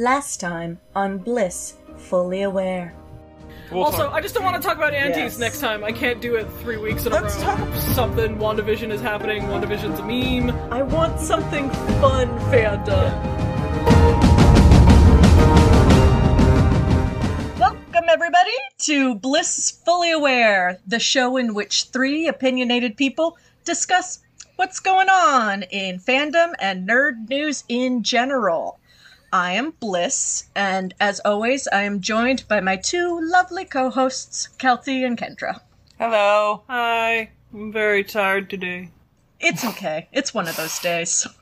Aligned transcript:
Last 0.00 0.40
time 0.40 0.78
on 0.96 1.18
Bliss 1.18 1.74
Fully 1.98 2.40
Aware. 2.40 2.94
We'll 3.70 3.84
also, 3.84 4.04
talk- 4.04 4.14
I 4.14 4.22
just 4.22 4.34
don't 4.34 4.44
want 4.44 4.56
to 4.56 4.66
talk 4.66 4.78
about 4.78 4.94
antis 4.94 5.34
Yes. 5.34 5.38
next 5.38 5.60
time. 5.60 5.84
I 5.84 5.92
can't 5.92 6.22
do 6.22 6.36
it 6.36 6.46
three 6.62 6.78
weeks 6.78 7.04
in 7.04 7.12
a 7.12 7.16
Let's 7.20 7.36
row. 7.36 7.42
talk- 7.54 7.74
Something 7.94 8.38
WandaVision 8.38 8.90
is 8.92 9.02
happening. 9.02 9.42
WandaVision's 9.42 9.98
a 10.00 10.02
meme. 10.02 10.56
I 10.72 10.80
want 10.80 11.20
something 11.20 11.68
fun, 12.00 12.28
Fanda. 12.50 13.12
Welcome, 17.58 18.08
everybody, 18.08 18.56
to 18.78 19.16
Bliss 19.16 19.70
Fully 19.84 20.12
Aware, 20.12 20.78
the 20.86 20.98
show 20.98 21.36
in 21.36 21.52
which 21.52 21.84
three 21.92 22.26
opinionated 22.26 22.96
people 22.96 23.36
discuss 23.66 24.20
what's 24.56 24.80
going 24.80 25.10
on 25.10 25.64
in 25.64 25.98
fandom 25.98 26.54
and 26.58 26.88
nerd 26.88 27.28
news 27.28 27.64
in 27.68 28.02
general. 28.02 28.78
I 29.32 29.52
am 29.52 29.70
Bliss, 29.78 30.48
and 30.56 30.92
as 30.98 31.20
always, 31.24 31.68
I 31.68 31.82
am 31.82 32.00
joined 32.00 32.48
by 32.48 32.60
my 32.60 32.76
two 32.76 33.20
lovely 33.22 33.64
co 33.64 33.88
hosts, 33.88 34.48
Kelty 34.58 35.06
and 35.06 35.16
Kendra. 35.16 35.60
Hello. 35.98 36.64
Hi. 36.68 37.30
I'm 37.52 37.72
very 37.72 38.02
tired 38.02 38.50
today. 38.50 38.90
It's 39.38 39.64
okay. 39.64 40.08
It's 40.12 40.34
one 40.34 40.48
of 40.48 40.56
those 40.56 40.78
days. 40.80 41.26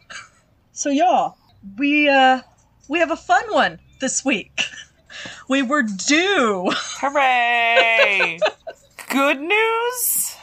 So 0.73 0.91
y'all, 0.91 1.37
we 1.77 2.09
uh 2.09 2.43
we 2.87 3.01
have 3.01 3.11
a 3.11 3.17
fun 3.17 3.43
one 3.51 3.81
this 4.01 4.25
week. 4.25 4.63
We 5.49 5.63
were 5.63 5.83
due. 5.83 6.71
Hooray! 6.73 8.39
Good 9.09 9.41
news? 9.41 10.37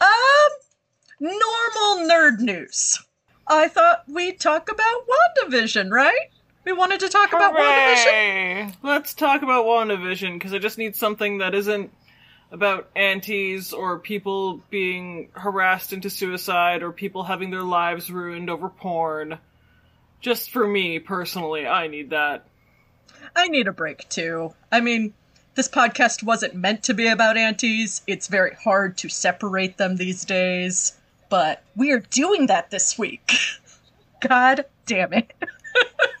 Um 0.00 0.50
normal 1.20 2.08
nerd 2.10 2.40
news. 2.40 2.98
I 3.46 3.68
thought 3.68 4.02
we'd 4.08 4.40
talk 4.40 4.68
about 4.68 5.06
WandaVision, 5.06 5.92
right? 5.92 6.30
We 6.68 6.74
wanted 6.74 7.00
to 7.00 7.08
talk 7.08 7.32
about 7.32 7.56
WandaVision. 7.56 8.74
Let's 8.82 9.14
talk 9.14 9.40
about 9.40 9.64
WandaVision, 9.64 10.34
because 10.34 10.52
I 10.52 10.58
just 10.58 10.76
need 10.76 10.94
something 10.94 11.38
that 11.38 11.54
isn't 11.54 11.90
about 12.52 12.90
antis 12.94 13.72
or 13.72 13.98
people 13.98 14.60
being 14.68 15.30
harassed 15.32 15.94
into 15.94 16.10
suicide 16.10 16.82
or 16.82 16.92
people 16.92 17.22
having 17.22 17.50
their 17.50 17.62
lives 17.62 18.10
ruined 18.10 18.50
over 18.50 18.68
porn. 18.68 19.38
Just 20.20 20.50
for 20.50 20.66
me, 20.66 20.98
personally, 20.98 21.66
I 21.66 21.86
need 21.86 22.10
that. 22.10 22.46
I 23.34 23.48
need 23.48 23.66
a 23.66 23.72
break 23.72 24.06
too. 24.10 24.52
I 24.70 24.82
mean, 24.82 25.14
this 25.54 25.70
podcast 25.70 26.22
wasn't 26.22 26.54
meant 26.54 26.82
to 26.82 26.92
be 26.92 27.06
about 27.06 27.38
antis. 27.38 28.02
It's 28.06 28.26
very 28.26 28.54
hard 28.62 28.98
to 28.98 29.08
separate 29.08 29.78
them 29.78 29.96
these 29.96 30.26
days. 30.26 30.98
But 31.30 31.62
we 31.74 31.92
are 31.92 32.00
doing 32.00 32.48
that 32.48 32.70
this 32.70 32.98
week. 32.98 33.32
God 34.20 34.66
damn 34.84 35.14
it. 35.14 35.32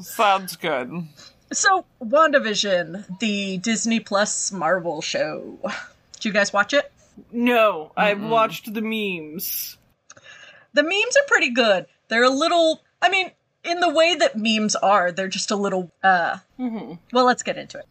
Sounds 0.00 0.56
good. 0.56 1.06
So, 1.52 1.84
WandaVision, 2.02 3.18
the 3.20 3.58
Disney 3.58 4.00
Plus 4.00 4.50
Marvel 4.52 5.02
show. 5.02 5.58
Did 6.14 6.24
you 6.24 6.32
guys 6.32 6.52
watch 6.52 6.72
it? 6.72 6.90
No, 7.30 7.92
I've 7.96 8.22
watched 8.22 8.72
the 8.72 8.82
memes. 8.82 9.76
The 10.72 10.82
memes 10.82 11.16
are 11.16 11.26
pretty 11.28 11.50
good. 11.50 11.86
They're 12.08 12.24
a 12.24 12.30
little, 12.30 12.82
I 13.00 13.08
mean, 13.08 13.30
in 13.62 13.80
the 13.80 13.88
way 13.88 14.16
that 14.16 14.36
memes 14.36 14.74
are, 14.74 15.12
they're 15.12 15.28
just 15.28 15.50
a 15.50 15.56
little, 15.56 15.92
uh, 16.02 16.38
mm-hmm. 16.58 16.94
well, 17.12 17.24
let's 17.24 17.42
get 17.42 17.56
into 17.56 17.78
it. 17.78 17.86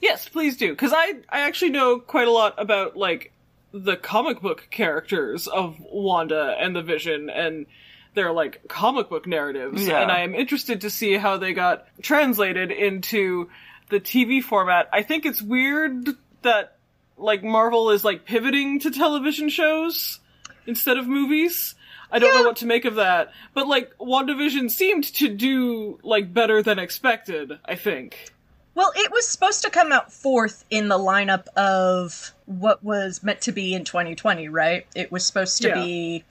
Yes, 0.00 0.28
please 0.28 0.56
do, 0.56 0.70
because 0.70 0.92
I 0.92 1.14
I 1.28 1.40
actually 1.40 1.70
know 1.70 1.98
quite 1.98 2.28
a 2.28 2.30
lot 2.30 2.54
about 2.58 2.96
like 2.96 3.32
the 3.72 3.96
comic 3.96 4.40
book 4.40 4.68
characters 4.70 5.46
of 5.46 5.76
Wanda 5.80 6.56
and 6.58 6.76
the 6.76 6.82
Vision 6.82 7.30
and 7.30 7.66
their 8.16 8.32
like 8.32 8.66
comic 8.66 9.08
book 9.08 9.26
narratives, 9.28 9.86
Yeah. 9.86 10.02
and 10.02 10.10
I 10.10 10.20
am 10.22 10.34
interested 10.34 10.80
to 10.80 10.90
see 10.90 11.14
how 11.16 11.36
they 11.36 11.52
got 11.52 11.86
translated 12.02 12.72
into 12.72 13.48
the 13.90 14.00
TV 14.00 14.42
format. 14.42 14.88
I 14.92 15.02
think 15.02 15.24
it's 15.24 15.40
weird 15.40 16.08
that 16.42 16.76
like 17.16 17.44
Marvel 17.44 17.90
is 17.90 18.02
like 18.04 18.24
pivoting 18.24 18.80
to 18.80 18.90
television 18.90 19.48
shows 19.48 20.18
instead 20.66 20.96
of 20.98 21.06
movies. 21.06 21.76
I 22.10 22.18
don't 22.18 22.34
know 22.34 22.44
what 22.44 22.56
to 22.58 22.66
make 22.66 22.84
of 22.84 22.96
that, 22.96 23.32
but 23.52 23.66
like 23.68 23.96
WandaVision 23.98 24.70
seemed 24.70 25.04
to 25.14 25.28
do 25.28 25.98
like 26.02 26.32
better 26.32 26.62
than 26.62 26.78
expected. 26.78 27.58
I 27.64 27.74
think. 27.76 28.32
Well, 28.74 28.92
it 28.94 29.10
was 29.10 29.26
supposed 29.26 29.62
to 29.62 29.70
come 29.70 29.90
out 29.92 30.12
fourth 30.12 30.64
in 30.70 30.88
the 30.88 30.98
lineup 30.98 31.46
of 31.56 32.32
what 32.44 32.84
was 32.84 33.22
meant 33.22 33.40
to 33.42 33.52
be 33.52 33.74
in 33.74 33.84
2020, 33.84 34.48
right? 34.48 34.86
It 34.94 35.10
was 35.10 35.24
supposed 35.24 35.62
to 35.62 35.68
Yeah. 35.68 35.74
be 35.82 36.24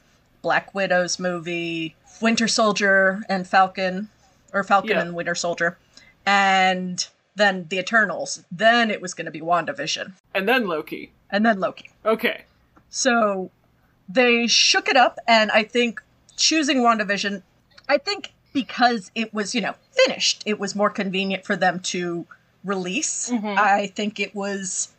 Black 0.46 0.76
Widow's 0.76 1.18
movie, 1.18 1.96
Winter 2.22 2.48
Soldier 2.48 3.24
and 3.28 3.48
Falcon, 3.48 4.10
or 4.54 4.64
Falcon 4.64 4.92
Yeah. 4.92 5.02
and 5.02 5.16
Winter 5.16 5.34
Soldier, 5.34 5.76
and 6.24 7.08
then 7.36 7.66
The 7.70 7.80
Eternals. 7.80 8.44
Then 8.52 8.92
it 8.92 9.02
was 9.02 9.16
going 9.16 9.26
to 9.26 9.32
be 9.32 9.42
WandaVision, 9.42 10.14
And 10.36 10.48
then 10.48 10.68
Loki. 10.68 11.12
and 11.32 11.44
then 11.44 11.60
Loki. 11.60 11.90
Okay. 12.06 12.44
So 12.92 13.50
they 14.08 14.46
shook 14.46 14.88
it 14.88 14.96
up, 14.96 15.18
and 15.28 15.50
I 15.50 15.64
think 15.64 16.00
choosing 16.38 16.78
WandaVision, 16.78 17.42
I 17.90 17.98
think 17.98 18.32
because 18.54 19.10
it 19.16 19.34
was, 19.34 19.56
you 19.56 19.62
know, 19.62 19.74
finished, 19.90 20.44
it 20.46 20.60
was 20.60 20.76
more 20.76 20.92
convenient 20.92 21.44
for 21.44 21.56
them 21.56 21.80
to 21.80 22.28
release. 22.64 23.32
Mm-hmm. 23.32 23.56
I 23.58 23.88
think 23.88 24.20
it 24.20 24.36
was 24.36 24.90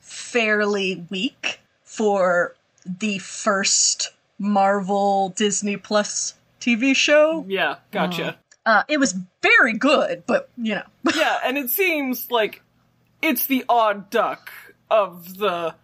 fairly 0.00 1.06
weak 1.10 1.60
for 1.84 2.56
the 2.84 3.18
first 3.18 4.10
Marvel 4.38 5.30
Disney 5.30 5.76
Plus 5.76 6.34
TV 6.60 6.94
show. 6.94 7.44
Yeah, 7.48 7.76
gotcha. 7.90 8.38
Uh, 8.64 8.82
it 8.88 8.98
was 8.98 9.14
very 9.42 9.74
good, 9.74 10.24
but, 10.26 10.50
you 10.56 10.74
know. 10.74 10.82
yeah, 11.14 11.38
and 11.44 11.56
it 11.56 11.70
seems 11.70 12.30
like 12.30 12.62
it's 13.22 13.46
the 13.46 13.64
odd 13.68 14.10
duck 14.10 14.50
of 14.90 15.38
the 15.38 15.74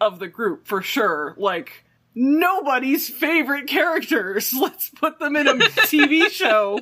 of 0.00 0.18
the 0.18 0.28
group 0.28 0.66
for 0.66 0.82
sure. 0.82 1.34
Like 1.38 1.84
nobody's 2.14 3.08
favorite 3.08 3.66
characters. 3.66 4.52
Let's 4.60 4.88
put 4.90 5.18
them 5.18 5.36
in 5.36 5.46
a 5.46 5.54
TV 5.54 6.28
show. 6.30 6.80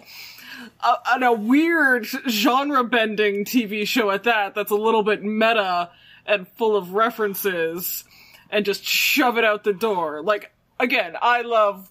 Uh, 0.81 0.97
on 1.13 1.23
a 1.23 1.33
weird 1.33 2.07
genre 2.29 2.85
bending 2.85 3.45
TV 3.45 3.87
show 3.87 4.11
at 4.11 4.25
that, 4.25 4.55
that's 4.55 4.71
a 4.71 4.77
little 4.77 5.03
bit 5.03 5.23
meta 5.23 5.91
and 6.27 6.47
full 6.47 6.77
of 6.77 6.93
references, 6.93 8.05
and 8.51 8.67
just 8.67 8.85
shove 8.85 9.39
it 9.39 9.45
out 9.45 9.65
the 9.65 9.73
door. 9.73 10.23
Like, 10.23 10.53
again, 10.81 11.15
I 11.21 11.43
love, 11.43 11.89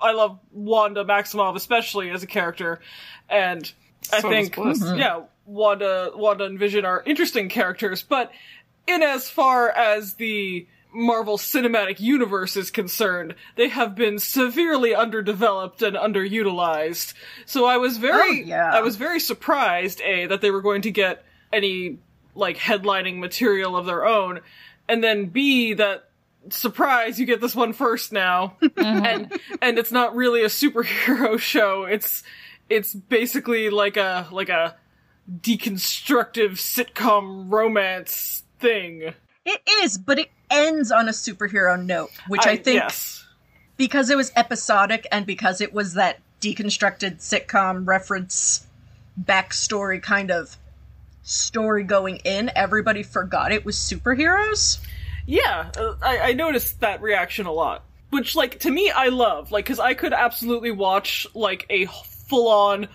I 0.00 0.12
love 0.12 0.38
Wanda 0.52 1.04
Maximoff, 1.04 1.56
especially 1.56 2.10
as 2.10 2.22
a 2.22 2.26
character, 2.26 2.80
and 3.30 3.72
I 4.12 4.20
So 4.20 4.28
does 4.28 4.30
think, 4.30 4.56
Bliss. 4.56 4.82
Mm-hmm. 4.82 4.98
yeah, 4.98 5.22
Wanda, 5.46 6.10
Wanda 6.14 6.44
and 6.44 6.58
Vision 6.58 6.84
are 6.84 7.02
interesting 7.06 7.48
characters, 7.48 8.02
but 8.02 8.30
in 8.86 9.02
as 9.02 9.30
far 9.30 9.70
as 9.70 10.14
the 10.14 10.66
Marvel 10.94 11.38
Cinematic 11.38 12.00
Universe 12.00 12.56
is 12.56 12.70
concerned, 12.70 13.34
they 13.56 13.68
have 13.68 13.94
been 13.94 14.18
severely 14.18 14.94
underdeveloped 14.94 15.80
and 15.80 15.96
underutilized. 15.96 17.14
So 17.46 17.64
I 17.64 17.78
was 17.78 17.96
very, 17.96 18.42
Oh, 18.42 18.44
yeah. 18.44 18.70
I 18.74 18.82
was 18.82 18.96
very 18.96 19.18
surprised, 19.20 20.02
A, 20.02 20.26
that 20.26 20.42
they 20.42 20.50
were 20.50 20.60
going 20.60 20.82
to 20.82 20.90
get 20.90 21.24
any, 21.50 21.98
like, 22.34 22.58
headlining 22.58 23.18
material 23.20 23.76
of 23.76 23.86
their 23.86 24.04
own, 24.06 24.40
and 24.88 25.02
then 25.02 25.26
B, 25.26 25.72
that 25.74 26.10
surprise, 26.50 27.18
you 27.18 27.26
get 27.26 27.40
this 27.40 27.54
one 27.54 27.72
first 27.72 28.12
now. 28.12 28.56
and, 28.60 28.70
mm-hmm. 29.30 29.54
and 29.60 29.78
it's 29.78 29.92
not 29.92 30.14
really 30.14 30.42
a 30.42 30.48
superhero 30.48 31.38
show, 31.38 31.84
it's, 31.84 32.22
it's 32.68 32.94
basically 32.94 33.70
like 33.70 33.96
a, 33.96 34.28
like 34.30 34.48
a 34.48 34.76
deconstructive 35.40 36.52
sitcom 36.52 37.50
romance 37.50 38.44
thing. 38.58 39.14
It 39.44 39.60
is, 39.82 39.98
but 39.98 40.18
it 40.18 40.30
ends 40.50 40.92
on 40.92 41.08
a 41.08 41.12
superhero 41.12 41.82
note, 41.82 42.10
which 42.28 42.46
I, 42.46 42.56
think 42.56 42.80
yes. 42.80 43.26
because 43.76 44.10
it 44.10 44.16
was 44.16 44.30
episodic 44.36 45.06
and 45.10 45.26
because 45.26 45.60
it 45.60 45.72
was 45.72 45.94
that 45.94 46.20
deconstructed 46.40 47.18
sitcom 47.18 47.86
reference 47.86 48.66
backstory 49.20 50.02
kind 50.02 50.30
of 50.30 50.56
story 51.22 51.84
going 51.84 52.16
in, 52.18 52.50
everybody 52.54 53.02
forgot 53.02 53.52
it 53.52 53.64
was 53.64 53.76
superheroes. 53.76 54.78
Yeah, 55.26 55.70
uh, 55.76 55.94
I, 56.02 56.18
I 56.18 56.32
noticed 56.32 56.80
that 56.80 57.02
reaction 57.02 57.46
a 57.46 57.52
lot. 57.52 57.84
Which, 58.10 58.36
like, 58.36 58.60
to 58.60 58.70
me, 58.70 58.90
I 58.90 59.08
love. 59.08 59.52
Like, 59.52 59.64
because 59.64 59.80
I 59.80 59.94
could 59.94 60.12
absolutely 60.12 60.70
watch, 60.70 61.26
like, 61.34 61.64
a 61.70 61.86
full 61.86 62.48
on 62.48 62.88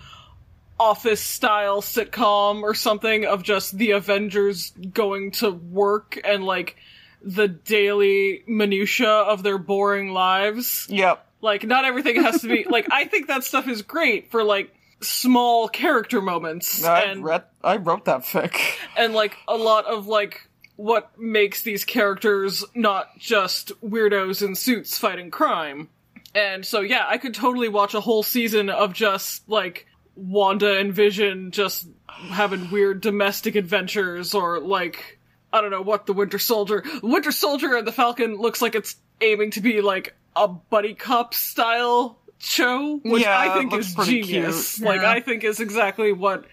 office 0.78 1.20
style 1.20 1.82
sitcom 1.82 2.62
or 2.62 2.72
something 2.72 3.24
of 3.24 3.42
just 3.42 3.76
the 3.76 3.92
Avengers 3.92 4.70
going 4.92 5.32
to 5.32 5.50
work 5.50 6.20
and, 6.22 6.44
like, 6.44 6.76
the 7.20 7.48
daily 7.48 8.44
minutia 8.46 9.10
of 9.10 9.42
their 9.42 9.58
boring 9.58 10.12
lives. 10.12 10.86
Yep. 10.88 11.26
Like, 11.40 11.66
not 11.66 11.84
everything 11.84 12.22
has 12.22 12.42
to 12.42 12.48
be. 12.48 12.64
like, 12.70 12.86
I 12.92 13.06
think 13.06 13.26
that 13.26 13.42
stuff 13.42 13.66
is 13.66 13.82
great 13.82 14.30
for, 14.30 14.44
like, 14.44 14.72
small 15.00 15.68
character 15.68 16.20
moments. 16.20 16.84
I 16.84 17.02
and 17.02 17.24
read. 17.24 17.44
I 17.62 17.76
wrote 17.76 18.04
that 18.06 18.20
fic. 18.20 18.56
and 18.96 19.14
like 19.14 19.36
a 19.46 19.56
lot 19.56 19.86
of 19.86 20.06
like 20.06 20.47
what 20.78 21.18
makes 21.18 21.62
these 21.62 21.84
characters 21.84 22.64
not 22.72 23.18
just 23.18 23.72
weirdos 23.82 24.46
in 24.46 24.54
suits 24.54 24.96
fighting 24.96 25.28
crime. 25.28 25.88
And 26.36 26.64
so 26.64 26.80
yeah, 26.82 27.04
I 27.08 27.18
could 27.18 27.34
totally 27.34 27.68
watch 27.68 27.94
a 27.94 28.00
whole 28.00 28.22
season 28.22 28.70
of 28.70 28.92
just 28.92 29.48
like 29.48 29.86
Wanda 30.14 30.78
and 30.78 30.94
Vision 30.94 31.50
just 31.50 31.88
having 32.08 32.70
weird 32.70 33.00
domestic 33.00 33.56
adventures 33.56 34.34
or 34.34 34.60
like 34.60 35.18
I 35.52 35.60
don't 35.60 35.72
know 35.72 35.82
what 35.82 36.06
the 36.06 36.12
Winter 36.12 36.38
Soldier 36.38 36.84
Winter 37.02 37.32
Soldier 37.32 37.74
and 37.74 37.84
the 37.86 37.90
Falcon 37.92 38.36
looks 38.36 38.62
like 38.62 38.76
it's 38.76 38.94
aiming 39.20 39.50
to 39.52 39.60
be 39.60 39.80
like 39.80 40.14
a 40.36 40.46
buddy 40.46 40.94
cop 40.94 41.34
style 41.34 42.20
show, 42.38 42.98
which 43.04 43.24
Yeah, 43.24 43.36
I 43.36 43.58
think 43.58 43.74
is 43.74 43.96
genius. 43.96 44.76
cute. 44.76 44.86
Like 44.86 45.00
I 45.00 45.18
think 45.18 45.42
is 45.42 45.58
exactly 45.58 46.12
what 46.12 46.44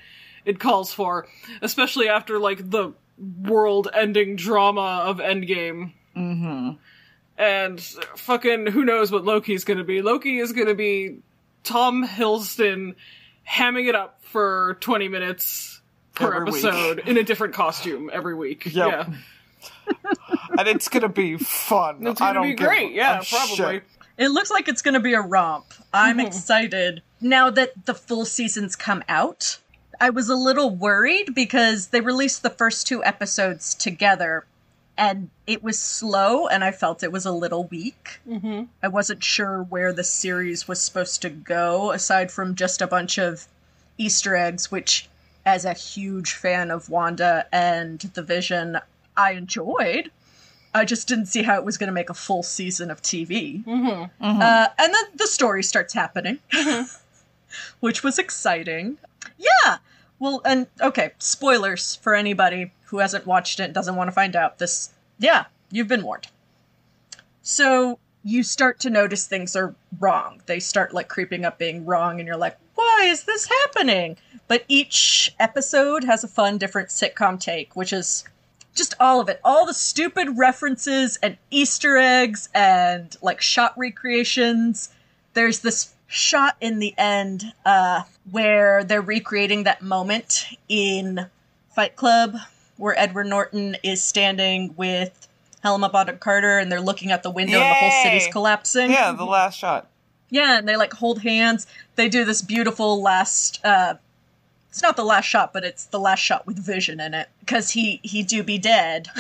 it 0.46 0.60
calls 0.60 0.92
for, 0.92 1.28
especially 1.62 2.10
after 2.10 2.40
like 2.40 2.68
the 2.72 2.94
world-ending 3.18 4.36
drama 4.36 5.04
of 5.06 5.18
Endgame. 5.18 5.94
Mm-hmm. 6.16 6.72
And 7.38 7.82
fucking 7.82 8.68
who 8.68 8.86
knows 8.86 9.12
what 9.12 9.26
Loki's 9.26 9.66
gonna 9.66 9.84
be? 9.84 10.02
Loki 10.02 10.40
is 10.40 10.54
gonna 10.54 10.76
be 10.76 11.20
Tom 11.64 12.08
Hiddleston 12.08 12.96
hamming 13.50 13.90
it 13.90 13.96
up 13.96 14.24
for 14.24 14.78
20 14.80 15.10
minutes 15.10 15.82
per 16.14 16.34
Every 16.34 16.52
week. 16.52 16.64
episode 16.64 17.00
in 17.00 17.18
a 17.18 17.24
different 17.24 17.54
costume 17.54 18.10
every 18.12 18.36
week. 18.36 18.66
Yep. 18.66 18.74
Yeah. 18.76 19.14
and 20.58 20.68
it's 20.68 20.88
gonna 20.88 21.10
be 21.10 21.38
fun. 21.38 22.08
It's 22.08 22.20
gonna 22.20 22.34
don't 22.36 22.44
be 22.44 22.54
great. 22.54 22.94
Yeah, 22.94 23.22
probably. 23.28 23.56
shit. 23.56 23.84
It 24.18 24.30
looks 24.30 24.50
like 24.50 24.68
it's 24.70 24.82
going 24.82 24.94
to 24.94 25.02
be 25.02 25.14
a 25.14 25.22
romp. 25.22 25.66
I'm 25.94 26.20
excited. 26.20 27.02
Now 27.20 27.50
that 27.50 27.86
the 27.86 27.94
full 27.94 28.26
season's 28.26 28.76
come 28.76 29.04
out, 29.10 29.60
I 30.00 30.10
was 30.10 30.30
a 30.30 30.36
little 30.36 30.70
worried 30.70 31.34
because 31.34 31.88
they 31.88 32.02
released 32.02 32.44
the 32.44 32.50
first 32.50 32.88
two 32.88 33.04
episodes 33.04 33.74
together 33.74 34.46
and 34.98 35.30
it 35.46 35.64
was 35.64 35.78
slow 35.78 36.48
and 36.48 36.64
I 36.64 36.72
felt 36.72 37.04
it 37.04 37.12
was 37.12 37.26
a 37.26 37.32
little 37.32 37.66
weak. 37.66 38.20
Mm-hmm. 38.28 38.64
I 38.82 38.88
wasn't 38.88 39.24
sure 39.24 39.64
where 39.64 39.92
the 39.92 40.04
series 40.04 40.68
was 40.68 40.82
supposed 40.82 41.22
to 41.24 41.30
go 41.30 41.92
aside 41.92 42.32
from 42.32 42.56
just 42.56 42.82
a 42.82 42.88
bunch 42.88 43.18
of 43.18 43.48
Easter 43.98 44.36
eggs, 44.36 44.72
which, 44.72 45.10
as 45.46 45.66
a 45.66 45.74
huge 45.74 46.34
fan 46.34 46.72
of 46.72 46.90
Wanda 46.90 47.48
and 47.52 48.00
the 48.00 48.24
Vision, 48.24 48.80
I 49.16 49.32
enjoyed. 49.34 50.12
I 50.74 50.84
just 50.84 51.08
didn't 51.08 51.28
see 51.28 51.44
how 51.44 51.56
it 51.56 51.66
was 51.66 51.78
going 51.78 51.88
to 51.88 51.94
make 51.94 52.10
a 52.10 52.14
full 52.14 52.44
season 52.44 52.92
of 52.92 53.02
TV. 53.02 53.66
Uh, 54.42 54.68
and 54.78 54.94
then 54.94 55.04
the 55.16 55.28
story 55.28 55.64
starts 55.64 55.94
happening, 55.94 56.40
which 57.80 58.04
was 58.04 58.20
exciting. 58.20 58.98
Yeah. 59.38 59.78
Well, 60.20 60.42
and 60.46 60.68
okay, 60.82 61.12
spoilers 61.20 61.96
for 61.98 62.16
anybody 62.16 62.72
who 62.86 63.00
hasn't 63.00 63.26
watched 63.26 63.60
it 63.60 63.74
doesn't 63.74 63.96
want 63.96 64.08
to 64.08 64.14
find 64.14 64.36
out. 64.36 64.60
This, 64.60 64.94
yeah, 65.20 65.46
you've 65.72 65.88
been 65.88 66.04
warned. 66.04 66.28
So 67.42 68.00
you 68.24 68.44
start 68.44 68.80
to 68.80 68.90
notice 68.90 69.28
things 69.28 69.56
are 69.56 69.76
wrong. 70.00 70.42
They 70.46 70.60
start 70.60 70.94
like 70.94 71.10
creeping 71.10 71.46
up 71.46 71.60
being 71.60 71.86
wrong, 71.86 72.20
and 72.20 72.28
you're 72.28 72.38
like, 72.38 72.58
why 72.76 73.06
is 73.08 73.24
this 73.24 73.48
happening? 73.48 74.18
But 74.48 74.64
each 74.68 75.34
episode 75.40 76.04
has 76.04 76.24
a 76.24 76.28
fun, 76.28 76.58
different 76.58 76.90
sitcom 76.90 77.40
take, 77.40 77.76
which 77.76 77.94
is 77.94 78.24
just 78.76 78.94
all 79.00 79.20
of 79.20 79.30
it. 79.30 79.40
All 79.44 79.66
the 79.66 79.74
stupid 79.74 80.38
references 80.38 81.18
and 81.24 81.38
Easter 81.50 81.98
eggs 81.98 82.50
and 82.54 83.16
like 83.22 83.42
shot 83.42 83.74
recreations. 83.78 84.90
There's 85.34 85.60
this 85.60 85.94
shot 86.08 86.56
in 86.62 86.80
the 86.80 86.94
end 86.98 87.54
uh, 87.66 88.04
where 88.30 88.84
they're 88.84 89.02
recreating 89.02 89.64
that 89.64 89.82
moment 89.82 90.46
in 90.70 91.28
Fight 91.76 91.96
Club 91.96 92.36
where 92.78 92.98
Edward 93.00 93.26
Norton 93.28 93.78
is 93.84 94.04
standing 94.04 94.74
with 94.76 95.28
Helena 95.64 95.90
Bonham 95.90 96.18
Carter 96.18 96.58
and 96.60 96.72
they're 96.72 96.82
looking 96.82 97.12
out 97.12 97.24
the 97.24 97.30
window 97.32 97.58
and 97.58 97.72
the 97.72 97.76
whole 97.76 98.04
city's 98.04 98.28
collapsing. 98.28 98.92
Yeah, 98.92 99.12
the 99.14 99.26
last 99.26 99.58
shot. 99.58 99.88
Yeah, 100.30 100.58
and 100.60 100.68
they 100.68 100.76
like 100.76 100.94
hold 100.94 101.22
hands. 101.22 101.68
They 101.96 102.10
do 102.10 102.26
this 102.26 102.42
beautiful 102.42 103.02
last 103.02 103.64
uh 103.64 103.96
it's 104.70 104.82
not 104.82 104.98
the 104.98 105.06
last 105.06 105.24
shot, 105.24 105.54
but 105.54 105.64
it's 105.64 105.86
the 105.86 106.00
last 106.00 106.20
shot 106.20 106.46
with 106.46 106.60
Vision 106.60 107.00
in 107.00 107.14
it 107.14 107.30
because 107.40 107.72
he 107.72 108.02
he 108.04 108.24
do 108.24 108.44
be 108.44 108.58
dead. 108.58 109.08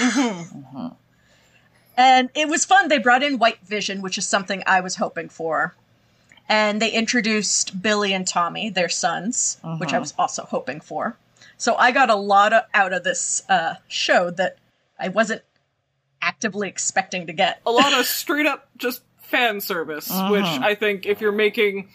And 1.97 2.29
it 2.35 2.49
was 2.49 2.65
fun. 2.65 2.89
They 2.89 2.97
brought 2.97 3.23
in 3.23 3.39
White 3.39 3.59
Vision, 3.61 4.01
which 4.01 4.17
is 4.17 4.27
something 4.27 4.61
I 4.67 4.81
was 4.81 4.97
hoping 4.97 5.29
for. 5.29 5.73
And 6.47 6.81
they 6.81 6.91
introduced 6.91 7.81
Billy 7.81 8.13
and 8.13 8.27
Tommy, 8.27 8.69
their 8.69 8.89
sons, 8.89 9.57
which 9.79 9.93
I 9.93 9.99
was 9.99 10.13
also 10.17 10.43
hoping 10.43 10.79
for. 10.79 11.17
So 11.57 11.75
I 11.75 11.91
got 11.91 12.09
a 12.09 12.15
lot 12.15 12.53
of, 12.53 12.63
out 12.73 12.93
of 12.93 13.03
this 13.03 13.41
uh, 13.49 13.75
show 13.87 14.29
that 14.31 14.57
I 14.99 15.07
wasn't 15.09 15.41
actively 16.21 16.67
expecting 16.67 17.27
to 17.27 17.33
get. 17.33 17.61
a 17.65 17.71
lot 17.71 17.93
of 17.93 18.05
straight 18.05 18.45
up 18.45 18.67
just 18.77 19.01
fan 19.17 19.59
service, 19.61 20.09
which 20.29 20.45
I 20.45 20.75
think 20.75 21.05
if 21.05 21.19
you're 21.21 21.31
making 21.31 21.89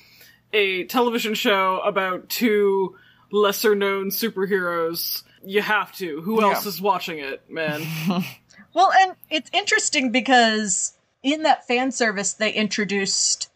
a 0.52 0.84
television 0.84 1.34
show 1.34 1.78
about 1.80 2.28
two 2.28 2.96
lesser 3.30 3.74
known 3.76 4.08
superheroes, 4.10 5.22
you 5.44 5.62
have 5.62 5.92
to. 5.96 6.20
Who 6.22 6.42
else 6.42 6.64
Yeah. 6.64 6.68
is 6.70 6.80
watching 6.80 7.18
it, 7.18 7.48
man? 7.50 7.82
Well, 8.72 8.92
and 8.92 9.16
it's 9.30 9.50
interesting 9.52 10.12
because 10.12 10.92
in 11.24 11.42
that 11.42 11.66
fan 11.66 11.90
service 11.90 12.34
they 12.34 12.52
introduced 12.52 13.50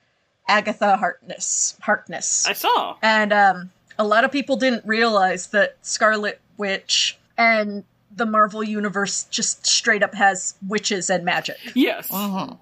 Agatha 0.48 0.96
Harkness. 0.96 1.76
Harkness. 1.82 2.46
I 2.46 2.52
saw. 2.52 2.96
and 3.02 3.32
um, 3.32 3.70
a 3.98 4.04
lot 4.04 4.24
of 4.24 4.32
people 4.32 4.56
didn't 4.56 4.84
realize 4.84 5.48
that 5.48 5.76
Scarlet 5.82 6.40
Witch 6.56 7.18
and 7.38 7.84
the 8.16 8.26
Marvel 8.26 8.62
universe 8.62 9.24
just 9.24 9.66
straight 9.66 10.02
up 10.02 10.14
has 10.14 10.54
witches 10.66 11.10
and 11.10 11.24
magic. 11.24 11.56
Yes. 11.74 12.08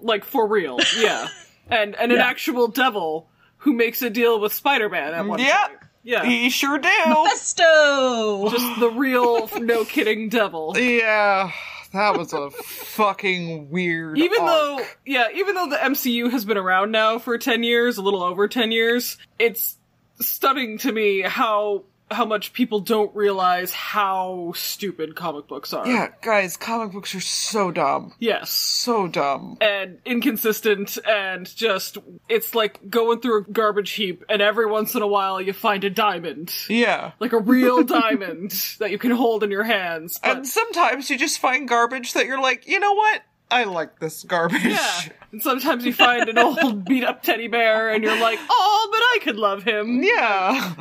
Like 0.01 0.23
for 0.25 0.47
real. 0.47 0.79
Yeah. 0.97 1.27
And 1.69 1.95
and 1.95 2.11
an 2.11 2.17
Yeah. 2.17 2.25
actual 2.27 2.67
devil 2.67 3.25
who 3.59 3.71
makes 3.71 4.01
a 4.01 4.09
deal 4.09 4.37
with 4.39 4.53
Spider-Man 4.53 5.13
at 5.13 5.25
one 5.25 5.39
Yep. 5.39 5.67
point. 5.69 5.79
Yeah. 6.03 6.25
He 6.25 6.49
sure 6.49 6.77
do. 6.77 6.89
Festo! 6.89 8.51
Just 8.51 8.79
the 8.81 8.89
real 8.89 9.47
no 9.61 9.85
kidding 9.85 10.27
devil. 10.27 10.75
yeah, 10.77 11.51
that 11.93 12.17
was 12.17 12.33
a 12.33 12.49
fucking 12.51 13.69
weird. 13.69 14.17
even 14.17 14.41
arc. 14.41 14.49
though 14.49 14.85
yeah 15.05 15.27
even 15.33 15.55
though 15.55 15.69
the 15.69 15.77
mcu 15.77 16.29
has 16.31 16.43
been 16.45 16.57
around 16.57 16.91
now 16.91 17.17
for 17.19 17.37
10 17.37 17.63
years 17.63 17.97
a 17.97 18.01
little 18.01 18.23
over 18.23 18.47
10 18.47 18.71
years 18.71 19.17
it's 19.39 19.77
stunning 20.19 20.77
to 20.79 20.91
me 20.91 21.21
how 21.21 21.83
how 22.11 22.25
much 22.25 22.53
people 22.53 22.79
don't 22.79 23.15
realize 23.15 23.71
how 23.73 24.53
stupid 24.55 25.15
comic 25.15 25.47
books 25.47 25.73
are 25.73 25.87
Yeah, 25.87 26.09
guys, 26.21 26.57
comic 26.57 26.91
books 26.93 27.15
are 27.15 27.19
so 27.21 27.71
dumb. 27.71 28.13
yes 28.19 28.51
So 28.51 29.07
dumb. 29.07 29.57
and 29.61 29.97
inconsistent 30.05 30.97
and 31.07 31.53
just 31.55 31.97
it's 32.29 32.53
like 32.53 32.89
going 32.89 33.19
through 33.21 33.37
a 33.39 33.41
garbage 33.43 33.91
heap 33.91 34.23
and 34.29 34.41
every 34.41 34.65
once 34.67 34.93
in 34.95 35.01
a 35.01 35.07
while 35.07 35.41
you 35.41 35.53
find 35.53 35.83
a 35.83 35.89
diamond 35.89 36.53
Yeah. 36.69 37.11
like 37.19 37.33
a 37.33 37.39
real 37.39 37.83
diamond 37.99 38.51
that 38.79 38.91
you 38.91 38.97
can 38.99 39.11
hold 39.11 39.43
in 39.43 39.49
your 39.51 39.63
hands 39.63 40.19
but 40.21 40.37
And 40.37 40.47
sometimes 40.47 41.09
you 41.09 41.17
just 41.17 41.39
find 41.39 41.67
garbage 41.67 42.13
that 42.13 42.25
you're 42.25 42.41
like, 42.41 42.67
you 42.67 42.79
know 42.79 42.93
what? 42.93 43.21
I 43.51 43.65
like 43.65 43.99
this 43.99 44.23
garbage. 44.23 44.63
yeah. 44.63 45.01
And 45.31 45.41
sometimes 45.41 45.85
you 45.85 45.93
find 45.93 46.27
an 46.27 46.37
old 46.39 46.85
beat 46.85 47.03
up 47.03 47.21
teddy 47.23 47.47
bear 47.47 47.91
and 47.91 48.03
you're 48.03 48.19
like, 48.19 48.39
oh, 48.49 48.89
but 48.91 48.97
I 48.97 49.19
could 49.23 49.35
love 49.37 49.63
him. 49.63 50.01
Yeah. 50.03 50.73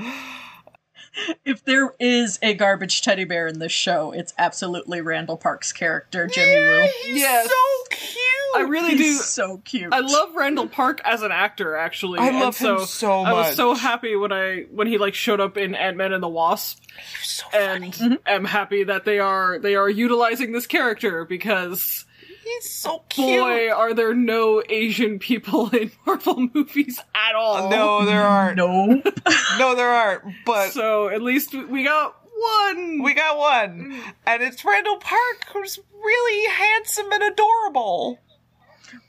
If 1.45 1.64
there 1.64 1.95
is 2.00 2.38
a 2.42 2.54
garbage 2.54 3.02
teddy 3.02 3.25
bear 3.25 3.47
in 3.47 3.59
this 3.59 3.73
show, 3.73 4.12
it's 4.12 4.33
absolutely 4.38 5.00
Randall 5.00 5.37
Park's 5.37 5.73
character, 5.73 6.26
Jimmy 6.26 6.57
Woo. 6.59 6.88
He's 7.04 7.19
Yes. 7.19 7.49
so 7.49 7.85
cute. 7.90 8.19
I 8.54 8.61
really 8.69 8.97
do. 8.97 9.12
So 9.14 9.59
cute. 9.59 9.92
I 9.92 10.00
love 10.00 10.35
Randall 10.35 10.69
Park 10.69 11.00
as 11.04 11.23
an 11.23 11.33
actor, 11.33 11.76
actually. 11.76 12.19
I 12.19 12.28
and 12.28 12.40
love 12.40 12.57
him 12.57 12.78
so, 12.78 12.85
so 12.85 13.11
I 13.23 13.33
was 13.33 13.57
so 13.57 13.75
happy 13.75 14.14
when 14.16 14.33
I 14.33 14.62
when 14.71 14.87
he 14.87 14.99
like 14.99 15.14
showed 15.14 15.40
up 15.40 15.57
in 15.57 15.75
Ant 15.75 15.97
Man 15.97 16.12
and 16.12 16.23
the 16.23 16.28
Wasp, 16.28 16.83
so 17.23 17.45
and 17.54 17.95
funny. 17.95 18.14
Mm-hmm. 18.16 18.28
am 18.28 18.45
happy 18.45 18.85
that 18.85 19.04
they 19.04 19.19
are 19.19 19.59
they 19.59 19.75
are 19.75 19.88
utilizing 19.88 20.52
this 20.52 20.66
character 20.66 21.25
because 21.25 22.04
He's 22.43 22.71
so 22.71 23.05
cute. 23.09 23.41
boy, 23.41 23.71
are 23.71 23.95
there 23.95 24.15
no 24.15 24.63
Asian 24.69 25.19
people 25.19 25.71
in 25.71 25.91
Marvel 26.07 26.49
movies 26.55 27.01
at 27.15 27.35
all. 27.35 27.71
No, 27.71 28.05
there 28.05 28.23
aren't. 28.23 28.57
Nope. 28.57 29.07
No, 29.59 29.75
there 29.75 29.89
aren't. 29.89 30.23
But 30.45 30.71
So 30.73 31.09
at 31.09 31.23
least 31.23 31.55
we 31.55 31.85
got 31.85 32.17
one. 32.35 33.03
we 33.03 33.15
got 33.15 33.39
one. 33.39 34.01
And 34.27 34.43
it's 34.43 34.65
Randall 34.65 34.97
Park, 34.97 35.47
who's 35.53 35.79
really 36.03 36.51
handsome 36.51 37.13
and 37.13 37.23
adorable. 37.23 38.19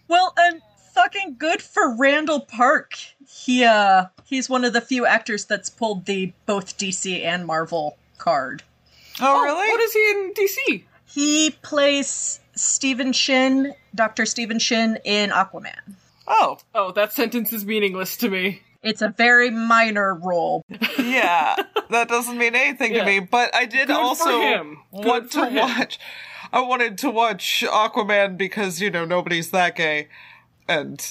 Well, 0.07 0.33
and 0.37 0.61
fucking 0.93 1.37
good 1.39 1.61
for 1.61 1.95
Randall 1.97 2.41
Park. 2.41 2.93
He 3.27 3.63
uh 3.63 4.05
he's 4.25 4.49
one 4.49 4.63
of 4.63 4.73
the 4.73 4.81
few 4.81 5.05
actors 5.05 5.45
that's 5.45 5.69
pulled 5.69 6.05
the 6.05 6.33
both 6.45 6.77
DC 6.77 7.23
and 7.23 7.45
Marvel 7.47 7.97
card. 8.19 8.61
Oh, 9.19 9.39
Oh, 9.39 9.43
really? 9.43 9.67
What 9.69 9.79
is 9.81 9.93
he 9.93 10.11
in 10.11 10.33
DC? 10.33 10.83
He 11.05 11.51
plays 11.61 12.39
Stephen 12.55 13.13
Shin, 13.13 13.73
Dr. 13.95 14.25
Stephen 14.25 14.59
Shin 14.59 14.97
in 15.03 15.29
Aquaman. 15.31 15.95
oh, 16.27 16.57
Oh, 16.75 16.91
that 16.91 17.13
sentence 17.13 17.51
is 17.53 17.65
meaningless 17.65 18.17
to 18.17 18.29
me. 18.29 18.61
It's 18.81 19.01
a 19.01 19.09
very 19.09 19.49
minor 19.49 20.13
role. 20.13 20.63
yeah. 20.99 21.55
that 21.89 22.09
doesn't 22.09 22.37
mean 22.37 22.53
anything 22.55 22.93
Yeah. 22.93 22.99
to 22.99 23.05
me. 23.05 23.19
But 23.21 23.55
I 23.55 23.65
did 23.65 23.87
Good 23.87 23.95
also 23.95 24.39
want 24.91 25.31
to 25.31 25.45
him. 25.45 25.55
watch. 25.55 25.99
I 26.51 26.59
wanted 26.61 26.97
to 26.99 27.09
watch 27.09 27.63
Aquaman 27.67 28.37
because 28.37 28.81
you 28.81 28.91
know 28.91 29.05
nobody's 29.05 29.51
that 29.51 29.75
gay, 29.75 30.09
and 30.67 31.03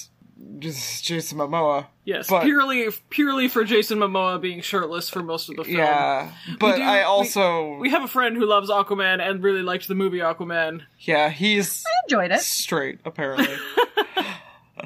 just 0.59 1.05
Jason 1.05 1.39
Momoa. 1.39 1.87
Yes, 2.05 2.29
But- 2.29 2.43
purely 2.45 2.89
purely 3.11 3.49
for 3.49 3.65
Jason 3.65 3.99
Momoa 3.99 4.41
being 4.41 4.61
shirtless 4.61 5.09
for 5.09 5.23
most 5.23 5.49
of 5.49 5.57
the 5.57 5.65
film. 5.65 5.77
Yeah, 5.79 6.31
but 6.59 6.77
do- 6.77 6.83
I 6.83 6.99
we- 6.99 7.03
also 7.03 7.77
We 7.77 7.91
have 7.91 8.03
a 8.05 8.09
friend 8.09 8.37
who 8.37 8.47
loves 8.47 8.71
Aquaman 8.71 9.21
and 9.21 9.43
really 9.43 9.63
liked 9.63 9.89
the 9.89 9.95
movie 9.95 10.19
Aquaman. 10.19 10.83
yeah 11.01 11.29
he's 11.31 11.85
Enjoyed 12.09 12.31
it. 12.33 12.41
straight 12.41 12.99
apparently. 13.05 13.55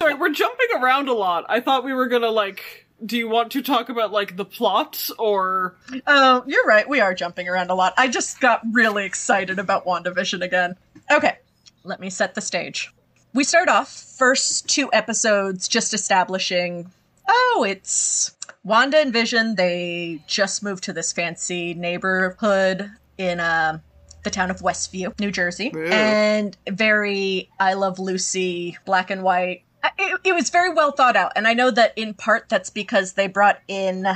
Sorry, 0.00 0.14
we're 0.14 0.32
jumping 0.32 0.68
around 0.80 1.08
a 1.08 1.12
lot. 1.12 1.44
I 1.48 1.60
thought 1.60 1.84
we 1.84 1.92
were 1.92 2.06
gonna 2.06 2.30
like. 2.30 2.86
Do 3.04 3.16
you 3.16 3.28
want 3.28 3.52
to 3.52 3.62
talk 3.62 3.88
about 3.88 4.12
like 4.12 4.36
the 4.36 4.44
plot 4.44 5.08
or? 5.18 5.74
Oh, 6.06 6.44
you're 6.46 6.64
right. 6.66 6.86
We 6.88 7.00
are 7.00 7.14
jumping 7.14 7.48
around 7.48 7.70
a 7.70 7.74
lot. 7.74 7.94
I 7.96 8.08
just 8.08 8.40
got 8.40 8.60
really 8.72 9.04
excited 9.06 9.58
about 9.58 9.86
WandaVision 9.86 10.42
again. 10.42 10.76
Okay, 11.10 11.38
let 11.82 11.98
me 12.00 12.10
set 12.10 12.34
the 12.34 12.40
stage. 12.42 12.92
We 13.32 13.44
start 13.44 13.68
off 13.68 13.90
first 13.90 14.68
two 14.68 14.90
episodes 14.92 15.68
just 15.68 15.94
establishing 15.94 16.90
oh, 17.30 17.64
it's 17.68 18.36
Wanda 18.64 18.98
and 18.98 19.12
Vision. 19.12 19.54
They 19.54 20.22
just 20.26 20.62
moved 20.62 20.84
to 20.84 20.92
this 20.92 21.12
fancy 21.12 21.74
neighborhood 21.74 22.90
in 23.18 23.40
uh, 23.40 23.78
the 24.24 24.30
town 24.30 24.50
of 24.50 24.60
Westview, 24.60 25.18
New 25.20 25.30
Jersey. 25.30 25.70
Ew. 25.72 25.86
And 25.86 26.56
very 26.68 27.48
I 27.58 27.74
Love 27.74 27.98
Lucy, 27.98 28.76
black 28.84 29.10
and 29.10 29.22
white. 29.22 29.62
It, 29.98 30.20
it 30.24 30.34
was 30.34 30.50
very 30.50 30.72
well 30.72 30.92
thought 30.92 31.16
out. 31.16 31.32
And 31.36 31.46
I 31.46 31.54
know 31.54 31.70
that 31.70 31.96
in 31.96 32.14
part 32.14 32.48
that's 32.48 32.70
because 32.70 33.14
they 33.14 33.28
brought 33.28 33.60
in 33.68 34.06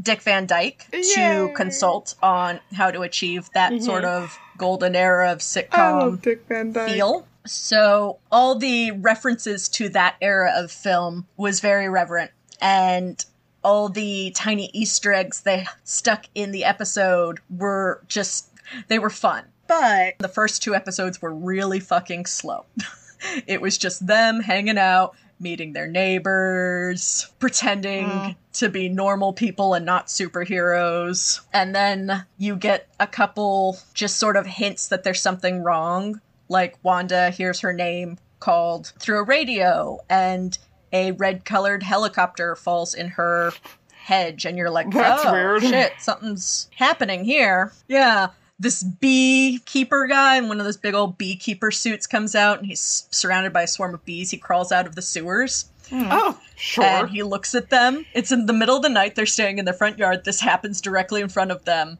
Dick 0.00 0.22
Van 0.22 0.46
Dyke 0.46 0.86
Yay. 0.92 1.02
to 1.14 1.52
consult 1.54 2.14
on 2.22 2.60
how 2.72 2.90
to 2.90 3.02
achieve 3.02 3.50
that 3.54 3.82
sort 3.82 4.04
of 4.04 4.38
golden 4.56 4.96
era 4.96 5.32
of 5.32 5.38
sitcom 5.38 6.00
love 6.00 6.22
Dick 6.22 6.44
Van 6.48 6.72
Dyke. 6.72 6.90
feel. 6.90 7.27
So 7.50 8.18
all 8.30 8.56
the 8.56 8.92
references 8.92 9.68
to 9.70 9.88
that 9.90 10.16
era 10.20 10.52
of 10.54 10.70
film 10.70 11.26
was 11.36 11.60
very 11.60 11.88
reverent, 11.88 12.30
and 12.60 13.24
all 13.64 13.88
the 13.88 14.30
tiny 14.32 14.70
Easter 14.72 15.12
eggs 15.12 15.42
they 15.42 15.66
stuck 15.84 16.26
in 16.34 16.52
the 16.52 16.64
episode 16.64 17.40
were 17.50 18.02
just 18.08 18.50
they 18.88 18.98
were 18.98 19.10
fun. 19.10 19.44
But 19.66 20.14
the 20.18 20.28
first 20.28 20.62
two 20.62 20.74
episodes 20.74 21.20
were 21.20 21.34
really 21.34 21.80
fucking 21.80 22.26
slow. 22.26 22.64
it 23.46 23.60
was 23.60 23.76
just 23.76 24.06
them 24.06 24.40
hanging 24.40 24.78
out, 24.78 25.14
meeting 25.40 25.72
their 25.72 25.86
neighbors, 25.86 27.30
pretending 27.38 28.06
mm. 28.06 28.36
to 28.54 28.68
be 28.68 28.88
normal 28.88 29.32
people 29.32 29.74
and 29.74 29.84
not 29.84 30.06
superheroes. 30.06 31.40
And 31.52 31.74
then 31.74 32.24
you 32.38 32.56
get 32.56 32.88
a 32.98 33.06
couple 33.06 33.78
just 33.94 34.16
sort 34.16 34.36
of 34.36 34.46
hints 34.46 34.88
that 34.88 35.04
there's 35.04 35.20
something 35.20 35.62
wrong. 35.62 36.20
Like 36.48 36.76
Wanda 36.82 37.30
hears 37.30 37.60
her 37.60 37.72
name 37.72 38.18
called 38.40 38.92
through 38.98 39.18
a 39.18 39.24
radio, 39.24 39.98
and 40.08 40.56
a 40.92 41.12
red 41.12 41.44
colored 41.44 41.82
helicopter 41.82 42.56
falls 42.56 42.94
in 42.94 43.08
her 43.08 43.52
hedge, 43.92 44.44
and 44.46 44.56
you're 44.56 44.70
like, 44.70 44.90
That's 44.90 45.24
oh, 45.24 45.32
weird." 45.32 45.62
shit, 45.62 45.92
something's 45.98 46.68
happening 46.76 47.24
here. 47.24 47.72
Yeah. 47.88 48.28
This 48.60 48.82
beekeeper 48.82 50.06
guy 50.08 50.36
in 50.36 50.48
one 50.48 50.58
of 50.58 50.64
those 50.64 50.76
big 50.76 50.94
old 50.94 51.16
beekeeper 51.16 51.70
suits 51.70 52.08
comes 52.08 52.34
out 52.34 52.58
and 52.58 52.66
he's 52.66 53.06
surrounded 53.12 53.52
by 53.52 53.62
a 53.62 53.66
swarm 53.68 53.94
of 53.94 54.04
bees. 54.04 54.32
He 54.32 54.36
crawls 54.36 54.72
out 54.72 54.84
of 54.84 54.96
the 54.96 55.02
sewers 55.02 55.66
hmm. 55.88 56.08
Oh, 56.10 56.40
Sure. 56.56 56.82
and 56.84 57.08
he 57.08 57.22
looks 57.22 57.54
at 57.54 57.70
them. 57.70 58.04
It's 58.14 58.32
in 58.32 58.46
the 58.46 58.52
middle 58.52 58.76
of 58.76 58.82
the 58.82 58.88
night. 58.88 59.14
They're 59.14 59.26
staying 59.26 59.58
in 59.58 59.64
their 59.64 59.74
front 59.74 59.96
yard. 59.98 60.24
This 60.24 60.40
happens 60.40 60.80
directly 60.80 61.20
in 61.20 61.28
front 61.28 61.52
of 61.52 61.64
them. 61.66 61.98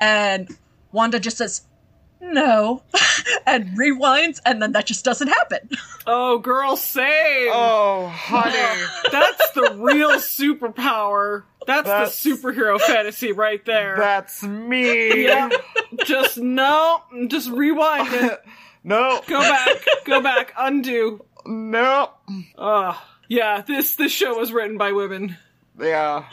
And 0.00 0.56
Wanda 0.92 1.18
just 1.18 1.38
says, 1.38 1.62
no, 2.20 2.82
and 3.46 3.76
rewinds, 3.78 4.40
and 4.44 4.60
then 4.60 4.72
that 4.72 4.86
just 4.86 5.04
doesn't 5.04 5.28
happen. 5.28 5.68
oh, 6.06 6.38
girl, 6.38 6.76
same. 6.76 7.50
oh, 7.52 8.08
honey. 8.08 8.82
That's 9.12 9.50
the 9.52 9.76
real 9.78 10.10
superpower. 10.18 11.44
That's, 11.66 11.86
That's- 11.88 12.22
the 12.22 12.30
superhero 12.30 12.80
fantasy 12.80 13.32
right 13.32 13.64
there. 13.64 13.96
That's 13.96 14.42
me. 14.42 15.24
yeah. 15.24 15.50
Just 16.04 16.38
no. 16.38 17.02
Just 17.28 17.50
rewind 17.50 18.12
it. 18.14 18.40
no. 18.84 19.20
Go 19.26 19.40
back. 19.40 19.76
Go 20.04 20.20
back. 20.22 20.52
Undo. 20.56 21.24
No. 21.46 22.10
Ugh. 22.56 22.96
Yeah, 23.28 23.60
this 23.60 23.96
this 23.96 24.10
show 24.12 24.38
was 24.38 24.52
written 24.52 24.78
by 24.78 24.92
women. 24.92 25.36
Yeah. 25.78 26.24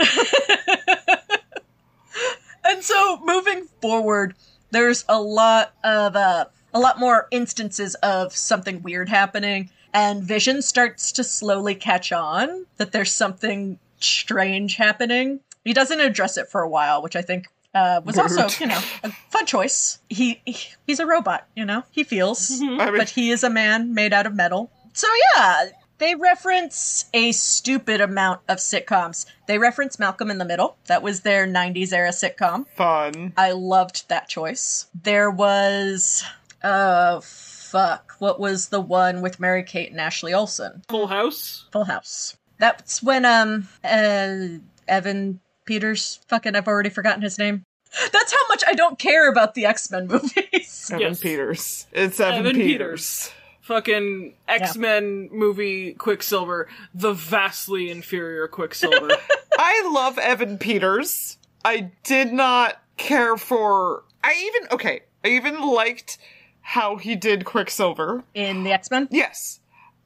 And 2.68 2.84
so 2.84 3.20
moving 3.24 3.68
forward, 3.82 4.36
there's 4.76 5.06
a 5.08 5.22
lot 5.22 5.74
of 5.84 6.16
uh, 6.16 6.46
a 6.74 6.80
lot 6.80 7.00
more 7.00 7.28
instances 7.32 7.96
of 7.96 8.36
something 8.36 8.82
weird 8.82 9.08
happening, 9.10 9.70
and 9.94 10.22
Vision 10.22 10.62
starts 10.62 11.12
to 11.14 11.24
slowly 11.24 11.76
catch 11.76 12.12
on 12.12 12.66
that 12.78 12.92
there's 12.92 13.14
something 13.14 13.80
strange 14.00 14.76
happening. 14.76 15.40
He 15.64 15.74
doesn't 15.74 16.00
address 16.00 16.38
it 16.38 16.50
for 16.50 16.62
a 16.62 16.70
while, 16.70 17.02
which 17.02 17.16
I 17.16 17.22
think 17.22 17.48
uh, 17.74 18.02
was 18.04 18.18
also, 18.18 18.48
you 18.60 18.68
know, 18.68 18.80
a 19.04 19.12
fun 19.30 19.46
choice. 19.46 20.00
He, 20.10 20.42
he 20.46 20.58
he's 20.86 21.00
a 21.00 21.06
robot, 21.06 21.48
you 21.56 21.66
know, 21.66 21.84
he 21.92 22.04
feels, 22.04 22.62
I 22.62 22.66
mean, 22.66 22.98
but 22.98 23.10
he 23.10 23.32
is 23.32 23.44
a 23.44 23.50
man 23.50 23.94
made 23.94 24.14
out 24.14 24.26
of 24.26 24.36
metal. 24.36 24.70
So 24.94 25.08
yeah, 25.36 25.66
they 25.98 26.16
reference 26.16 27.06
a 27.14 27.32
stupid 27.32 28.02
amount 28.02 28.42
of 28.50 28.58
sitcoms. 28.58 29.26
They 29.48 29.58
reference 29.58 29.98
Malcolm 30.00 30.30
in 30.30 30.38
the 30.38 30.46
Middle. 30.46 30.78
That 30.88 31.02
was 31.04 31.22
their 31.22 31.48
90s 31.48 31.94
era 31.94 32.10
sitcom. 32.10 32.68
fun. 32.76 33.34
I 33.38 33.52
loved 33.52 34.10
that 34.10 34.28
choice. 34.28 34.88
There 35.04 35.30
was 35.32 36.24
uh 36.64 37.22
fuck, 37.22 38.14
what 38.20 38.40
was 38.40 38.70
the 38.70 38.82
one 38.82 39.22
with 39.22 39.40
Mary 39.40 39.64
Kate 39.64 39.92
and 39.92 40.00
Ashley 40.02 40.34
Olsen? 40.34 40.82
Full 40.90 41.08
House. 41.08 41.66
Full 41.72 41.86
House. 41.86 42.36
That's 42.60 43.02
when 43.04 43.26
um 43.26 43.68
uh 43.84 44.60
Evan 44.88 45.40
Peters 45.66 46.20
fucking 46.28 46.56
I've 46.56 46.68
already 46.68 46.90
forgotten 46.90 47.22
his 47.22 47.38
name. 47.38 47.64
That's 48.12 48.32
how 48.34 48.48
much 48.50 48.64
I 48.68 48.74
don't 48.74 49.00
care 49.00 49.30
about 49.30 49.54
the 49.54 49.66
X-Men 49.66 50.08
movies. 50.12 50.90
Evan 50.92 51.00
Yes. 51.08 51.20
Peters. 51.22 51.88
It's 51.94 52.20
Evan, 52.20 52.40
Evan 52.48 52.56
Peters. 52.56 53.32
Fucking 53.66 54.36
X 54.48 54.78
Men 54.78 55.28
movie 55.32 55.94
Quicksilver, 55.94 56.68
the 56.94 57.14
vastly 57.14 57.90
inferior 57.90 58.48
Quicksilver. 58.48 59.10
I 59.58 59.90
love 59.92 60.20
Evan 60.20 60.60
Peters. 60.60 61.40
I 61.64 61.90
did 62.04 62.32
not 62.32 62.80
care 62.98 63.38
for. 63.38 64.04
I 64.24 64.36
even 64.54 64.70
okay. 64.72 65.02
I 65.24 65.30
even 65.30 65.60
liked 65.62 66.20
how 66.62 66.98
he 66.98 67.16
did 67.16 67.44
Quicksilver. 67.46 68.24
In 68.36 68.64
the 68.64 68.72
X-Men, 68.72 69.08
Yes, 69.10 69.60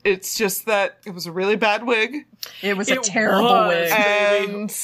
it's 0.05 0.35
just 0.37 0.65
that 0.67 0.99
it 1.05 1.11
was 1.13 1.25
a 1.25 1.31
really 1.33 1.57
bad 1.57 1.85
wig, 1.85 2.25
it 2.61 2.77
was 2.77 2.89
a 2.89 2.93
It 2.93 3.03
terrible 3.03 3.43
was. 3.49 3.67
wig. 3.75 3.89
Baby. 3.91 4.53
and 4.53 4.77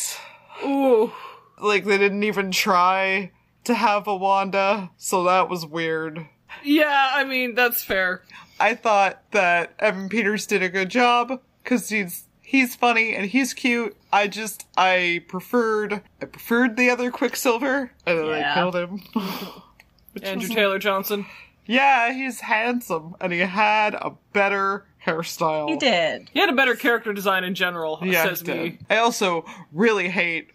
Ooh. 0.66 1.14
like 1.62 1.86
they 1.86 1.98
didn't 1.98 2.24
even 2.24 2.52
try 2.52 3.32
to 3.64 3.74
have 3.74 4.08
a 4.08 4.16
Wanda, 4.18 4.90
so 4.98 5.24
that 5.24 5.48
was 5.50 5.66
weird. 5.66 6.28
Yeah, 6.62 7.12
I 7.14 7.24
mean 7.24 7.56
that's 7.56 7.82
fair. 7.84 8.22
I 8.60 8.76
thought 8.76 9.22
that 9.32 9.74
Evan 9.80 10.10
Peters 10.10 10.46
did 10.48 10.64
a 10.64 10.70
good 10.70 10.90
job 10.90 11.42
because 11.64 11.90
he's 11.90 12.26
he's 12.42 12.76
funny 12.76 13.16
and 13.16 13.26
he's 13.26 13.54
cute. 13.54 13.96
I 14.14 14.28
just 14.28 14.66
I 14.78 15.24
preferred 15.28 16.02
I 16.22 16.26
preferred 16.26 16.78
the 16.78 16.90
other 16.90 17.12
Quicksilver, 17.12 17.92
and 18.06 18.20
then 18.20 18.26
Yeah. 18.28 18.52
I 18.52 18.54
killed 18.54 18.76
him. 18.76 19.02
Andrew 20.24 20.48
was- 20.48 20.56
Taylor 20.56 20.80
Johnson. 20.80 21.26
Yeah, 21.68 22.14
he's 22.14 22.42
handsome 22.42 23.16
and 23.20 23.34
he 23.34 23.40
had 23.40 23.96
a 23.96 24.12
better 24.34 24.86
hairstyle. 25.04 25.68
He 25.70 25.78
did. 25.78 26.30
He 26.32 26.40
had 26.40 26.50
a 26.50 26.54
better 26.54 26.76
character 26.76 27.12
design 27.12 27.44
in 27.44 27.56
general, 27.56 28.00
Yeah, 28.04 28.24
says 28.24 28.42
he 28.42 28.46
did. 28.46 28.58
me. 28.74 28.78
I 28.90 28.98
also 28.98 29.46
really 29.74 30.08
hate. 30.10 30.52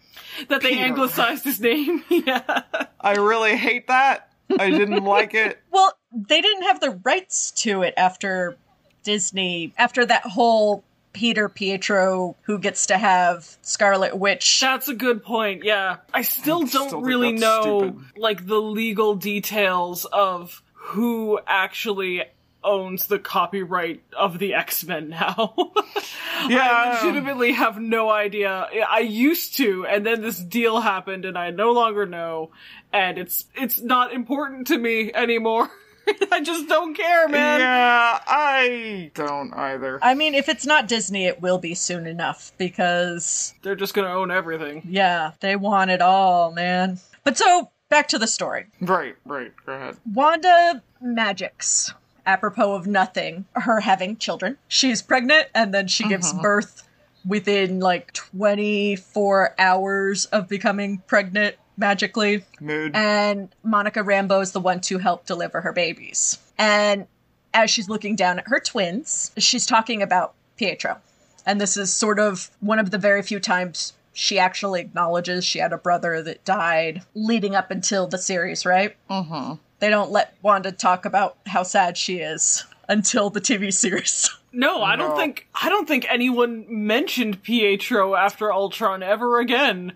That 0.49 0.61
they 0.63 0.71
Peter. 0.71 0.85
anglicized 0.85 1.45
his 1.45 1.61
name. 1.61 2.05
yeah. 2.09 2.63
I 3.01 3.13
really 3.17 3.57
hate 3.57 3.89
that. 3.89 4.30
I 4.59 4.71
didn't 4.71 5.05
like 5.05 5.35
it. 5.35 5.59
Well, 5.71 5.97
they 6.13 6.41
didn't 6.41 6.65
have 6.65 6.81
the 6.81 6.91
rights 7.05 7.53
to 7.63 7.83
it 7.83 7.95
after 7.97 8.57
Disney, 9.05 9.73
after 9.79 10.05
that 10.05 10.23
whole 10.25 10.83
Peter 11.13 11.49
Pietro 11.49 12.37
who 12.43 12.59
gets 12.59 12.87
to 12.87 12.99
have 12.99 13.57
Scarlet 13.63 14.17
Witch. 14.19 14.61
That's 14.61 14.89
a 14.89 14.95
good 14.95 15.23
point. 15.23 15.65
Yeah. 15.65 15.97
I 16.13 16.23
still 16.23 16.65
I 16.65 16.67
don't 16.67 16.89
still 16.89 17.01
really 17.03 17.33
know 17.33 17.81
stupid. 17.81 18.19
like 18.19 18.47
the 18.47 18.61
legal 18.61 19.15
details 19.15 20.05
of 20.07 20.63
who 20.75 21.39
actually 21.47 22.25
owns 22.63 23.07
the 23.07 23.19
copyright 23.19 24.03
of 24.17 24.39
the 24.39 24.55
X-Men 24.55 25.09
now. 25.11 25.55
Yeah. 25.57 25.83
I 26.43 26.47
Yeah. 26.49 27.01
legitimately 27.03 27.53
have 27.53 27.79
no 27.81 28.11
idea. 28.11 28.69
I 28.89 29.01
used 29.01 29.57
to, 29.59 29.87
and 29.87 30.05
then 30.07 30.21
this 30.23 30.39
deal 30.39 30.81
happened 30.81 31.25
and 31.25 31.37
I 31.39 31.51
no 31.51 31.73
longer 31.73 32.07
know, 32.07 32.51
and 32.93 33.19
it's 33.19 33.47
it's 33.55 33.81
not 33.81 34.13
important 34.13 34.67
to 34.69 34.79
me 34.79 35.13
anymore. 35.13 35.71
I 36.33 36.41
just 36.41 36.67
don't 36.69 36.95
care, 36.95 37.29
man. 37.29 37.61
Yeah, 37.61 38.19
I 38.27 39.11
don't 39.15 39.53
either. 39.55 39.99
I 40.03 40.15
mean, 40.15 40.35
if 40.35 40.49
it's 40.49 40.67
not 40.67 40.89
Disney, 40.89 41.27
it 41.27 41.41
will 41.41 41.59
be 41.59 41.75
soon 41.75 42.07
enough 42.07 42.53
because, 42.59 43.55
They're 43.63 43.77
just 43.77 43.95
gonna 43.95 44.09
own 44.13 44.31
everything. 44.31 44.83
yeah, 44.89 45.33
they 45.41 45.57
want 45.57 45.91
it 45.91 46.01
all, 46.03 46.53
man. 46.53 46.99
But 47.23 47.37
so, 47.39 47.71
back 47.91 48.09
to 48.09 48.19
the 48.19 48.27
story. 48.27 48.67
Right, 48.81 49.15
right. 49.25 49.53
Go 49.67 49.73
ahead. 49.75 49.97
Wanda 50.13 50.83
magics. 51.01 51.93
Apropos 52.27 52.75
of 52.75 52.87
nothing, 52.87 53.47
her 53.55 53.81
having 53.81 54.17
children. 54.17 54.59
She's 54.69 55.03
pregnant 55.03 55.49
and 55.55 55.75
then 55.75 55.89
she 55.89 56.07
gives 56.09 56.33
birth 56.33 56.87
within 57.27 57.81
like 57.81 58.13
24 58.13 59.55
hours 59.59 60.27
of 60.27 60.49
becoming 60.49 61.03
pregnant 61.07 61.57
magically. 61.77 62.45
Mood. 62.61 62.93
And 62.95 63.49
Monica 63.63 64.03
Rambo 64.03 64.41
is 64.41 64.53
the 64.53 64.61
one 64.61 64.81
to 64.83 64.99
help 64.99 65.27
deliver 65.27 65.61
her 65.61 65.73
babies. 65.73 66.39
And 66.59 67.07
as 67.53 67.71
she's 67.71 67.89
looking 67.89 68.17
down 68.17 68.39
at 68.39 68.49
her 68.49 68.61
twins, 68.61 69.33
she's 69.39 69.67
talking 69.67 70.03
about 70.03 70.35
Pietro. 70.57 70.99
And 71.47 71.61
this 71.61 71.77
is 71.77 71.93
sort 71.93 72.19
of 72.19 72.51
one 72.61 72.79
of 72.79 72.91
the 72.91 72.99
very 72.99 73.23
few 73.23 73.41
times 73.41 73.95
she 74.13 74.39
actually 74.39 74.81
acknowledges 74.81 75.45
she 75.45 75.59
had 75.59 75.73
a 75.73 75.79
brother 75.79 76.23
that 76.23 76.45
died 76.45 77.03
leading 77.15 77.55
up 77.55 77.71
until 77.71 78.07
the 78.07 78.19
series, 78.19 78.67
right? 78.67 78.97
mm-hmm. 79.09 79.55
They 79.81 79.89
don't 79.91 80.11
let 80.11 80.37
Wanda 80.43 80.73
talk 80.73 81.05
about 81.05 81.39
how 81.47 81.63
sad 81.63 81.97
she 81.97 82.19
is 82.19 82.65
until 82.89 83.31
the 83.31 83.41
TV 83.41 83.73
series. 83.73 84.31
No, 84.53 84.83
I 84.83 84.97
don't 84.97 85.11
No. 85.11 85.17
think 85.17 85.47
I 85.55 85.69
don't 85.69 85.87
think 85.87 86.07
anyone 86.09 86.67
mentioned 86.69 87.43
Pietro 87.43 88.15
after 88.17 88.53
Ultron 88.53 89.03
ever 89.03 89.39
again. 89.39 89.93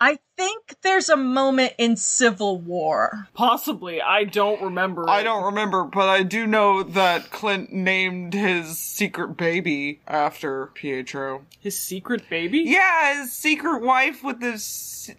I 0.00 0.18
think 0.36 0.76
there's 0.82 1.08
a 1.08 1.16
moment 1.16 1.72
in 1.78 1.96
Civil 1.96 2.58
War. 2.60 3.28
Possibly, 3.34 4.00
I 4.02 4.24
don't 4.24 4.60
remember. 4.60 5.08
I 5.08 5.20
it. 5.20 5.24
don't 5.24 5.42
remember, 5.44 5.84
but 5.84 6.08
I 6.08 6.22
do 6.22 6.46
know 6.46 6.82
that 6.82 7.30
Clint 7.30 7.72
named 7.72 8.34
his 8.34 8.78
secret 8.78 9.36
baby 9.38 10.00
after 10.06 10.66
Pietro. 10.74 11.46
His 11.58 11.78
secret 11.78 12.28
baby. 12.28 12.58
Yeah, 12.60 13.22
his 13.22 13.32
secret 13.32 13.80
wife 13.80 14.22
with 14.22 14.38
this 14.38 15.10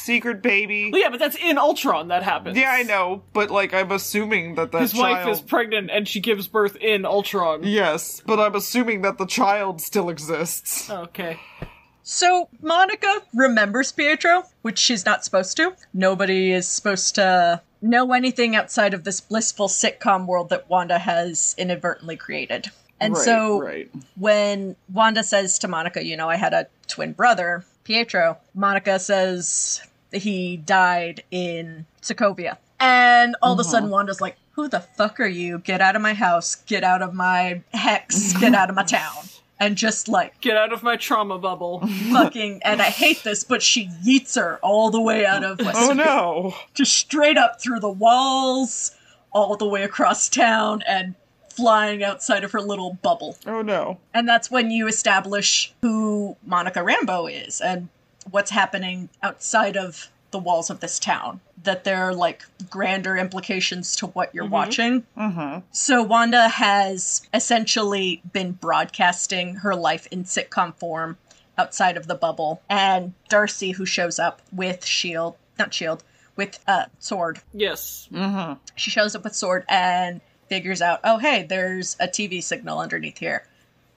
secret 0.00 0.42
baby. 0.42 0.90
Well, 0.90 1.00
yeah, 1.00 1.08
but 1.10 1.18
that's 1.18 1.36
in 1.36 1.58
Ultron. 1.58 2.08
That 2.08 2.22
happens. 2.22 2.56
Yeah, 2.58 2.70
I 2.72 2.82
know, 2.82 3.22
but 3.32 3.50
like 3.50 3.72
I'm 3.74 3.92
assuming 3.92 4.54
that 4.56 4.72
that 4.72 4.80
His 4.82 4.92
child. 4.92 5.26
wife 5.26 5.28
is 5.28 5.40
pregnant 5.40 5.90
and 5.90 6.06
she 6.08 6.20
gives 6.20 6.48
birth 6.48 6.76
in 6.76 7.04
Ultron. 7.04 7.62
Yes, 7.64 8.22
but 8.26 8.40
I'm 8.40 8.54
assuming 8.54 9.02
that 9.02 9.18
the 9.18 9.26
child 9.26 9.80
still 9.80 10.08
exists. 10.08 10.90
Okay. 10.90 11.38
So 12.02 12.48
Monica 12.60 13.22
remembers 13.34 13.92
Pietro, 13.92 14.44
which 14.62 14.78
she's 14.78 15.04
not 15.06 15.24
supposed 15.24 15.56
to. 15.58 15.76
Nobody 15.94 16.50
is 16.52 16.66
supposed 16.66 17.14
to 17.16 17.60
know 17.82 18.12
anything 18.12 18.56
outside 18.56 18.94
of 18.94 19.04
this 19.04 19.20
blissful 19.20 19.68
sitcom 19.68 20.26
world 20.26 20.48
that 20.48 20.68
Wanda 20.68 20.98
has 20.98 21.54
inadvertently 21.58 22.16
created. 22.16 22.70
And 22.98 23.14
Right, 23.14 23.24
so 23.24 23.60
right. 23.62 23.90
when 24.16 24.76
Wanda 24.92 25.22
says 25.22 25.58
to 25.60 25.68
Monica, 25.68 26.04
you 26.04 26.16
know, 26.16 26.28
I 26.28 26.36
had 26.36 26.52
a 26.52 26.66
twin 26.88 27.12
brother, 27.12 27.64
Pietro, 27.84 28.36
Monica 28.54 28.98
says 28.98 29.80
he 30.12 30.56
died 30.56 31.22
in 31.30 31.86
Sokovia. 32.02 32.58
And 32.78 33.36
all 33.42 33.52
of 33.52 33.58
a 33.58 33.64
sudden, 33.64 33.90
Wanda's 33.90 34.20
like, 34.20 34.36
Who 34.52 34.68
the 34.68 34.80
fuck 34.80 35.20
are 35.20 35.26
you? 35.26 35.58
Get 35.58 35.80
out 35.80 35.96
of 35.96 36.02
my 36.02 36.14
house. 36.14 36.54
Get 36.54 36.82
out 36.82 37.02
of 37.02 37.12
my 37.14 37.62
hex. 37.72 38.32
Get 38.38 38.54
out 38.54 38.70
of 38.70 38.76
my 38.76 38.84
town. 38.84 39.12
And 39.62 39.76
just 39.76 40.08
like 40.08 40.40
Get 40.40 40.56
out 40.56 40.72
of 40.72 40.82
my 40.82 40.96
trauma 40.96 41.36
bubble. 41.38 41.86
fucking, 42.12 42.62
and 42.64 42.80
I 42.80 42.86
hate 42.86 43.22
this, 43.24 43.44
but 43.44 43.62
she 43.62 43.90
yeets 44.02 44.36
her 44.36 44.58
all 44.62 44.90
the 44.90 45.02
way 45.02 45.26
out 45.26 45.44
of 45.44 45.58
West 45.58 45.76
Oh 45.78 45.92
no. 45.92 46.54
just 46.72 46.94
straight 46.96 47.36
up 47.36 47.60
through 47.60 47.80
the 47.80 47.90
walls, 47.90 48.92
all 49.32 49.58
the 49.58 49.68
way 49.68 49.82
across 49.82 50.30
town, 50.30 50.82
and 50.88 51.14
flying 51.50 52.02
outside 52.02 52.42
of 52.42 52.52
her 52.52 52.62
little 52.62 52.94
bubble. 53.02 53.36
Oh 53.46 53.60
no. 53.60 53.98
And 54.14 54.26
that's 54.26 54.50
when 54.50 54.70
you 54.70 54.88
establish 54.88 55.74
who 55.82 56.38
Monica 56.46 56.82
Rambo 56.82 57.26
is 57.26 57.60
and 57.60 57.90
what's 58.30 58.50
happening 58.50 59.08
outside 59.22 59.76
of 59.76 60.08
the 60.30 60.38
walls 60.38 60.70
of 60.70 60.80
this 60.80 60.98
town. 60.98 61.40
That 61.62 61.84
there 61.84 62.02
are 62.04 62.14
like 62.14 62.44
grander 62.70 63.16
implications 63.16 63.96
to 63.96 64.06
what 64.08 64.34
you're 64.34 64.46
watching. 64.46 65.04
Mm-hmm. 65.16 65.60
So 65.72 66.02
Wanda 66.02 66.48
has 66.48 67.22
essentially 67.34 68.22
been 68.32 68.52
broadcasting 68.52 69.56
her 69.56 69.74
life 69.74 70.06
in 70.10 70.24
sitcom 70.24 70.74
form 70.74 71.18
outside 71.58 71.96
of 71.96 72.06
the 72.06 72.14
bubble. 72.14 72.62
And 72.70 73.12
Darcy, 73.28 73.72
who 73.72 73.84
shows 73.84 74.18
up 74.18 74.40
with 74.52 74.84
Shield, 74.84 75.36
not 75.58 75.74
Shield, 75.74 76.02
with 76.36 76.58
uh, 76.66 76.86
Sword, 76.98 77.40
yes. 77.52 78.08
Mm-hmm. 78.10 78.54
she 78.76 78.90
shows 78.90 79.14
up 79.14 79.24
with 79.24 79.34
sword 79.34 79.64
and 79.68 80.22
figures 80.48 80.80
out, 80.80 81.00
oh 81.04 81.18
hey, 81.18 81.44
there's 81.48 81.96
a 82.00 82.08
TV 82.08 82.42
signal 82.42 82.78
underneath 82.78 83.18
here. 83.18 83.44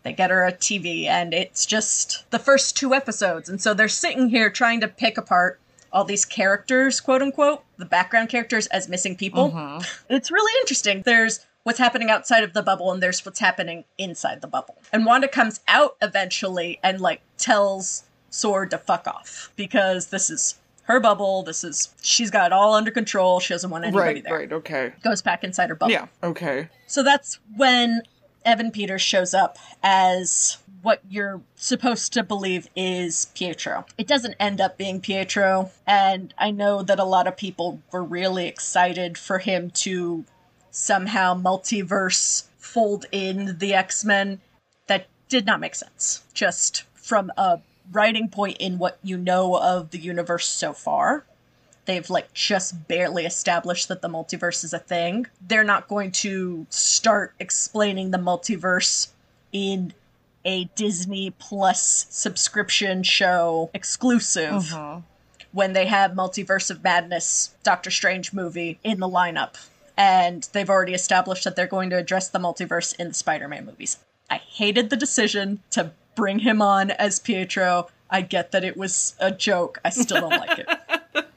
They 0.04 0.14
get 0.14 0.30
her 0.30 0.46
a 0.46 0.52
TV, 0.52 1.06
and 1.06 1.34
it's 1.34 1.66
just 1.66 2.30
the 2.32 2.40
first 2.40 2.76
two 2.78 2.94
episodes, 2.94 3.50
and 3.50 3.62
so 3.62 3.74
they're 3.74 3.88
sitting 3.88 4.30
here 4.30 4.50
trying 4.50 4.82
to 4.82 4.88
pick 4.88 5.18
apart 5.18 5.60
all 5.92 6.04
these 6.04 6.26
characters, 6.26 7.00
quote 7.00 7.22
unquote, 7.22 7.64
the 7.78 7.86
background 7.86 8.28
characters 8.30 8.68
as 8.68 8.90
missing 8.90 9.16
people. 9.16 9.52
Mm-hmm. 9.52 10.14
It's 10.14 10.32
really 10.32 10.60
interesting. 10.62 11.04
There's 11.06 11.46
what's 11.64 11.80
happening 11.80 12.10
outside 12.10 12.44
of 12.44 12.54
the 12.54 12.64
bubble, 12.64 12.92
and 12.92 13.02
there's 13.02 13.24
what's 13.26 13.40
happening 13.40 13.86
inside 13.98 14.42
the 14.42 14.48
bubble. 14.48 14.76
And 14.92 15.06
Wanda 15.06 15.28
comes 15.28 15.62
out 15.68 15.96
eventually 16.02 16.80
and 16.84 17.00
like 17.00 17.22
tells 17.38 18.04
Sword 18.30 18.72
to 18.72 18.78
fuck 18.78 19.08
off 19.08 19.52
because 19.56 20.08
this 20.08 20.30
is 20.30 20.56
her 20.86 21.00
bubble. 21.00 21.44
This 21.44 21.64
is 21.64 21.94
she's 22.02 22.32
got 22.32 22.48
it 22.48 22.54
all 22.54 22.74
under 22.74 22.92
control. 22.92 23.40
She 23.40 23.54
doesn't 23.54 23.70
want 23.70 23.86
anybody 23.86 24.16
Right, 24.16 24.24
there 24.24 24.38
right, 24.38 24.52
okay. 24.52 24.94
goes 25.04 25.22
back 25.22 25.44
inside 25.44 25.70
her 25.70 25.76
bubble. 25.76 25.94
Yeah, 25.94 26.08
okay. 26.24 26.70
So 26.88 27.04
that's 27.04 27.40
when 27.56 28.02
Evan 28.46 28.72
Peters 28.72 29.02
shows 29.02 29.34
up 29.34 29.58
as 29.82 30.58
what 30.82 31.02
you're 31.10 31.42
supposed 31.56 32.12
to 32.14 32.24
believe 32.24 32.68
is 32.76 33.28
Pietro. 33.36 33.86
It 33.98 34.08
doesn't 34.08 34.36
end 34.40 34.60
up 34.60 34.78
being 34.78 35.00
Pietro, 35.00 35.72
and 35.88 36.34
I 36.38 36.52
know 36.52 36.84
that 36.84 37.00
a 37.00 37.06
lot 37.06 37.26
of 37.26 37.38
people 37.38 37.82
were 37.92 38.04
really 38.04 38.48
excited 38.48 39.18
for 39.18 39.40
him 39.40 39.70
to 39.72 40.26
somehow 40.72 41.36
multiverse 41.36 42.44
fold 42.58 43.06
in 43.12 43.58
the 43.60 43.74
X-Men. 43.74 44.42
That 44.88 45.08
did 45.30 45.46
not 45.46 45.62
make 45.62 45.76
sense. 45.76 46.24
Just 46.34 46.84
from 46.94 47.32
a 47.38 47.62
writing 47.92 48.28
point 48.28 48.58
in 48.58 48.78
what 48.78 49.00
you 49.04 49.18
know 49.18 49.58
of 49.58 49.92
the 49.92 50.00
universe 50.00 50.48
so 50.48 50.74
far 50.74 51.26
they've 51.86 52.10
like 52.10 52.34
just 52.34 52.88
barely 52.88 53.26
established 53.26 53.88
that 53.88 54.02
the 54.02 54.10
multiverse 54.10 54.64
is 54.64 54.74
a 54.74 54.80
thing. 54.80 55.28
They're 55.42 55.64
not 55.64 55.88
going 55.88 56.12
to 56.12 56.66
start 56.70 57.34
explaining 57.40 58.12
the 58.12 58.18
multiverse 58.18 59.10
in 59.52 59.94
a 60.46 60.66
Disney 60.76 61.32
Plus 61.32 62.08
subscription 62.10 63.04
show 63.04 63.70
exclusive 63.74 64.64
mm-hmm. 64.66 65.02
when 65.52 65.74
they 65.74 65.86
have 65.86 66.12
Multiverse 66.12 66.70
of 66.70 66.84
Madness 66.84 67.56
Doctor 67.64 67.92
Strange 67.92 68.34
movie 68.34 68.80
in 68.84 69.00
the 69.00 69.08
lineup. 69.08 69.56
And 69.96 70.48
they've 70.54 70.70
already 70.70 70.94
established 70.94 71.44
that 71.44 71.56
they're 71.56 71.68
going 71.68 71.92
to 71.92 71.98
address 71.98 72.28
the 72.28 72.40
multiverse 72.40 73.00
in 73.00 73.10
the 73.10 73.14
Spider 73.14 73.48
Man 73.48 73.66
movies. 73.66 73.98
I 74.30 74.38
hated 74.38 74.90
the 74.90 74.98
decision 74.98 75.62
to 75.72 75.92
bring 76.16 76.40
him 76.40 76.62
on 76.62 76.92
as 76.92 77.20
Pietro. 77.20 77.90
I 78.10 78.22
get 78.22 78.52
that 78.52 78.64
it 78.64 78.76
was 78.76 79.16
a 79.20 79.32
joke. 79.32 79.80
I 79.86 79.90
still 79.90 80.22
don't 80.22 80.32
like 80.32 80.60
it. 80.60 80.68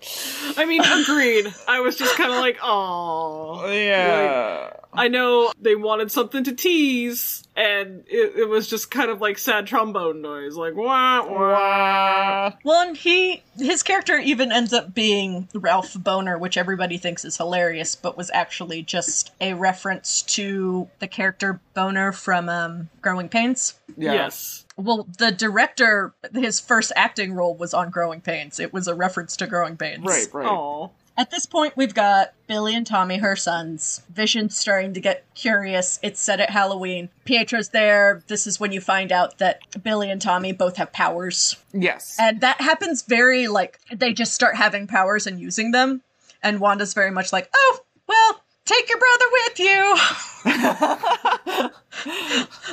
I 0.56 0.64
mean, 0.64 0.82
agreed. 0.82 1.52
I 1.68 1.80
was 1.80 1.96
just 1.96 2.16
kind 2.16 2.32
of 2.32 2.38
like, 2.38 2.58
oh. 2.62 3.66
Yeah. 3.70 4.70
I 4.96 5.08
know 5.08 5.52
they 5.60 5.76
wanted 5.76 6.10
something 6.10 6.44
to 6.44 6.54
tease, 6.54 7.46
and 7.54 8.04
it, 8.06 8.36
it 8.36 8.48
was 8.48 8.66
just 8.66 8.90
kind 8.90 9.10
of 9.10 9.20
like 9.20 9.38
sad 9.38 9.66
trombone 9.66 10.22
noise, 10.22 10.56
like 10.56 10.74
wah 10.74 11.26
wah. 11.26 12.52
Well, 12.64 12.88
and 12.88 12.96
he 12.96 13.42
his 13.58 13.82
character 13.82 14.16
even 14.16 14.52
ends 14.52 14.72
up 14.72 14.94
being 14.94 15.48
Ralph 15.54 15.92
Bohner, 15.94 16.40
which 16.40 16.56
everybody 16.56 16.96
thinks 16.96 17.24
is 17.24 17.36
hilarious, 17.36 17.94
but 17.94 18.16
was 18.16 18.30
actually 18.32 18.82
just 18.82 19.32
a 19.40 19.52
reference 19.52 20.22
to 20.22 20.88
the 20.98 21.08
character 21.08 21.60
Boner 21.74 22.12
from 22.12 22.48
um, 22.48 22.88
Growing 23.02 23.28
Pains. 23.28 23.78
Yeah. 23.96 24.14
Yes. 24.14 24.65
Well, 24.76 25.06
the 25.18 25.32
director, 25.32 26.14
his 26.34 26.60
first 26.60 26.92
acting 26.96 27.32
role 27.32 27.56
was 27.56 27.72
on 27.72 27.90
Growing 27.90 28.20
Pains. 28.20 28.60
It 28.60 28.72
was 28.72 28.86
a 28.86 28.94
reference 28.94 29.36
to 29.38 29.46
Growing 29.46 29.76
Pains. 29.76 30.04
Right, 30.04 30.28
right. 30.32 30.46
Oh. 30.46 30.90
At 31.18 31.30
this 31.30 31.46
point, 31.46 31.74
we've 31.76 31.94
got 31.94 32.34
Billy 32.46 32.74
and 32.74 32.86
Tommy, 32.86 33.16
her 33.16 33.36
sons. 33.36 34.02
Vision's 34.10 34.54
starting 34.54 34.92
to 34.92 35.00
get 35.00 35.24
curious. 35.34 35.98
It's 36.02 36.20
set 36.20 36.40
at 36.40 36.50
Halloween. 36.50 37.08
Pietro's 37.24 37.70
there. 37.70 38.22
This 38.26 38.46
is 38.46 38.60
when 38.60 38.70
you 38.70 38.82
find 38.82 39.10
out 39.10 39.38
that 39.38 39.60
Billy 39.82 40.10
and 40.10 40.20
Tommy 40.20 40.52
both 40.52 40.76
have 40.76 40.92
powers. 40.92 41.56
Yes. 41.72 42.16
And 42.20 42.42
that 42.42 42.60
happens 42.60 43.00
very 43.00 43.48
like 43.48 43.80
they 43.90 44.12
just 44.12 44.34
start 44.34 44.56
having 44.56 44.86
powers 44.86 45.26
and 45.26 45.40
using 45.40 45.70
them. 45.70 46.02
And 46.42 46.60
Wanda's 46.60 46.92
very 46.92 47.10
much 47.10 47.32
like, 47.32 47.48
oh, 47.54 47.80
well, 48.06 48.42
take 48.66 48.88
your 48.88 48.98
brother 48.98 49.24
with 49.32 49.58
you. 49.58 49.96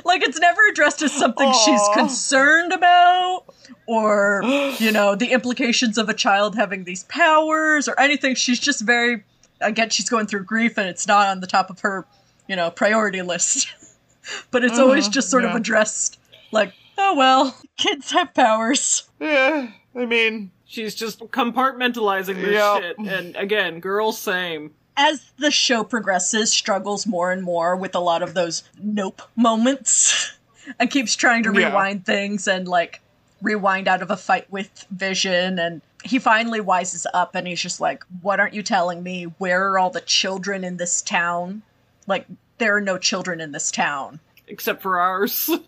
like 0.04 0.22
it's 0.24 0.40
never 0.40 0.62
addressed 0.70 1.02
as 1.02 1.14
something 1.14 1.52
she's 1.66 1.82
concerned 1.94 2.74
about 2.74 3.46
or, 3.88 4.42
you 4.80 4.92
know, 4.92 5.16
the 5.16 5.32
implications 5.32 5.98
of 5.98 6.10
a 6.10 6.14
child 6.14 6.56
having 6.56 6.84
these 6.84 7.06
powers 7.06 7.88
or 7.88 7.98
anything. 8.00 8.36
She's 8.36 8.60
just 8.60 8.82
very, 8.82 9.24
again, 9.62 9.90
she's 9.90 10.10
going 10.10 10.28
through 10.28 10.44
grief 10.44 10.78
and 10.78 10.90
it's 10.90 11.08
not 11.08 11.28
on 11.28 11.40
the 11.40 11.48
top 11.48 11.70
of 11.70 11.80
her, 11.82 12.06
you 12.48 12.56
know, 12.56 12.70
priority 12.70 13.22
list. 13.22 13.68
but 14.52 14.64
it's 14.64 14.80
always 14.80 15.06
mm-hmm. 15.06 15.14
just 15.14 15.30
sort 15.30 15.46
of 15.46 15.56
addressed 15.56 16.20
like, 16.52 16.74
oh 16.98 17.16
well, 17.16 17.56
kids 17.78 18.12
have 18.12 18.34
powers. 18.34 19.10
yeah. 19.20 19.72
I 19.96 20.06
mean, 20.06 20.52
She's 20.74 20.96
just 20.96 21.20
compartmentalizing 21.20 22.42
this 22.42 22.54
Yep. 22.54 22.82
shit, 22.82 22.98
and 22.98 23.36
again, 23.36 23.80
girls 23.80 24.18
same. 24.18 24.74
As 24.98 25.32
the 25.38 25.52
show 25.52 25.84
progresses, 25.84 26.52
struggles 26.52 27.06
more 27.08 27.32
and 27.32 27.44
more 27.44 27.76
with 27.76 27.96
a 27.96 28.00
lot 28.00 28.22
of 28.22 28.34
those 28.34 28.64
nope 28.82 29.22
moments 29.36 30.34
and 30.80 30.90
keeps 30.92 31.16
trying 31.16 31.44
to 31.44 31.52
Yeah. 31.54 31.68
rewind 31.68 32.06
things 32.06 32.48
and 32.48 32.68
like 32.68 33.02
rewind 33.42 33.88
out 33.88 34.02
of 34.02 34.12
a 34.12 34.18
fight 34.18 34.50
with 34.52 34.86
Vision. 34.92 35.60
And 35.60 35.82
he 36.04 36.20
finally 36.20 36.60
wises 36.62 37.06
up 37.14 37.36
and 37.36 37.48
he's 37.48 37.62
just 37.62 37.80
like, 37.82 38.04
What 38.22 38.40
aren't 38.40 38.54
you 38.54 38.64
telling 38.64 39.04
me? 39.04 39.24
Where 39.38 39.68
are 39.70 39.80
all 39.80 39.90
the 39.90 40.02
children 40.02 40.64
in 40.64 40.78
this 40.78 41.02
town? 41.02 41.62
Like, 42.08 42.26
there 42.58 42.76
are 42.76 42.82
no 42.82 42.98
children 42.98 43.42
in 43.42 43.52
this 43.52 43.72
town. 43.72 44.20
Except 44.54 44.84
for 44.84 45.00
ours. 45.00 45.50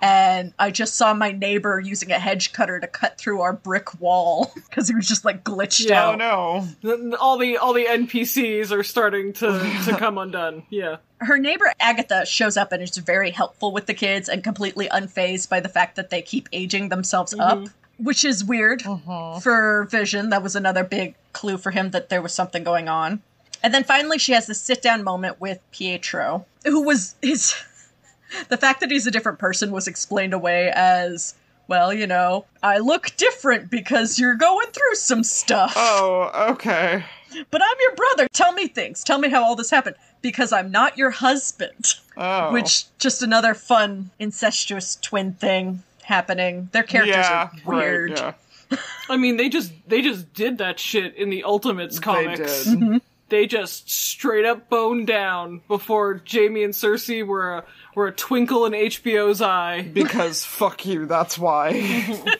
And 0.00 0.52
I 0.60 0.70
just 0.70 0.94
saw 0.94 1.12
my 1.14 1.32
neighbor 1.32 1.80
using 1.80 2.12
a 2.12 2.18
hedge 2.20 2.52
cutter 2.52 2.78
to 2.78 2.86
cut 2.86 3.18
through 3.18 3.40
our 3.40 3.52
brick 3.52 4.00
wall 4.00 4.52
because 4.68 4.86
he 4.88 4.94
was 4.94 5.08
just 5.08 5.24
like 5.24 5.42
glitched 5.42 5.88
Yeah. 5.88 6.10
out. 6.10 6.20
Oh 6.20 6.68
no. 6.82 7.16
all 7.16 7.38
the 7.38 7.56
all 7.56 7.72
the 7.72 7.86
NPCs 7.86 8.70
are 8.70 8.84
starting 8.84 9.32
to 9.34 9.46
to 9.86 9.96
come 9.96 10.18
undone. 10.18 10.62
Yeah. 10.70 10.98
her 11.18 11.38
neighbor 11.38 11.72
Agatha 11.80 12.26
shows 12.26 12.56
up 12.56 12.70
and 12.70 12.80
is 12.80 12.96
very 12.98 13.30
helpful 13.30 13.72
with 13.72 13.86
the 13.86 13.94
kids 13.94 14.28
and 14.28 14.44
completely 14.44 14.86
unfazed 14.88 15.48
by 15.48 15.58
the 15.58 15.68
fact 15.70 15.96
that 15.96 16.10
they 16.10 16.22
keep 16.22 16.48
aging 16.52 16.90
themselves 16.90 17.32
mm-hmm. 17.32 17.64
up, 17.64 17.68
which 17.96 18.24
is 18.24 18.44
weird 18.44 18.82
mm-hmm. 18.82 19.40
for 19.40 19.88
Vision. 19.90 20.28
That 20.30 20.44
was 20.44 20.54
another 20.54 20.84
big 20.84 21.16
clue 21.32 21.56
for 21.58 21.72
him 21.72 21.90
that 21.90 22.08
there 22.10 22.22
was 22.22 22.34
something 22.34 22.62
going 22.62 22.88
on. 22.88 23.22
And 23.62 23.74
then 23.74 23.82
finally, 23.82 24.18
she 24.18 24.32
has 24.32 24.46
this 24.46 24.60
sit 24.60 24.82
down 24.82 25.02
moment 25.02 25.40
with 25.40 25.58
Pietro, 25.72 26.46
who 26.64 26.82
was 26.82 27.16
his. 27.20 27.54
The 28.48 28.56
fact 28.56 28.80
that 28.80 28.90
he's 28.90 29.06
a 29.06 29.10
different 29.10 29.38
person 29.38 29.70
was 29.70 29.86
explained 29.86 30.34
away 30.34 30.72
as, 30.74 31.34
well, 31.68 31.92
you 31.92 32.06
know, 32.06 32.44
I 32.62 32.78
look 32.78 33.14
different 33.16 33.70
because 33.70 34.18
you're 34.18 34.34
going 34.34 34.66
through 34.68 34.94
some 34.94 35.22
stuff. 35.22 35.74
Oh, 35.76 36.50
okay. 36.50 37.04
But 37.50 37.62
I'm 37.62 37.76
your 37.80 37.94
brother. 37.94 38.28
Tell 38.32 38.52
me 38.52 38.68
things. 38.68 39.04
Tell 39.04 39.18
me 39.18 39.28
how 39.28 39.42
all 39.42 39.56
this 39.56 39.70
happened. 39.70 39.96
Because 40.22 40.52
I'm 40.52 40.70
not 40.70 40.96
your 40.98 41.10
husband. 41.10 41.94
Oh. 42.16 42.52
Which 42.52 42.86
just 42.98 43.22
another 43.22 43.54
fun 43.54 44.10
incestuous 44.18 44.96
twin 44.96 45.34
thing 45.34 45.82
happening. 46.02 46.68
Their 46.72 46.82
characters 46.82 47.16
yeah, 47.16 47.50
are 47.64 47.74
weird. 47.74 48.10
Right, 48.12 48.34
yeah. 48.70 48.78
I 49.08 49.16
mean, 49.16 49.36
they 49.36 49.48
just 49.48 49.72
they 49.86 50.02
just 50.02 50.32
did 50.34 50.58
that 50.58 50.80
shit 50.80 51.14
in 51.14 51.30
the 51.30 51.44
Ultimates 51.44 52.00
comics. 52.00 52.64
They 52.64 52.70
did. 52.70 52.80
Mm-hmm. 52.80 52.96
They 53.28 53.46
just 53.46 53.90
straight 53.90 54.44
up 54.44 54.68
boned 54.70 55.06
down 55.08 55.62
before 55.66 56.22
Jaime 56.30 56.62
and 56.62 56.72
Cersei 56.74 57.26
were 57.26 57.58
a 57.58 57.64
were 57.94 58.06
a 58.08 58.12
twinkle 58.12 58.66
in 58.66 58.72
HBO's 58.72 59.42
eye. 59.42 59.82
Because 59.92 60.44
fuck 60.44 60.86
you, 60.86 61.06
that's 61.06 61.38
why. 61.38 61.70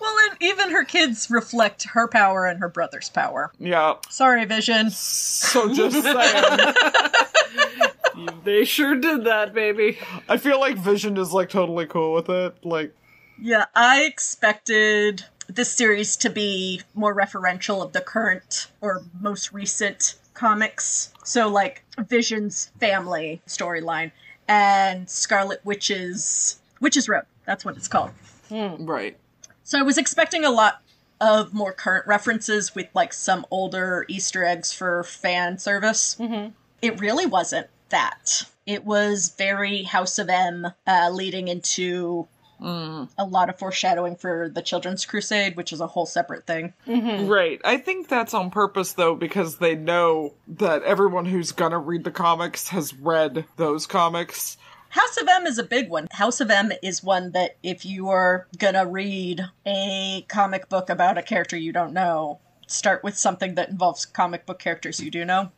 Well, 0.00 0.14
and 0.30 0.38
even 0.42 0.70
her 0.70 0.84
kids 0.84 1.30
reflect 1.30 1.84
her 1.90 2.08
power 2.08 2.46
and 2.46 2.60
her 2.60 2.68
brother's 2.68 3.10
power. 3.10 3.52
yeah. 3.58 3.96
Sorry, 4.08 4.42
Vision. 4.46 4.88
So 4.90 5.72
just 5.74 6.02
saying. 6.02 6.74
They 8.44 8.64
sure 8.64 8.94
did 8.94 9.24
that, 9.24 9.52
baby. 9.52 9.98
I 10.28 10.38
feel 10.38 10.58
like 10.60 10.76
Vision 10.78 11.18
is 11.18 11.32
like 11.34 11.50
totally 11.50 11.84
cool 11.86 12.14
with 12.14 12.30
it. 12.30 12.54
Like 12.64 12.94
Yeah, 13.38 13.66
I 13.74 14.04
expected 14.04 15.26
this 15.48 15.70
series 15.70 16.16
to 16.18 16.30
be 16.30 16.82
more 16.94 17.14
referential 17.14 17.82
of 17.82 17.92
the 17.92 18.00
current 18.00 18.68
or 18.80 19.02
most 19.20 19.52
recent 19.52 20.16
comics. 20.34 21.12
So, 21.24 21.48
like 21.48 21.82
Vision's 21.98 22.70
family 22.78 23.40
storyline 23.46 24.12
and 24.48 25.08
Scarlet 25.08 25.60
Witch's 25.64 26.58
Witch's 26.80 27.08
Road. 27.08 27.24
That's 27.44 27.64
what 27.64 27.76
it's 27.76 27.88
called. 27.88 28.10
Right. 28.50 29.16
So 29.64 29.78
I 29.78 29.82
was 29.82 29.98
expecting 29.98 30.44
a 30.44 30.50
lot 30.50 30.82
of 31.20 31.54
more 31.54 31.72
current 31.72 32.06
references 32.06 32.74
with 32.74 32.88
like 32.94 33.12
some 33.12 33.46
older 33.50 34.04
Easter 34.08 34.44
eggs 34.44 34.72
for 34.72 35.02
fan 35.02 35.58
service. 35.58 36.16
Mm-hmm. 36.18 36.50
It 36.82 37.00
really 37.00 37.26
wasn't 37.26 37.68
that. 37.88 38.44
It 38.66 38.84
was 38.84 39.34
very 39.36 39.84
House 39.84 40.18
of 40.18 40.28
M, 40.28 40.68
uh, 40.86 41.10
leading 41.10 41.48
into 41.48 42.28
a 42.60 43.24
lot 43.24 43.48
of 43.48 43.58
foreshadowing 43.58 44.16
for 44.16 44.48
the 44.48 44.62
Children's 44.62 45.04
Crusade, 45.06 45.56
which 45.56 45.72
is 45.72 45.80
a 45.80 45.86
whole 45.86 46.06
separate 46.06 46.46
thing. 46.46 46.74
Mm-hmm. 46.86 47.26
Right. 47.26 47.60
I 47.64 47.76
think 47.78 48.08
that's 48.08 48.34
on 48.34 48.50
purpose 48.50 48.94
though 48.94 49.14
because 49.14 49.58
they 49.58 49.74
know 49.74 50.34
that 50.48 50.82
everyone 50.82 51.26
who's 51.26 51.52
gonna 51.52 51.78
read 51.78 52.04
the 52.04 52.10
comics 52.10 52.68
has 52.68 52.94
read 52.94 53.44
those 53.56 53.86
comics. 53.86 54.56
House 54.88 55.16
of 55.18 55.28
M 55.28 55.46
is 55.46 55.58
a 55.58 55.64
big 55.64 55.90
one. 55.90 56.08
House 56.10 56.40
of 56.40 56.50
M 56.50 56.72
is 56.82 57.02
one 57.02 57.32
that 57.32 57.56
if 57.62 57.84
you 57.84 58.08
are 58.08 58.46
gonna 58.56 58.86
read 58.86 59.44
a 59.66 60.24
comic 60.28 60.68
book 60.68 60.88
about 60.88 61.18
a 61.18 61.22
character 61.22 61.56
you 61.56 61.72
don't 61.72 61.92
know, 61.92 62.40
start 62.66 63.04
with 63.04 63.16
something 63.16 63.56
that 63.56 63.68
involves 63.68 64.06
comic 64.06 64.46
book 64.46 64.58
characters 64.58 65.00
you 65.00 65.10
do 65.10 65.24
know. 65.24 65.50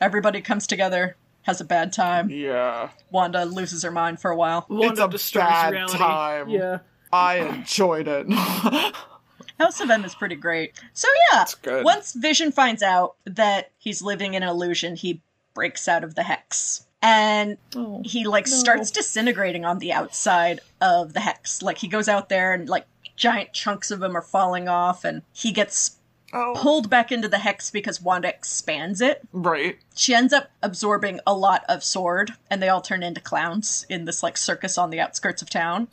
Everybody 0.00 0.40
comes 0.40 0.66
together, 0.66 1.16
has 1.48 1.62
a 1.62 1.64
bad 1.64 1.94
time. 1.94 2.28
Yeah. 2.28 2.90
Wanda 3.10 3.46
loses 3.46 3.82
her 3.82 3.90
mind 3.90 4.20
for 4.20 4.30
a 4.30 4.36
while. 4.36 4.66
Wanda 4.68 5.04
a 5.04 5.08
bad 5.08 5.72
reality. 5.72 5.96
time. 5.96 6.50
Yeah. 6.50 6.80
I 7.10 7.36
enjoyed 7.36 8.06
it. 8.06 8.30
House 9.58 9.80
of 9.80 9.88
M 9.88 10.04
is 10.04 10.14
pretty 10.14 10.34
great. 10.34 10.74
So 10.92 11.08
yeah, 11.32 11.46
good. 11.62 11.84
once 11.86 12.12
Vision 12.12 12.52
finds 12.52 12.82
out 12.82 13.16
that 13.24 13.70
he's 13.78 14.02
living 14.02 14.34
in 14.34 14.42
an 14.42 14.48
illusion, 14.50 14.94
he 14.94 15.22
breaks 15.54 15.88
out 15.88 16.04
of 16.04 16.14
the 16.14 16.22
hex. 16.22 16.86
And 17.00 17.56
oh, 17.74 18.02
he 18.04 18.26
like 18.26 18.46
starts 18.46 18.90
disintegrating 18.90 19.64
on 19.64 19.78
the 19.78 19.94
outside 19.94 20.60
of 20.82 21.14
the 21.14 21.20
hex. 21.20 21.62
Like 21.62 21.78
he 21.78 21.88
goes 21.88 22.08
out 22.08 22.28
there 22.28 22.52
and 22.52 22.68
like 22.68 22.86
giant 23.16 23.54
chunks 23.54 23.90
of 23.90 24.02
him 24.02 24.14
are 24.14 24.22
falling 24.22 24.68
off 24.68 25.02
and 25.02 25.22
he 25.32 25.52
gets 25.52 25.97
oh. 26.32 26.54
pulled 26.56 26.90
back 26.90 27.12
into 27.12 27.28
the 27.28 27.38
hex 27.38 27.70
because 27.70 28.00
Wanda 28.00 28.28
expands 28.28 29.00
it. 29.00 29.20
Right. 29.32 29.78
She 29.94 30.14
ends 30.14 30.32
up 30.32 30.50
absorbing 30.62 31.20
a 31.26 31.34
lot 31.34 31.64
of 31.68 31.82
sword, 31.84 32.32
and 32.50 32.62
they 32.62 32.68
all 32.68 32.80
turn 32.80 33.02
into 33.02 33.20
clowns 33.20 33.86
in 33.88 34.04
this 34.04 34.22
like 34.22 34.36
circus 34.36 34.78
on 34.78 34.90
the 34.90 35.00
outskirts 35.00 35.42
of 35.42 35.50
town. 35.50 35.88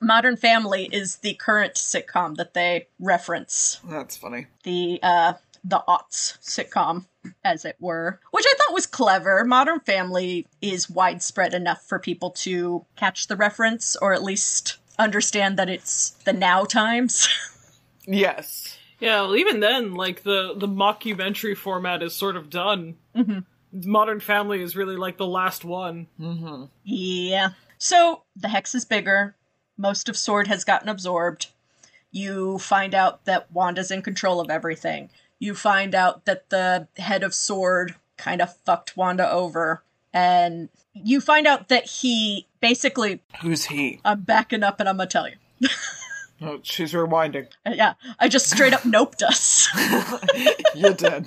Modern 0.00 0.36
Family 0.36 0.88
is 0.92 1.16
the 1.16 1.34
current 1.34 1.74
sitcom 1.74 2.36
that 2.36 2.54
they 2.54 2.88
reference, 2.98 3.80
That's 3.84 4.16
funny. 4.16 4.46
the 4.62 4.98
uh, 5.02 5.34
the 5.64 5.82
aughts 5.88 6.38
sitcom, 6.40 7.06
as 7.44 7.64
it 7.64 7.76
were, 7.80 8.20
which 8.30 8.44
I 8.46 8.54
thought 8.56 8.74
was 8.74 8.86
clever. 8.86 9.44
Modern 9.44 9.80
Family 9.80 10.46
is 10.62 10.88
widespread 10.88 11.54
enough 11.54 11.82
for 11.82 11.98
people 11.98 12.30
to 12.30 12.84
catch 12.94 13.26
the 13.26 13.36
reference, 13.36 13.96
or 13.96 14.12
at 14.12 14.22
least 14.22 14.76
understand 14.98 15.58
that 15.58 15.68
it's 15.68 16.10
the 16.24 16.32
now 16.32 16.64
times. 16.64 17.28
Yes. 18.08 18.75
Yeah, 19.00 19.22
well, 19.22 19.36
even 19.36 19.60
then, 19.60 19.94
like 19.94 20.22
the 20.22 20.54
the 20.56 20.68
mockumentary 20.68 21.56
format 21.56 22.02
is 22.02 22.14
sort 22.14 22.36
of 22.36 22.50
done. 22.50 22.96
Mm-hmm. 23.14 23.90
Modern 23.90 24.20
Family 24.20 24.62
is 24.62 24.76
really 24.76 24.96
like 24.96 25.18
the 25.18 25.26
last 25.26 25.64
one. 25.64 26.06
Yeah. 26.84 27.50
So 27.78 28.22
the 28.34 28.48
hex 28.48 28.74
is 28.74 28.84
bigger. 28.84 29.34
Most 29.76 30.08
of 30.08 30.16
Sword 30.16 30.46
has 30.46 30.64
gotten 30.64 30.88
absorbed. 30.88 31.48
You 32.10 32.58
find 32.58 32.94
out 32.94 33.26
that 33.26 33.52
Wanda's 33.52 33.90
in 33.90 34.00
control 34.00 34.40
of 34.40 34.48
everything. 34.48 35.10
You 35.38 35.54
find 35.54 35.94
out 35.94 36.24
that 36.24 36.48
the 36.48 36.88
head 36.96 37.22
of 37.22 37.34
Sword 37.34 37.96
kind 38.16 38.40
of 38.40 38.56
fucked 38.64 38.96
Wanda 38.96 39.30
over. 39.30 39.82
And 40.14 40.70
you 40.94 41.20
find 41.20 41.46
out 41.46 41.68
that 41.68 41.84
he 41.84 42.46
basically, 42.60 43.20
Who's 43.42 43.66
he? 43.66 44.00
I'm 44.04 44.22
backing 44.22 44.62
up 44.62 44.80
and 44.80 44.88
I'm 44.88 44.96
gonna 44.96 45.10
tell 45.10 45.28
you. 45.28 45.36
Oh, 46.42 46.60
she's 46.62 46.92
rewinding. 46.92 47.48
Uh, 47.64 47.72
Yeah, 47.74 47.94
I 48.18 48.28
just 48.28 48.50
straight 48.50 48.72
up 48.74 48.82
noped 48.82 49.22
us. 49.22 49.68
You 50.74 50.92
did. 50.92 51.26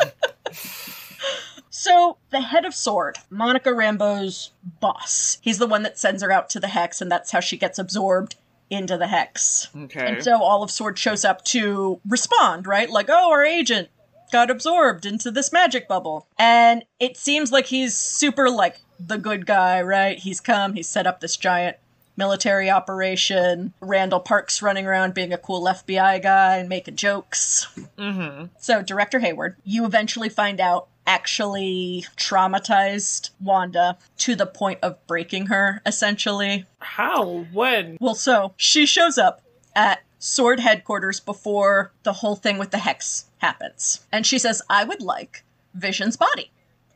So, 1.71 2.17
the 2.29 2.41
head 2.41 2.65
of 2.65 2.75
Sword, 2.75 3.17
Monica 3.29 3.73
Rambo's 3.73 4.51
boss, 4.81 5.37
he's 5.41 5.59
the 5.59 5.67
one 5.67 5.83
that 5.83 5.97
sends 5.97 6.21
her 6.21 6.31
out 6.31 6.49
to 6.51 6.59
the 6.59 6.67
Hex, 6.67 6.99
and 7.01 7.11
that's 7.11 7.31
how 7.31 7.39
she 7.39 7.57
gets 7.57 7.79
absorbed 7.79 8.35
into 8.69 8.97
the 8.97 9.07
Hex. 9.07 9.69
Okay. 9.75 10.05
And 10.05 10.23
so 10.23 10.41
all 10.41 10.61
of 10.61 10.69
Sword 10.71 10.99
shows 10.99 11.23
up 11.23 11.43
to 11.45 11.99
respond, 12.07 12.67
right? 12.67 12.89
Like, 12.89 13.07
oh, 13.09 13.31
our 13.31 13.43
agent 13.45 13.89
got 14.31 14.49
absorbed 14.51 15.05
into 15.05 15.31
this 15.31 15.51
magic 15.51 15.87
bubble. 15.87 16.27
And 16.37 16.83
it 16.99 17.17
seems 17.17 17.51
like 17.51 17.67
he's 17.67 17.95
super, 17.95 18.49
like, 18.49 18.79
the 18.99 19.17
good 19.17 19.45
guy, 19.45 19.81
right? 19.81 20.19
He's 20.19 20.39
come, 20.41 20.73
he's 20.73 20.87
set 20.89 21.07
up 21.07 21.19
this 21.21 21.37
giant 21.37 21.77
military 22.19 22.69
operation. 22.69 23.73
Randall 23.81 24.19
Park's 24.19 24.61
running 24.61 24.85
around 24.85 25.15
being 25.15 25.33
a 25.33 25.37
cool 25.39 25.63
FBI 25.63 26.21
guy 26.21 26.57
and 26.57 26.69
making 26.69 26.97
jokes. 26.97 27.67
Mm-hmm. 27.97 28.45
So, 28.59 28.83
Director 28.83 29.17
Hayward, 29.17 29.55
you 29.63 29.85
eventually 29.85 30.29
find 30.29 30.61
out, 30.61 30.87
actually 31.07 32.05
traumatized 32.17 33.31
Wanda 33.41 33.97
to 34.19 34.35
the 34.35 34.45
point 34.45 34.77
of 34.83 34.95
breaking 35.07 35.47
her, 35.47 35.81
essentially. 35.83 36.65
How? 36.77 37.47
When? 37.51 37.97
Well, 37.99 38.13
so 38.13 38.53
she 38.57 38.85
shows 38.85 39.17
up 39.17 39.41
at 39.75 40.03
Sword 40.19 40.59
headquarters 40.59 41.19
before 41.19 41.91
the 42.03 42.13
whole 42.13 42.35
thing 42.35 42.59
with 42.59 42.69
the 42.69 42.77
Hex 42.77 43.25
happens. 43.39 44.05
And 44.11 44.23
she 44.23 44.37
says, 44.37 44.61
I 44.69 44.83
would 44.83 45.01
like 45.01 45.43
Vision's 45.73 46.15
body. 46.15 46.51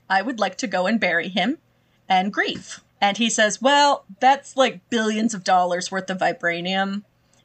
I 0.09 0.21
would 0.21 0.39
like 0.39 0.57
to 0.57 0.67
go 0.67 0.86
and 0.86 0.99
bury 0.99 1.29
him 1.29 1.57
and 2.07 2.31
grieve. 2.31 2.81
And 3.03 3.17
he 3.17 3.29
says, 3.29 3.61
Well, 3.61 4.05
that's 4.21 4.55
like 4.55 4.89
billions 4.89 5.33
of 5.33 5.43
dollars 5.43 5.91
worth 5.91 6.09
of 6.09 6.19
vibranium 6.19 7.03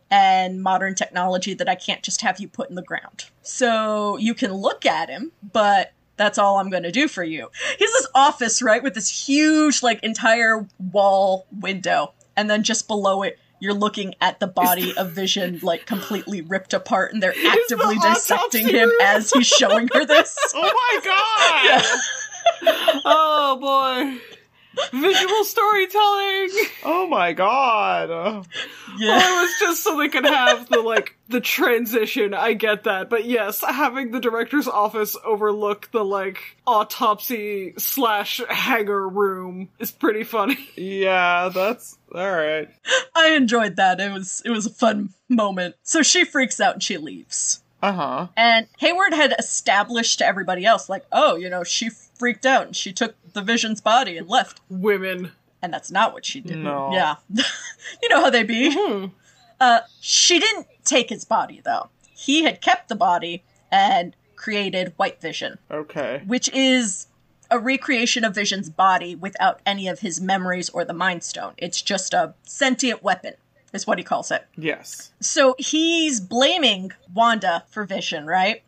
and 0.09 0.63
modern 0.63 0.95
technology 0.95 1.53
that 1.55 1.69
I 1.69 1.75
can't 1.75 2.03
just 2.03 2.21
have 2.23 2.39
you 2.39 2.47
put 2.49 2.71
in 2.71 2.77
the 2.77 2.83
ground. 2.83 3.25
So 3.43 4.17
you 4.19 4.35
can 4.35 4.55
look 4.55 4.87
at 4.87 5.11
him, 5.11 5.33
but 5.43 5.93
That's 6.17 6.37
all 6.39 6.59
I'm 6.59 6.69
gonna 6.71 6.91
do 6.93 7.07
for 7.09 7.23
you. 7.25 7.49
He 7.79 7.85
has 7.85 7.93
this 7.93 8.07
office, 8.15 8.61
right, 8.61 8.83
with 8.83 8.95
this 8.95 9.27
huge, 9.29 9.83
like, 9.85 10.03
entire 10.03 10.67
wall 10.93 11.47
window. 11.53 12.13
And 12.37 12.51
then 12.51 12.63
just 12.65 12.89
below 12.89 13.23
it, 13.23 13.39
you're 13.61 13.75
looking 13.75 14.15
at 14.21 14.39
the 14.41 14.47
body 14.49 14.97
of 14.97 15.11
Vision, 15.13 15.61
like, 15.63 15.87
completely 15.87 16.41
ripped 16.43 16.75
apart, 16.75 17.13
and 17.13 17.23
they're 17.23 17.35
actively 17.47 17.95
the 17.97 18.01
dissecting 18.03 18.67
him 18.69 18.89
room. 18.89 18.99
as 19.01 19.31
he's 19.33 19.47
showing 19.47 19.89
her 19.95 20.05
this. 20.05 20.37
Oh 20.55 20.63
my 20.63 21.01
god! 21.05 21.85
Oh 23.05 23.59
boy. 23.61 24.21
Visual 24.93 25.45
storytelling. 25.45 26.51
Oh 26.85 27.07
my 27.09 27.33
god! 27.33 28.09
Yeah. 28.99 29.17
Well, 29.17 29.39
it 29.39 29.43
was 29.43 29.55
just 29.61 29.83
so 29.85 29.97
they 29.97 30.09
could 30.09 30.25
have 30.25 30.69
the 30.69 30.81
like 30.81 31.17
the 31.29 31.41
transition. 31.41 32.35
I 32.35 32.55
get 32.55 32.85
that, 32.85 33.11
but 33.11 33.25
yes, 33.25 33.63
having 33.63 34.11
the 34.11 34.21
director's 34.21 34.69
office 34.69 35.17
overlook 35.25 35.91
the 35.93 36.05
like 36.05 36.39
autopsy 36.67 37.75
slash 37.79 38.41
hangar 38.49 39.09
room 39.09 39.69
is 39.79 39.91
pretty 39.91 40.25
funny. 40.25 40.59
Yeah, 40.77 41.51
that's 41.53 41.99
alright. 42.15 42.69
I 43.15 43.31
enjoyed 43.33 43.77
that. 43.77 44.01
It 44.01 44.13
was 44.13 44.43
it 44.45 44.51
was 44.51 44.67
a 44.67 44.71
fun 44.71 45.11
moment. 45.29 45.77
So 45.83 46.03
she 46.03 46.25
freaks 46.25 46.61
out 46.61 46.75
and 46.75 46.83
she 46.83 46.99
leaves. 46.99 47.63
Uh 47.83 47.93
huh. 47.93 48.27
And 48.37 48.67
Hayward 48.79 49.15
had 49.15 49.35
established 49.39 50.19
to 50.19 50.27
everybody 50.27 50.65
else, 50.65 50.89
like, 50.89 51.05
oh, 51.13 51.37
you 51.37 51.49
know, 51.49 51.63
she 51.63 51.91
freaked 52.19 52.45
out 52.47 52.67
and 52.67 52.77
she 52.77 52.93
took 52.93 53.15
the 53.33 53.43
Vision's 53.43 53.81
body 53.81 54.17
and 54.19 54.29
left. 54.29 54.61
Women. 54.69 55.33
And 55.63 55.73
that's 55.73 55.91
not 55.91 56.13
what 56.13 56.25
she 56.25 56.41
did. 56.41 56.59
No. 56.59 56.91
Yeah. 56.93 57.17
you 58.03 58.09
know 58.09 58.21
how 58.23 58.31
they 58.31 58.43
be. 58.45 59.11
Uh, 59.61 59.81
she 60.01 60.39
didn't 60.39 60.67
take 60.85 61.09
his 61.09 61.25
body, 61.25 61.61
though. 61.65 61.89
He 62.15 62.45
had 62.45 62.61
kept 62.61 62.89
the 62.89 62.95
body 62.95 63.43
and 63.73 64.15
created 64.37 64.93
White 64.97 65.21
Vision, 65.21 65.59
Okay. 65.71 66.23
which 66.27 66.49
is 66.51 67.09
a 67.51 67.59
recreation 67.59 68.25
of 68.25 68.35
Vision's 68.35 68.71
body 68.71 69.15
without 69.17 69.61
any 69.67 69.89
of 69.89 70.01
his 70.01 70.21
memories 70.21 70.69
or 70.69 70.85
the 70.85 70.93
Mind 70.93 71.25
Stone. 71.25 71.55
It's 71.59 71.83
just 71.83 72.15
a 72.15 72.35
sentient 72.45 73.03
weapon, 73.03 73.35
is 73.73 73.87
what 73.87 73.99
he 73.99 74.05
calls 74.05 74.31
it. 74.31 74.47
Yes. 74.57 75.11
So 75.21 75.57
he's 75.59 76.21
blaming 76.21 76.93
Wanda 77.13 77.65
for 77.69 77.85
Vision, 77.85 78.27
right? 78.27 78.63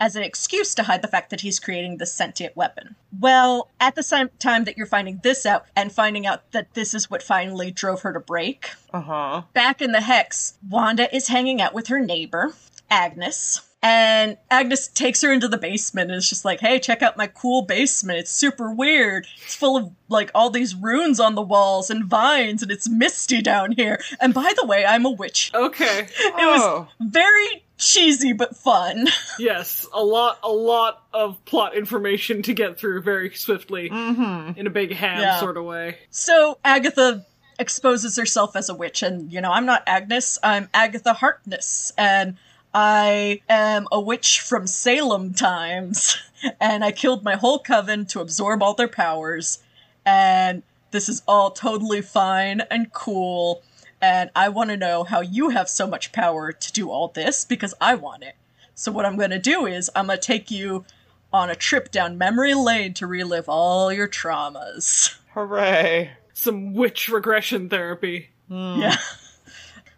As 0.00 0.16
an 0.16 0.22
excuse 0.22 0.74
to 0.74 0.82
hide 0.82 1.02
the 1.02 1.08
fact 1.08 1.30
that 1.30 1.40
he's 1.42 1.60
creating 1.60 1.96
this 1.98 2.12
sentient 2.12 2.56
weapon. 2.56 2.96
Well, 3.18 3.70
at 3.80 3.94
the 3.94 4.02
same 4.02 4.28
time 4.38 4.64
that 4.64 4.76
you're 4.76 4.86
finding 4.86 5.20
this 5.22 5.46
out 5.46 5.66
and 5.76 5.92
finding 5.92 6.26
out 6.26 6.50
that 6.52 6.74
this 6.74 6.94
is 6.94 7.10
what 7.10 7.22
finally 7.22 7.70
drove 7.70 8.02
her 8.02 8.12
to 8.12 8.20
break, 8.20 8.70
Uh 8.92 9.00
huh. 9.00 9.42
back 9.52 9.80
in 9.80 9.92
the 9.92 10.00
Hex, 10.00 10.54
Wanda 10.68 11.14
is 11.14 11.28
hanging 11.28 11.60
out 11.60 11.74
with 11.74 11.86
her 11.88 12.00
neighbor, 12.00 12.54
Agnes. 12.90 13.62
And 13.86 14.38
Agnes 14.50 14.88
takes 14.88 15.20
her 15.20 15.30
into 15.30 15.46
the 15.46 15.58
basement 15.58 16.10
and 16.10 16.16
is 16.16 16.26
just 16.30 16.42
like, 16.42 16.60
hey, 16.60 16.78
check 16.78 17.02
out 17.02 17.18
my 17.18 17.26
cool 17.26 17.60
basement. 17.60 18.18
It's 18.18 18.30
super 18.30 18.72
weird. 18.72 19.26
It's 19.44 19.54
full 19.56 19.76
of, 19.76 19.90
like, 20.08 20.30
all 20.34 20.48
these 20.48 20.74
runes 20.74 21.20
on 21.20 21.34
the 21.34 21.42
walls 21.42 21.90
and 21.90 22.06
vines, 22.06 22.62
and 22.62 22.72
it's 22.72 22.88
misty 22.88 23.42
down 23.42 23.72
here. 23.72 24.00
And 24.22 24.32
by 24.32 24.54
the 24.56 24.64
way, 24.64 24.86
I'm 24.86 25.04
a 25.04 25.10
witch. 25.10 25.50
Okay. 25.54 26.08
It 26.18 26.34
was 26.46 26.62
Oh. 26.62 26.88
very 26.98 27.63
cheesy 27.78 28.32
but 28.32 28.56
fun. 28.56 29.08
Yes, 29.36 29.84
a 29.92 30.04
lot, 30.04 30.38
a 30.44 30.50
lot 30.52 31.02
of 31.12 31.44
plot 31.44 31.76
information 31.76 32.42
to 32.42 32.54
get 32.54 32.78
through 32.78 33.02
very 33.02 33.34
swiftly 33.34 33.90
mm-hmm. 33.90 34.56
in 34.56 34.68
a 34.68 34.70
big 34.70 34.92
ham 34.92 35.20
Yeah. 35.20 35.40
sort 35.40 35.56
of 35.56 35.64
way. 35.64 35.98
So 36.10 36.58
Agatha 36.64 37.26
exposes 37.58 38.16
herself 38.16 38.54
as 38.54 38.68
a 38.68 38.74
witch, 38.74 39.02
and 39.02 39.32
you 39.32 39.40
know, 39.40 39.50
I'm 39.50 39.66
not 39.66 39.82
Agnes, 39.88 40.38
I'm 40.42 40.68
Agatha 40.72 41.14
Harkness, 41.14 41.92
and 41.98 42.36
I 42.72 43.40
am 43.48 43.88
a 43.90 44.00
witch 44.00 44.40
from 44.40 44.68
Salem 44.68 45.34
times, 45.34 46.16
and 46.60 46.84
I 46.84 46.92
killed 46.92 47.24
my 47.24 47.34
whole 47.34 47.58
coven 47.58 48.06
to 48.06 48.20
absorb 48.20 48.62
all 48.62 48.74
their 48.74 48.88
powers, 48.88 49.58
and 50.06 50.62
this 50.92 51.08
is 51.08 51.22
all 51.26 51.50
totally 51.50 52.02
fine 52.02 52.62
and 52.70 52.92
cool. 52.92 53.62
And 54.00 54.30
I 54.36 54.48
want 54.48 54.70
to 54.70 54.76
know 54.76 55.04
how 55.04 55.20
you 55.20 55.50
have 55.50 55.68
so 55.68 55.86
much 55.86 56.12
power 56.12 56.52
to 56.52 56.72
do 56.72 56.90
all 56.90 57.08
this 57.08 57.44
because 57.44 57.74
I 57.80 57.94
want 57.94 58.22
it. 58.22 58.34
So, 58.74 58.90
what 58.90 59.06
I'm 59.06 59.16
going 59.16 59.30
to 59.30 59.38
do 59.38 59.66
is, 59.66 59.90
I'm 59.94 60.06
going 60.06 60.18
to 60.18 60.26
take 60.26 60.50
you 60.50 60.84
on 61.32 61.50
a 61.50 61.54
trip 61.54 61.90
down 61.90 62.18
memory 62.18 62.54
lane 62.54 62.94
to 62.94 63.06
relive 63.06 63.48
all 63.48 63.92
your 63.92 64.08
traumas. 64.08 65.16
Hooray. 65.34 66.10
Some 66.32 66.74
witch 66.74 67.08
regression 67.08 67.68
therapy. 67.68 68.30
Hmm. 68.48 68.80
Yeah. 68.80 68.96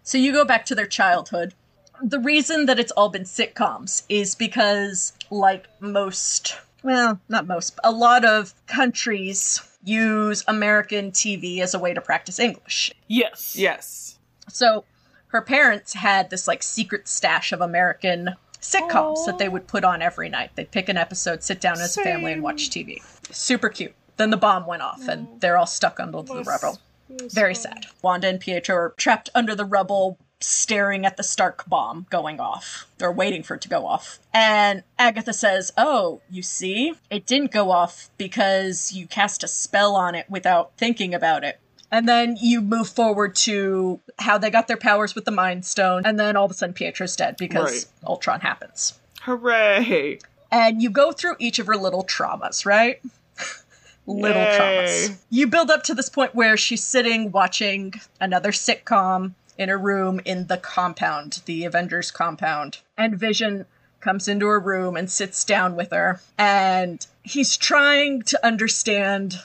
So 0.06 0.18
you 0.18 0.30
go 0.30 0.44
back 0.44 0.64
to 0.66 0.76
their 0.76 0.87
childhood. 0.87 1.52
The 2.00 2.20
reason 2.20 2.66
that 2.66 2.78
it's 2.78 2.92
all 2.92 3.09
been 3.09 3.24
sitcoms 3.24 4.04
is 4.09 4.37
because, 4.37 5.12
like 5.30 5.66
most, 5.80 6.61
well, 6.87 7.20
not 7.29 7.49
most, 7.49 7.77
a 7.83 7.90
lot 7.90 8.25
of 8.25 8.55
countries 8.68 9.61
use 9.83 10.44
American 10.46 11.11
TV 11.11 11.59
as 11.59 11.75
a 11.75 11.81
way 11.81 11.92
to 11.92 12.01
practice 12.01 12.38
English. 12.38 12.92
Yes. 13.09 13.57
Yes. 13.59 14.20
So 14.49 14.85
her 15.29 15.42
parents 15.42 15.94
had 15.94 16.31
this 16.31 16.46
like 16.46 16.62
secret 16.62 17.09
stash 17.09 17.51
of 17.51 17.61
American 17.61 18.37
sitcoms 18.61 19.27
that 19.27 19.38
they 19.38 19.49
would 19.49 19.66
put 19.66 19.83
on 19.83 20.01
every 20.01 20.29
night. 20.29 20.51
They'd 20.55 20.70
pick 20.70 20.88
an 20.88 20.96
episode, 20.96 21.42
sit 21.42 21.61
down 21.61 21.81
as 21.81 21.96
a 21.96 22.03
family, 22.03 22.33
and 22.33 22.42
watch 22.42 22.70
TV. 22.70 23.03
Super 23.35 23.68
cute. 23.68 23.94
Then 24.16 24.31
the 24.31 24.37
bomb 24.37 24.64
went 24.64 24.83
off, 24.83 25.09
and 25.09 25.27
oh. 25.29 25.37
they're 25.40 25.59
all 25.59 25.66
stuck 25.66 25.99
under 25.99 26.22
the 26.22 26.44
rubble. 26.44 26.79
Very 27.09 27.55
sad. 27.57 27.87
Wanda 28.01 28.29
and 28.29 28.38
Pietro 28.38 28.77
are 28.77 28.94
trapped 28.96 29.29
under 29.35 29.57
the 29.57 29.64
rubble, 29.64 30.18
staring 30.40 31.07
at 31.07 31.16
the 31.16 31.22
Stark 31.22 31.66
bomb 31.66 32.07
going 32.11 32.40
off, 32.40 32.87
or 33.01 33.11
waiting 33.11 33.42
for 33.42 33.55
it 33.55 33.62
to 33.62 33.68
go 33.68 33.87
off. 33.87 34.18
And 34.33 34.83
Agatha 34.99 35.33
says, 35.33 35.72
Oh, 35.77 36.20
you 36.31 36.42
see? 36.42 36.94
It 37.11 37.27
didn't 37.27 37.53
go 37.53 37.70
off 37.70 38.11
because 38.18 38.92
you 38.92 39.07
cast 39.07 39.42
a 39.42 39.49
spell 39.49 39.96
on 39.96 40.14
it 40.14 40.29
without 40.29 40.72
thinking 40.77 41.14
about 41.14 41.44
it. 41.44 41.61
And 41.90 42.09
then 42.09 42.37
you 42.40 42.61
move 42.61 42.88
forward 42.88 43.35
to 43.37 44.01
how 44.18 44.38
they 44.38 44.51
got 44.51 44.66
their 44.68 44.77
powers 44.77 45.14
with 45.14 45.25
the 45.25 45.31
Mind 45.31 45.64
Stone, 45.64 46.03
and 46.05 46.18
then 46.18 46.37
all 46.37 46.44
of 46.44 46.51
a 46.51 46.55
sudden 46.55 46.75
Pietro's 46.75 47.16
dead 47.16 47.37
because 47.38 47.87
Right. 47.87 48.09
Ultron 48.09 48.40
happens. 48.40 48.99
Hooray. 49.22 50.18
And 50.51 50.83
you 50.83 50.90
go 50.90 51.12
through 51.12 51.37
each 51.38 51.59
of 51.59 51.66
her 51.66 51.77
little 51.77 52.05
traumas, 52.05 52.66
right? 52.66 53.01
little 54.07 54.42
Yay. 54.42 54.59
traumas. 54.59 55.18
You 55.31 55.46
build 55.46 55.70
up 55.70 55.83
to 55.85 55.94
this 55.94 56.09
point 56.09 56.35
where 56.35 56.57
she's 56.57 56.85
sitting 56.85 57.31
watching 57.33 57.94
another 58.20 58.53
sitcom 58.53 59.33
in 59.59 59.69
a 59.69 59.77
room 59.77 60.21
in 60.25 60.47
the 60.47 60.57
compound, 60.57 61.42
the 61.47 61.64
Avengers 61.64 62.11
compound. 62.11 62.79
And 62.97 63.19
Vision 63.19 63.66
comes 64.01 64.29
into 64.29 64.47
her 64.47 64.61
room 64.61 64.97
and 64.97 65.11
sits 65.11 65.45
down 65.45 65.75
with 65.77 65.90
her. 65.90 66.21
And 66.38 67.05
he's 67.23 67.57
trying 67.57 68.23
to 68.23 68.47
understand 68.47 69.40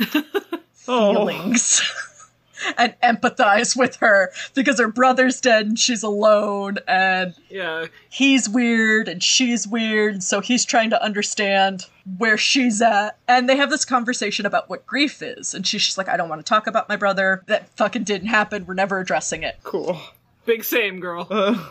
Oh. 0.90 1.12
feelings 1.12 1.82
and 2.76 2.94
empathize 3.02 3.76
with 3.76 3.96
her 3.96 4.30
because 4.54 4.78
her 4.78 4.88
brother's 4.88 5.40
dead 5.40 5.66
and 5.66 5.78
she's 5.78 6.02
alone 6.02 6.78
and 6.86 7.34
Yeah. 7.48 7.86
he's 8.10 8.48
weird 8.48 9.08
and 9.08 9.22
she's 9.22 9.66
weird. 9.66 10.22
So 10.22 10.40
he's 10.40 10.64
trying 10.64 10.90
to 10.90 11.02
understand 11.02 11.86
where 12.16 12.36
she's 12.38 12.80
at. 12.82 13.18
And 13.28 13.48
they 13.48 13.56
have 13.56 13.70
this 13.70 13.84
conversation 13.84 14.46
about 14.46 14.68
what 14.68 14.86
grief 14.86 15.22
is. 15.22 15.54
And 15.54 15.66
she's 15.66 15.84
just 15.84 15.98
like 15.98 16.08
i 16.08 16.16
don't 16.16 16.28
want 16.28 16.40
to 16.40 16.48
talk 16.48 16.66
about 16.66 16.88
my 16.88 16.96
brother. 16.96 17.42
That 17.46 17.68
fucking 17.76 18.04
didn't 18.04 18.28
happen. 18.28 18.66
We're 18.66 18.74
never 18.74 18.98
addressing 18.98 19.42
it. 19.42 19.58
Cool. 19.62 20.00
Big 20.46 20.64
same, 20.64 20.98
girl. 21.00 21.26
Uh, 21.30 21.70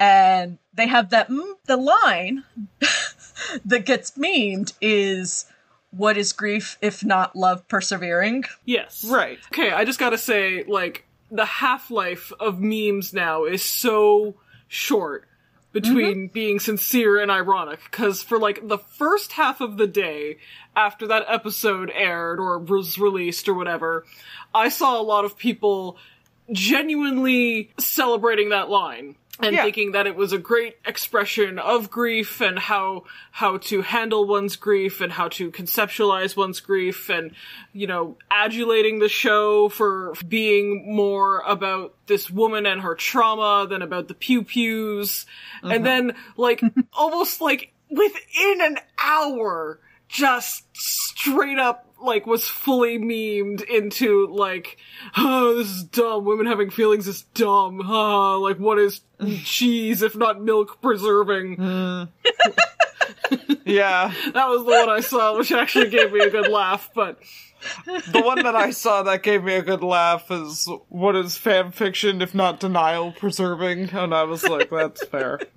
and 0.00 0.58
they 0.74 0.86
have 0.88 1.10
that 1.10 1.28
mm, 1.28 1.54
the 1.66 1.76
line 1.76 2.44
that 3.64 3.84
gets 3.86 4.12
memed 4.12 4.72
is 4.80 5.46
what 5.90 6.16
is 6.16 6.32
grief 6.32 6.76
if 6.82 7.04
not 7.04 7.34
love 7.34 7.66
persevering 7.68 8.44
Yes. 8.64 9.04
right. 9.04 9.38
Okay, 9.46 9.70
I 9.70 9.84
just 9.84 9.98
gotta 9.98 10.18
say, 10.18 10.64
like, 10.64 11.04
the 11.30 11.44
half 11.44 11.90
life 11.90 12.32
of 12.40 12.60
memes 12.60 13.12
now 13.12 13.44
is 13.44 13.62
so 13.62 14.36
short 14.66 15.28
between 15.72 16.16
mm-hmm. 16.16 16.32
being 16.32 16.58
sincere 16.58 17.20
and 17.20 17.30
ironic. 17.30 17.80
Because 17.90 18.22
for, 18.22 18.38
like, 18.38 18.66
the 18.66 18.78
first 18.78 19.32
half 19.32 19.60
of 19.60 19.76
the 19.76 19.86
day 19.86 20.38
after 20.74 21.06
that 21.08 21.24
episode 21.28 21.90
aired 21.94 22.40
or 22.40 22.58
was 22.58 22.98
released 22.98 23.48
or 23.48 23.54
whatever, 23.54 24.04
I 24.54 24.70
saw 24.70 25.00
a 25.00 25.02
lot 25.02 25.24
of 25.24 25.36
people 25.36 25.98
genuinely 26.52 27.70
celebrating 27.78 28.50
that 28.50 28.70
line. 28.70 29.16
And 29.40 29.54
Yeah. 29.54 29.62
thinking 29.62 29.92
that 29.92 30.06
it 30.06 30.16
was 30.16 30.32
a 30.32 30.38
great 30.38 30.78
expression 30.84 31.58
of 31.58 31.90
grief 31.90 32.40
and 32.40 32.58
how 32.58 33.04
how 33.30 33.58
to 33.58 33.82
handle 33.82 34.26
one's 34.26 34.56
grief 34.56 35.00
and 35.00 35.12
how 35.12 35.28
to 35.28 35.50
conceptualize 35.52 36.36
one's 36.36 36.60
grief 36.60 37.08
and 37.08 37.32
you 37.72 37.86
know 37.86 38.16
adulating 38.30 38.98
the 38.98 39.08
show 39.08 39.68
for 39.68 40.14
being 40.26 40.92
more 40.92 41.40
about 41.46 41.94
this 42.06 42.28
woman 42.30 42.66
and 42.66 42.80
her 42.80 42.94
trauma 42.96 43.66
than 43.68 43.80
about 43.80 44.08
the 44.08 44.14
pew 44.14 44.42
pews 44.42 45.24
and 45.62 45.72
uh-huh. 45.72 45.84
then 45.84 46.14
like 46.36 46.60
almost 46.92 47.40
like 47.40 47.72
within 47.90 48.60
an 48.60 48.78
hour 48.98 49.78
just 50.08 50.64
straight 50.74 51.58
up 51.58 51.87
like 52.00 52.26
was 52.26 52.44
fully 52.44 52.98
memed 52.98 53.62
into 53.64 54.26
like 54.28 54.78
oh 55.16 55.56
this 55.56 55.68
is 55.68 55.84
dumb 55.84 56.24
women 56.24 56.46
having 56.46 56.70
feelings 56.70 57.06
is 57.08 57.22
dumb 57.34 57.80
uh, 57.80 58.38
like 58.38 58.58
what 58.58 58.78
is 58.78 59.00
cheese 59.44 60.02
if 60.02 60.16
not 60.16 60.40
milk 60.42 60.80
preserving 60.80 61.56
Yeah. 63.64 64.12
That 64.32 64.48
was 64.48 64.64
the 64.64 64.70
one 64.70 64.88
I 64.88 65.00
saw, 65.00 65.36
which 65.36 65.52
actually 65.52 65.90
gave 65.90 66.12
me 66.12 66.20
a 66.20 66.30
good 66.30 66.48
laugh. 66.48 66.90
But 66.94 67.18
The 67.84 68.22
one 68.22 68.42
that 68.42 68.56
I 68.56 68.70
saw 68.70 69.02
that 69.02 69.22
gave 69.22 69.44
me 69.44 69.54
a 69.54 69.62
good 69.62 69.82
laugh 69.82 70.30
is 70.30 70.68
what 70.88 71.14
is 71.16 71.36
fan 71.36 71.72
fiction 71.72 72.22
if 72.22 72.34
not 72.34 72.60
denial 72.60 73.12
preserving? 73.12 73.90
And 73.90 74.14
I 74.14 74.22
was 74.24 74.42
like, 74.44 74.70
that's 74.70 75.04
fair. 75.06 75.40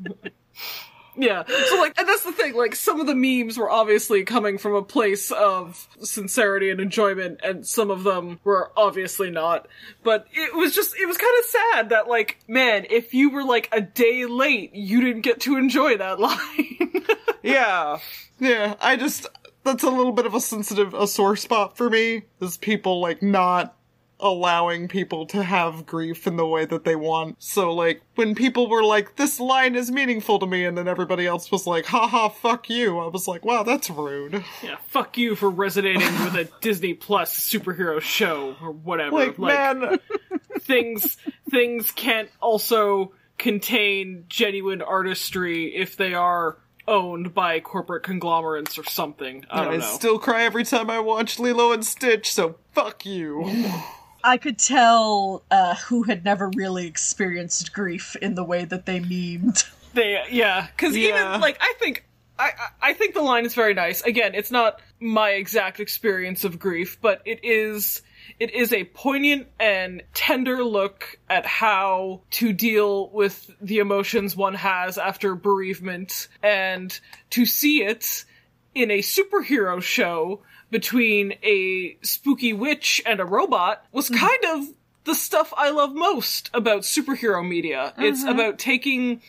yeah, 1.15 1.43
so 1.45 1.77
like, 1.77 1.97
and 1.97 2.07
that's 2.07 2.23
the 2.23 2.31
thing. 2.31 2.55
Like, 2.55 2.75
some 2.75 2.99
of 2.99 3.07
the 3.07 3.15
memes 3.15 3.57
were 3.57 3.69
obviously 3.69 4.23
coming 4.23 4.57
from 4.57 4.75
a 4.75 4.81
place 4.81 5.31
of 5.31 5.87
sincerity 6.01 6.69
and 6.69 6.79
enjoyment, 6.79 7.39
and 7.43 7.65
some 7.65 7.91
of 7.91 8.03
them 8.03 8.39
were 8.43 8.71
obviously 8.77 9.29
not. 9.29 9.67
But 10.03 10.27
it 10.31 10.55
was 10.55 10.73
just, 10.73 10.95
it 10.97 11.05
was 11.05 11.17
kind 11.17 11.33
of 11.39 11.45
sad 11.45 11.89
that, 11.89 12.07
like, 12.07 12.39
man, 12.47 12.85
if 12.89 13.13
you 13.13 13.29
were 13.31 13.43
like 13.43 13.69
a 13.71 13.81
day 13.81 14.25
late, 14.25 14.73
you 14.73 15.01
didn't 15.01 15.21
get 15.21 15.41
to 15.41 15.57
enjoy 15.57 15.97
that 15.97 16.19
line. 16.19 17.05
Yeah. 17.43 17.99
Yeah. 18.39 18.75
I 18.79 18.95
just 18.95 19.27
that's 19.63 19.83
a 19.83 19.89
little 19.89 20.11
bit 20.11 20.25
of 20.25 20.33
a 20.33 20.39
sensitive 20.39 20.93
a 20.93 21.07
sore 21.07 21.35
spot 21.35 21.77
for 21.77 21.89
me 21.89 22.23
is 22.39 22.57
people 22.57 23.01
like 23.01 23.21
not 23.21 23.75
allowing 24.21 24.87
people 24.87 25.25
to 25.27 25.43
have 25.43 25.85
grief 25.85 26.27
in 26.27 26.35
the 26.37 26.45
way 26.45 26.65
that 26.65 26.83
they 26.85 26.95
want. 26.95 27.35
So 27.39 27.73
like 27.73 28.01
when 28.15 28.35
people 28.35 28.69
were 28.69 28.83
like, 28.83 29.15
This 29.15 29.39
line 29.39 29.75
is 29.75 29.91
meaningful 29.91 30.39
to 30.39 30.45
me 30.45 30.65
and 30.65 30.77
then 30.77 30.87
everybody 30.87 31.25
else 31.25 31.51
was 31.51 31.65
like, 31.67 31.85
haha, 31.85 32.29
fuck 32.29 32.69
you, 32.69 32.99
I 32.99 33.07
was 33.07 33.27
like, 33.27 33.43
Wow, 33.43 33.63
that's 33.63 33.89
rude. 33.89 34.43
yeah, 34.63 34.77
fuck 34.87 35.17
you 35.17 35.35
for 35.35 35.49
resonating 35.49 36.01
with 36.23 36.35
a 36.35 36.49
Disney 36.61 36.93
Plus 36.93 37.37
superhero 37.49 37.99
show 38.01 38.55
or 38.61 38.71
whatever. 38.71 39.15
Like, 39.15 39.39
man 39.39 39.99
things 40.61 41.17
things 41.49 41.91
can't 41.91 42.29
also 42.39 43.13
contain 43.37 44.25
genuine 44.29 44.81
artistry 44.81 45.75
if 45.75 45.97
they 45.97 46.13
are 46.13 46.57
owned 46.87 47.33
by 47.33 47.59
corporate 47.59 48.03
conglomerates 48.03 48.77
or 48.77 48.83
something. 48.83 49.45
I 49.49 49.67
I 49.69 49.79
still 49.79 50.19
cry 50.19 50.43
every 50.43 50.63
time 50.63 50.89
I 50.89 50.99
watch 50.99 51.39
Lilo 51.39 51.71
and 51.71 51.85
Stitch, 51.85 52.31
so 52.31 52.55
fuck 52.73 53.05
you. 53.05 53.49
I 54.23 54.37
could 54.37 54.57
tell 54.57 55.43
uh, 55.51 55.75
who 55.75 56.03
had 56.03 56.23
never 56.23 56.49
really 56.55 56.87
experienced 56.87 57.73
grief 57.73 58.15
in 58.15 58.35
the 58.35 58.43
way 58.43 58.65
that 58.65 58.85
they 58.85 58.99
memed. 58.99 59.63
They 59.93 60.21
yeah, 60.31 60.67
because 60.75 60.95
Yeah. 60.95 61.29
even 61.31 61.41
like 61.41 61.57
I 61.59 61.73
think 61.79 62.05
I 62.39 62.51
I 62.81 62.89
I 62.89 62.93
think 62.93 63.13
the 63.13 63.21
line 63.21 63.45
is 63.45 63.53
very 63.53 63.73
nice. 63.73 64.01
Again, 64.01 64.35
it's 64.35 64.51
not 64.51 64.79
my 64.99 65.31
exact 65.31 65.79
experience 65.79 66.43
of 66.43 66.59
grief, 66.59 66.97
but 67.01 67.21
it 67.25 67.41
is 67.43 68.01
it 68.39 68.53
is 68.53 68.71
a 68.73 68.85
poignant 68.85 69.47
and 69.59 70.03
tender 70.13 70.63
look 70.63 71.19
at 71.29 71.45
how 71.45 72.21
to 72.31 72.53
deal 72.53 73.09
with 73.09 73.51
the 73.61 73.79
emotions 73.79 74.35
one 74.35 74.53
has 74.53 74.97
after 74.97 75.35
bereavement 75.35 76.27
and 76.41 76.99
to 77.31 77.45
see 77.45 77.83
it 77.83 78.25
in 78.73 78.89
a 78.91 78.99
superhero 78.99 79.81
show 79.81 80.41
between 80.71 81.33
a 81.43 81.97
spooky 82.01 82.53
witch 82.53 83.01
and 83.05 83.19
a 83.19 83.25
robot 83.25 83.85
was 83.91 84.09
mm-hmm. 84.09 84.25
kind 84.25 84.45
of 84.45 84.75
the 85.03 85.13
stuff 85.13 85.53
I 85.55 85.69
love 85.69 85.93
most 85.93 86.49
about 86.53 86.81
superhero 86.81 87.47
media. 87.47 87.93
It's 87.97 88.21
mm-hmm. 88.21 88.29
about 88.29 88.59
taking 88.59 89.21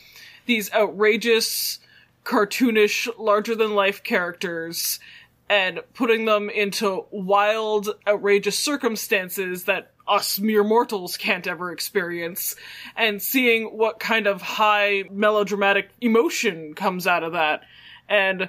these 0.46 0.72
outrageous, 0.72 1.80
cartoonish, 2.24 3.08
larger 3.18 3.54
than 3.54 3.74
life 3.74 4.02
characters 4.02 5.00
and 5.48 5.80
putting 5.94 6.24
them 6.24 6.48
into 6.48 7.04
wild, 7.10 7.90
outrageous 8.06 8.58
circumstances 8.58 9.64
that 9.64 9.92
us 10.08 10.40
mere 10.40 10.64
mortals 10.64 11.16
can't 11.16 11.46
ever 11.46 11.72
experience, 11.72 12.56
and 12.96 13.20
seeing 13.20 13.66
what 13.66 14.00
kind 14.00 14.26
of 14.26 14.42
high 14.42 15.04
melodramatic 15.10 15.90
emotion 16.00 16.74
comes 16.74 17.06
out 17.06 17.22
of 17.22 17.32
that. 17.32 17.62
And 18.08 18.48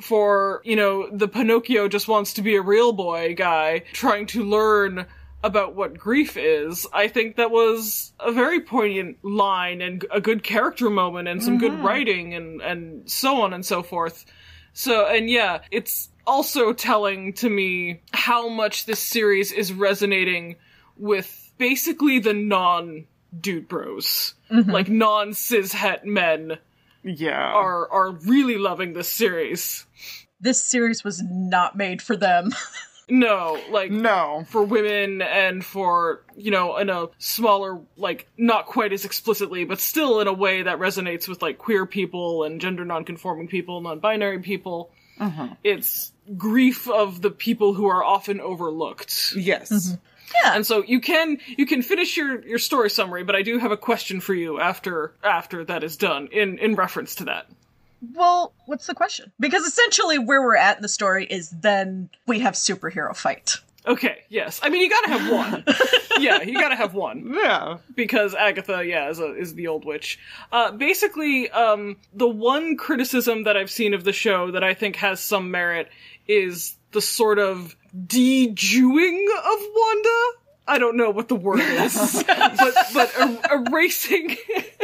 for, 0.00 0.60
you 0.64 0.76
know, 0.76 1.08
the 1.10 1.28
Pinocchio 1.28 1.88
just 1.88 2.08
wants 2.08 2.34
to 2.34 2.42
be 2.42 2.56
a 2.56 2.62
real 2.62 2.92
boy 2.92 3.34
guy 3.34 3.84
trying 3.92 4.26
to 4.26 4.42
learn 4.42 5.06
about 5.44 5.74
what 5.74 5.96
grief 5.96 6.38
is, 6.38 6.86
I 6.92 7.06
think 7.06 7.36
that 7.36 7.50
was 7.50 8.12
a 8.18 8.32
very 8.32 8.60
poignant 8.60 9.22
line 9.22 9.82
and 9.82 10.04
a 10.10 10.18
good 10.18 10.42
character 10.42 10.88
moment 10.88 11.28
and 11.28 11.42
some 11.42 11.58
good 11.58 11.72
mm-hmm. 11.72 11.86
writing 11.86 12.34
and, 12.34 12.62
and 12.62 13.10
so 13.10 13.42
on 13.42 13.52
and 13.52 13.64
so 13.64 13.82
forth. 13.82 14.24
So, 14.72 15.06
and 15.06 15.28
yeah, 15.28 15.60
it's 15.70 16.08
also 16.26 16.72
telling 16.72 17.34
to 17.34 17.50
me 17.50 18.00
how 18.14 18.48
much 18.48 18.86
this 18.86 19.00
series 19.00 19.52
is 19.52 19.70
resonating 19.70 20.56
with 20.96 21.52
basically 21.58 22.20
the 22.20 22.32
non 22.32 23.04
dude 23.38 23.68
bros. 23.68 24.34
Mm-hmm. 24.50 24.70
Like 24.70 24.88
non 24.88 25.32
cishet 25.32 26.04
men 26.04 26.56
Yeah. 27.04 27.52
are, 27.52 27.90
are 27.90 28.10
really 28.10 28.58
loving 28.58 28.92
this 28.94 29.08
series. 29.08 29.86
This 30.40 30.62
series 30.62 31.04
was 31.04 31.22
not 31.22 31.76
made 31.76 32.02
for 32.02 32.16
them. 32.16 32.50
No, 33.08 33.60
like, 33.70 33.90
no. 33.90 34.44
for 34.48 34.62
women 34.62 35.20
and 35.20 35.64
for 35.64 36.24
you 36.36 36.50
know 36.50 36.78
in 36.78 36.88
a 36.88 37.08
smaller 37.18 37.80
like 37.96 38.26
not 38.38 38.66
quite 38.66 38.92
as 38.92 39.04
explicitly 39.04 39.64
but 39.64 39.78
still 39.78 40.20
in 40.20 40.26
a 40.26 40.32
way 40.32 40.62
that 40.62 40.78
resonates 40.78 41.28
with 41.28 41.42
like 41.42 41.58
queer 41.58 41.84
people 41.84 42.44
and 42.44 42.60
gender 42.60 42.84
non-conforming 42.84 43.48
people 43.48 43.80
non-binary 43.82 44.38
people 44.40 44.90
mm-hmm. 45.20 45.52
it's 45.62 46.12
grief 46.36 46.88
of 46.88 47.20
the 47.20 47.30
people 47.30 47.74
who 47.74 47.86
are 47.86 48.02
often 48.02 48.40
overlooked 48.40 49.34
Yes. 49.36 49.70
Mm-hmm. 49.70 49.94
And 50.44 50.66
so 50.66 50.82
you 50.84 51.00
can 51.00 51.38
you 51.46 51.66
can 51.66 51.82
finish 51.82 52.16
your 52.16 52.42
your 52.46 52.58
story 52.58 52.90
summary 52.90 53.24
but 53.24 53.34
i 53.36 53.42
do 53.42 53.58
have 53.58 53.70
a 53.72 53.76
question 53.76 54.20
for 54.20 54.34
you 54.34 54.60
after 54.60 55.12
after 55.22 55.64
that 55.64 55.82
is 55.84 55.96
done 55.96 56.28
in 56.32 56.58
in 56.58 56.74
reference 56.74 57.14
to 57.14 57.24
that 57.24 57.46
well, 58.14 58.52
what's 58.66 58.86
the 58.86 58.94
question? 58.94 59.32
Because 59.40 59.62
essentially 59.64 60.18
where 60.18 60.42
we're 60.42 60.56
at 60.56 60.76
in 60.76 60.82
the 60.82 60.90
story 60.90 61.24
is 61.24 61.48
then 61.48 62.10
we 62.26 62.40
have 62.40 62.52
superhero 62.52 63.16
fight. 63.16 63.56
okay 63.86 64.18
yes 64.28 64.60
i 64.62 64.68
mean 64.68 64.82
you 64.82 64.90
gotta 64.90 65.08
have 65.08 65.32
one 65.32 65.64
yeah 66.20 66.42
you 66.42 66.52
gotta 66.60 66.76
have 66.76 66.92
one 66.94 67.32
Yeah. 67.34 67.78
because 67.94 68.34
Agatha, 68.34 68.84
yeah, 68.84 69.08
is, 69.08 69.20
a, 69.20 69.34
is 69.34 69.54
the 69.54 69.68
old 69.68 69.84
witch. 69.86 70.18
Uh, 70.52 70.72
basically, 70.72 71.50
um, 71.50 71.96
the 72.12 72.28
one 72.28 72.76
criticism 72.76 73.44
that 73.44 73.56
I've 73.56 73.70
seen 73.70 73.94
of 73.94 74.04
the 74.04 74.12
show 74.12 74.50
that 74.50 74.62
I 74.64 74.74
think 74.74 74.96
has 74.96 75.20
some 75.20 75.50
merit 75.50 75.88
is 76.28 76.76
the 76.94 77.02
sort 77.02 77.38
of 77.38 77.76
de-Jewing 78.06 79.28
of 79.36 79.60
Wanda. 79.74 80.38
I 80.66 80.78
don't 80.78 80.96
know 80.96 81.10
what 81.10 81.28
the 81.28 81.34
word 81.34 81.60
is, 81.60 82.24
but 82.26 82.74
but 82.94 83.12
er- 83.20 83.66
erasing 83.68 84.36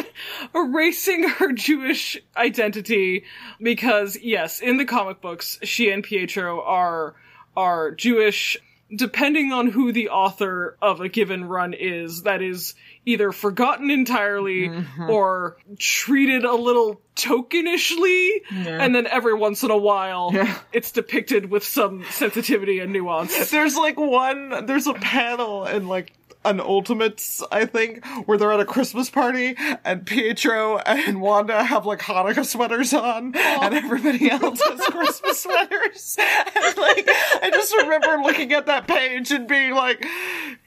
erasing 0.55 1.27
her 1.27 1.53
Jewish 1.53 2.19
identity 2.37 3.25
because 3.63 4.19
yes, 4.21 4.61
in 4.61 4.77
the 4.77 4.85
comic 4.85 5.23
books, 5.23 5.59
she 5.63 5.91
and 5.91 6.05
Pietro 6.05 6.63
are 6.63 7.15
are 7.57 7.93
Jewish 7.93 8.59
depending 8.95 9.53
on 9.53 9.69
who 9.69 9.93
the 9.93 10.09
author 10.09 10.77
of 10.83 11.01
a 11.01 11.09
given 11.09 11.45
run 11.45 11.75
is, 11.75 12.23
that 12.23 12.43
is 12.43 12.75
either 13.07 13.33
forgotten 13.33 13.91
entirely 13.91 14.69
mm-hmm. 14.69 15.11
or 15.11 15.57
treated 15.79 16.45
a 16.45 16.55
little 16.55 17.01
tokenishly, 17.17 18.29
and 18.51 18.95
then 18.95 19.07
every 19.07 19.35
once 19.35 19.63
in 19.63 19.71
a 19.71 19.77
while 19.77 20.31
it's 20.73 20.93
depicted 20.93 21.51
with 21.51 21.65
some 21.65 22.05
sensitivity 22.11 22.79
and 22.79 22.93
nuance. 22.93 23.51
There's 23.51 23.77
like 23.77 23.99
one, 23.99 24.67
there's 24.67 24.87
a 24.87 24.95
panel 24.95 25.67
in 25.67 25.89
like 25.89 26.13
an 26.45 26.61
Ultimates, 26.61 27.43
I 27.53 27.67
think, 27.67 28.05
where 28.27 28.39
they're 28.39 28.53
at 28.53 28.61
a 28.61 28.65
Christmas 28.65 29.11
party 29.11 29.57
and 29.85 30.07
Pietro 30.07 30.79
and 30.79 31.21
Wanda 31.21 31.63
have 31.63 31.85
like 31.85 32.01
Hanukkah 32.01 32.47
sweaters 32.47 32.95
on 32.95 33.37
and 33.37 33.75
everybody 33.75 34.31
else 34.31 34.61
has 34.63 34.81
Christmas 34.81 35.41
sweaters. 35.43 36.17
And 36.63 36.77
like, 36.77 37.09
I 37.43 37.51
just 37.53 37.75
remember 37.77 38.23
looking 38.23 38.53
at 38.53 38.67
that 38.67 38.87
page 38.87 39.31
and 39.31 39.47
being 39.47 39.73
like, 39.73 40.05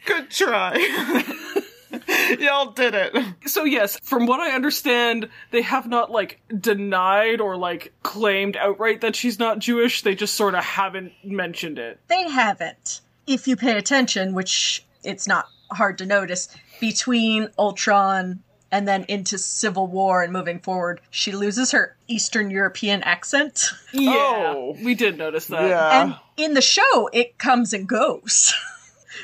good 0.05 0.29
try. 0.29 0.73
Y'all 2.39 2.71
did 2.71 2.93
it. 2.95 3.15
So 3.45 3.63
yes, 3.63 3.99
from 4.03 4.25
what 4.25 4.39
I 4.39 4.51
understand, 4.51 5.29
they 5.51 5.61
have 5.61 5.87
not 5.87 6.11
like 6.11 6.39
denied 6.59 7.41
or 7.41 7.57
like 7.57 7.93
claimed 8.03 8.57
outright 8.57 9.01
that 9.01 9.15
she's 9.15 9.39
not 9.39 9.59
Jewish. 9.59 10.01
They 10.01 10.15
just 10.15 10.35
sort 10.35 10.55
of 10.55 10.63
haven't 10.63 11.13
mentioned 11.23 11.79
it. 11.79 11.99
They 12.07 12.29
haven't. 12.29 13.01
If 13.27 13.47
you 13.47 13.55
pay 13.55 13.77
attention, 13.77 14.33
which 14.33 14.83
it's 15.03 15.27
not 15.27 15.45
hard 15.71 15.97
to 15.99 16.05
notice, 16.05 16.49
between 16.79 17.49
Ultron 17.57 18.41
and 18.71 18.87
then 18.87 19.05
into 19.07 19.37
Civil 19.37 19.85
War 19.87 20.23
and 20.23 20.33
moving 20.33 20.59
forward, 20.59 20.99
she 21.11 21.31
loses 21.31 21.71
her 21.71 21.95
Eastern 22.07 22.49
European 22.49 23.03
accent. 23.03 23.65
Yeah, 23.93 24.13
Oh. 24.15 24.75
we 24.83 24.95
did 24.95 25.17
notice 25.17 25.45
that. 25.47 25.69
Yeah. 25.69 26.01
And 26.03 26.15
in 26.37 26.53
the 26.55 26.61
show, 26.61 27.09
it 27.13 27.37
comes 27.37 27.73
and 27.73 27.87
goes. 27.87 28.53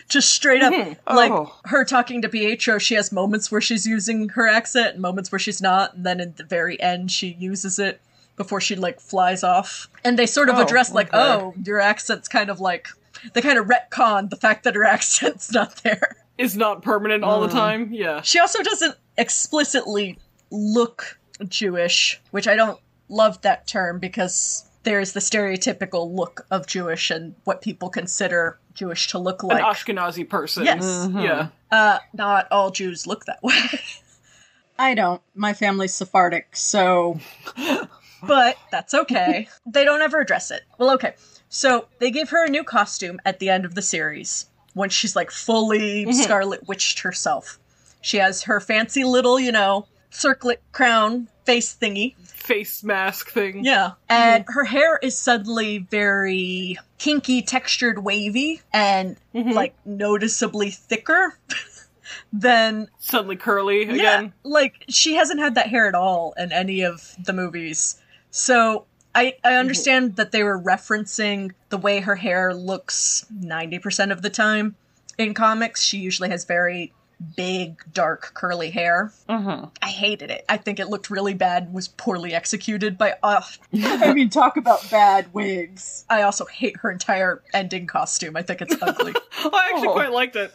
Just 0.09 0.33
straight 0.33 0.61
up, 0.61 0.73
mm-hmm. 0.73 1.15
like 1.15 1.31
Oh. 1.31 1.53
her 1.65 1.85
talking 1.85 2.21
to 2.23 2.29
Pietro, 2.29 2.77
she 2.79 2.95
has 2.95 3.11
moments 3.11 3.51
where 3.51 3.61
she's 3.61 3.85
using 3.85 4.29
her 4.29 4.47
accent 4.47 4.93
and 4.93 5.01
moments 5.01 5.31
where 5.31 5.39
she's 5.39 5.61
not, 5.61 5.93
and 5.93 6.05
then 6.05 6.19
at 6.19 6.37
the 6.37 6.43
very 6.43 6.79
end, 6.81 7.11
she 7.11 7.29
uses 7.39 7.79
it 7.79 8.01
before 8.35 8.59
she 8.59 8.75
like 8.75 8.99
flies 8.99 9.43
off. 9.43 9.87
And 10.03 10.17
they 10.17 10.25
sort 10.25 10.49
of 10.49 10.55
Oh, 10.55 10.63
address 10.63 10.91
like, 10.91 11.13
okay. 11.13 11.17
oh, 11.17 11.53
your 11.63 11.79
accent's 11.79 12.27
kind 12.27 12.49
of 12.49 12.59
like 12.59 12.87
they 13.33 13.41
kind 13.41 13.59
of 13.59 13.67
retcon 13.67 14.29
the 14.29 14.35
fact 14.35 14.63
that 14.63 14.75
her 14.75 14.83
accent's 14.95 15.51
not 15.51 15.77
there. 15.83 16.15
Is 16.37 16.55
not 16.55 16.81
permanent 16.81 17.23
all 17.23 17.41
the 17.41 17.47
mm. 17.47 17.51
time. 17.51 17.89
Yeah. 17.93 18.21
She 18.21 18.39
also 18.39 18.63
doesn't 18.63 18.95
explicitly 19.17 20.17
look 20.51 21.19
Jewish, 21.47 22.19
which 22.31 22.47
I 22.47 22.55
don't 22.55 22.79
love 23.09 23.41
that 23.41 23.67
term 23.67 23.99
because 23.99 24.65
there's 24.83 25.11
the 25.11 25.19
stereotypical 25.19 26.15
look 26.15 26.45
of 26.49 26.65
Jewish 26.65 27.11
and 27.11 27.35
what 27.43 27.61
people 27.61 27.89
consider 27.89 28.57
Jewish 28.79 29.07
to 29.09 29.19
look 29.19 29.43
like 29.43 29.59
An 29.59 29.63
like. 29.63 29.75
Ashkenazi 29.75 30.27
person. 30.27 30.63
Yes. 30.63 31.09
Yeah. 31.13 31.49
Uh, 31.69 31.99
not 32.13 32.47
all 32.49 32.71
Jews 32.71 33.05
look 33.05 33.25
that 33.25 33.43
way. 33.43 33.53
I 34.79 34.93
don't. 34.93 35.21
My 35.35 35.51
family's 35.51 35.93
Sephardic, 35.93 36.55
so. 36.55 37.19
but 38.23 38.55
that's 38.71 38.93
okay. 38.93 39.49
they 39.65 39.83
don't 39.83 40.01
ever 40.01 40.21
address 40.21 40.49
it. 40.49 40.63
Well, 40.77 40.91
okay. 40.91 41.15
So 41.49 41.87
they 41.99 42.09
give 42.09 42.29
her 42.29 42.45
a 42.45 42.49
new 42.49 42.63
costume 42.63 43.19
at 43.25 43.39
the 43.39 43.49
end 43.49 43.65
of 43.65 43.75
the 43.75 43.81
series 43.81 44.45
when 44.75 44.89
she's 44.89 45.15
like 45.15 45.29
fully 45.29 46.11
Scarlet 46.13 46.65
Witched 46.67 46.99
herself. 46.99 47.59
She 48.01 48.17
has 48.17 48.43
her 48.43 48.61
fancy 48.61 49.03
little, 49.03 49.39
you 49.39 49.51
know, 49.51 49.87
circlet 50.09 50.61
crown 50.71 51.27
face 51.45 51.75
thingy. 51.79 52.15
Face 52.27 52.83
mask 52.83 53.31
thing. 53.31 53.63
Yeah. 53.65 53.91
Mm-hmm. 53.91 53.93
And 54.09 54.45
her 54.49 54.65
hair 54.65 54.97
is 54.97 55.17
suddenly 55.17 55.79
very 55.79 56.77
kinky, 56.97 57.41
textured, 57.41 58.03
wavy, 58.03 58.61
and 58.71 59.17
mm-hmm. 59.33 59.51
like 59.51 59.73
noticeably 59.85 60.69
thicker 60.69 61.37
than 62.33 62.87
Suddenly 62.99 63.35
curly 63.35 63.85
yeah, 63.85 63.93
again. 63.93 64.33
like 64.43 64.85
she 64.89 65.15
hasn't 65.15 65.39
had 65.39 65.55
that 65.55 65.67
hair 65.67 65.87
at 65.87 65.95
all 65.95 66.33
in 66.37 66.51
any 66.51 66.81
of 66.81 67.15
the 67.23 67.33
movies. 67.33 67.99
So 68.31 68.85
I 69.15 69.35
I 69.43 69.49
mm-hmm. 69.49 69.59
understand 69.59 70.15
that 70.17 70.31
they 70.31 70.43
were 70.43 70.59
referencing 70.59 71.51
the 71.69 71.77
way 71.77 71.99
her 72.01 72.15
hair 72.15 72.53
looks 72.53 73.25
90% 73.33 74.11
of 74.11 74.21
the 74.21 74.29
time 74.29 74.75
in 75.17 75.33
comics. 75.33 75.81
She 75.81 75.97
usually 75.97 76.29
has 76.29 76.45
very 76.45 76.93
big 77.35 77.81
dark 77.93 78.31
curly 78.33 78.69
hair. 78.69 79.11
I 79.27 79.69
hated 79.87 80.31
it. 80.31 80.45
I 80.49 80.57
think 80.57 80.79
it 80.79 80.87
looked 80.87 81.09
really 81.09 81.33
bad, 81.33 81.73
was 81.73 81.87
poorly 81.87 82.33
executed 82.33 82.97
by 82.97 83.15
uh, 83.23 83.41
I 83.73 84.13
mean 84.13 84.29
talk 84.29 84.57
about 84.57 84.89
bad 84.89 85.33
wigs. 85.33 86.05
I 86.09 86.21
also 86.23 86.45
hate 86.45 86.77
her 86.77 86.89
entire 86.91 87.43
ending 87.53 87.87
costume. 87.87 88.35
I 88.37 88.41
think 88.41 88.61
it's 88.61 88.75
ugly. 88.81 89.13
I 89.37 89.69
actually 89.73 89.89
Oh. 89.89 89.93
quite 89.93 90.11
liked 90.11 90.35
it. 90.35 90.53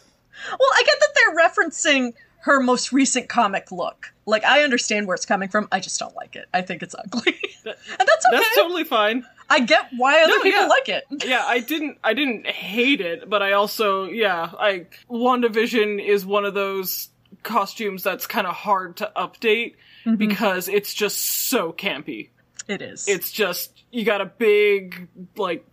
Well, 0.49 0.69
I 0.73 0.83
get 0.85 0.99
that 0.99 1.09
they're 1.15 1.35
referencing 1.65 2.13
her 2.41 2.59
most 2.59 2.91
recent 2.91 3.29
comic 3.29 3.71
look. 3.71 4.11
Like, 4.27 4.43
I 4.43 4.61
understand 4.63 5.07
where 5.07 5.15
it's 5.15 5.25
coming 5.25 5.49
from. 5.49 5.67
I 5.71 5.79
just 5.79 5.99
don't 5.99 6.15
like 6.15 6.35
it. 6.35 6.45
I 6.53 6.61
think 6.61 6.83
it's 6.83 6.93
ugly, 6.95 7.39
and 7.65 7.75
that's 7.75 8.25
okay. 8.27 8.37
That's 8.37 8.55
totally 8.55 8.83
fine. 8.83 9.25
I 9.49 9.59
get 9.59 9.89
why 9.97 10.21
other 10.23 10.33
No, 10.37 10.41
people 10.41 10.61
yeah. 10.61 10.67
like 10.67 10.89
it. 10.89 11.03
yeah, 11.25 11.43
I 11.45 11.59
didn't 11.59 11.97
I 12.03 12.13
didn't 12.13 12.47
hate 12.47 13.01
it, 13.01 13.29
but 13.29 13.41
I 13.41 13.53
also 13.53 14.05
yeah, 14.05 14.49
I 14.57 14.87
WandaVision 15.09 16.03
is 16.05 16.25
one 16.25 16.45
of 16.45 16.53
those 16.53 17.09
costumes 17.43 18.01
that's 18.03 18.25
kind 18.27 18.47
of 18.47 18.53
hard 18.55 18.97
to 18.97 19.11
update 19.15 19.75
Mm-hmm. 20.05 20.17
because 20.17 20.67
it's 20.69 20.93
just 20.93 21.17
so 21.49 21.73
campy. 21.73 22.29
It 22.67 22.83
is. 22.83 23.07
It's 23.07 23.31
just 23.31 23.83
you 23.91 24.05
got 24.05 24.21
a 24.21 24.25
big 24.25 25.07
like 25.35 25.65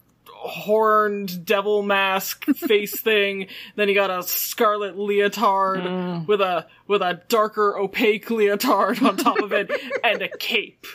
horned 0.56 1.44
devil 1.44 1.82
mask 1.82 2.44
face 2.56 2.98
thing, 3.00 3.48
then 3.76 3.88
you 3.88 3.94
got 3.94 4.10
a 4.10 4.22
scarlet 4.22 4.96
leotard 4.98 6.26
with 6.26 6.40
a 6.40 6.66
with 6.86 7.02
a 7.02 7.20
darker 7.28 7.76
opaque 7.78 8.30
leotard 8.30 9.02
on 9.02 9.16
top 9.16 9.38
of 9.40 9.52
it 9.52 9.70
and 10.02 10.22
a 10.22 10.28
cape. 10.38 10.86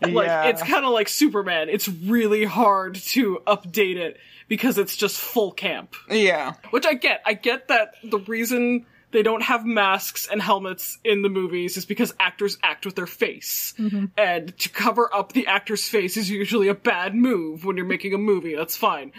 Like 0.00 0.26
Yeah. 0.26 0.44
it's 0.46 0.62
kind 0.62 0.84
of 0.84 0.92
like 0.92 1.08
Superman. 1.08 1.68
It's 1.68 1.88
really 1.88 2.44
hard 2.44 2.94
to 2.96 3.40
update 3.46 3.96
it 3.96 4.18
because 4.48 4.78
it's 4.78 4.96
just 4.96 5.18
full 5.18 5.52
camp. 5.52 5.94
Yeah. 6.08 6.54
Which 6.70 6.86
I 6.86 6.94
get. 6.94 7.22
I 7.26 7.34
get 7.34 7.68
that 7.68 7.94
the 8.04 8.18
reason 8.18 8.86
they 9.10 9.22
don't 9.22 9.42
have 9.42 9.64
masks 9.64 10.28
and 10.30 10.40
helmets 10.42 10.98
in 11.02 11.22
the 11.22 11.28
movies 11.30 11.76
is 11.76 11.86
because 11.86 12.12
actors 12.20 12.58
act 12.62 12.84
with 12.84 12.94
their 12.94 13.06
face. 13.06 13.74
Mm-hmm. 13.78 14.06
And 14.18 14.56
to 14.58 14.68
cover 14.68 15.12
up 15.14 15.32
the 15.32 15.46
actor's 15.46 15.88
face 15.88 16.16
is 16.16 16.28
usually 16.30 16.68
a 16.68 16.74
bad 16.74 17.14
move 17.14 17.64
when 17.64 17.76
you're 17.76 17.86
making 17.86 18.12
a 18.14 18.18
movie. 18.18 18.54
That's 18.54 18.76
fine. 18.76 19.12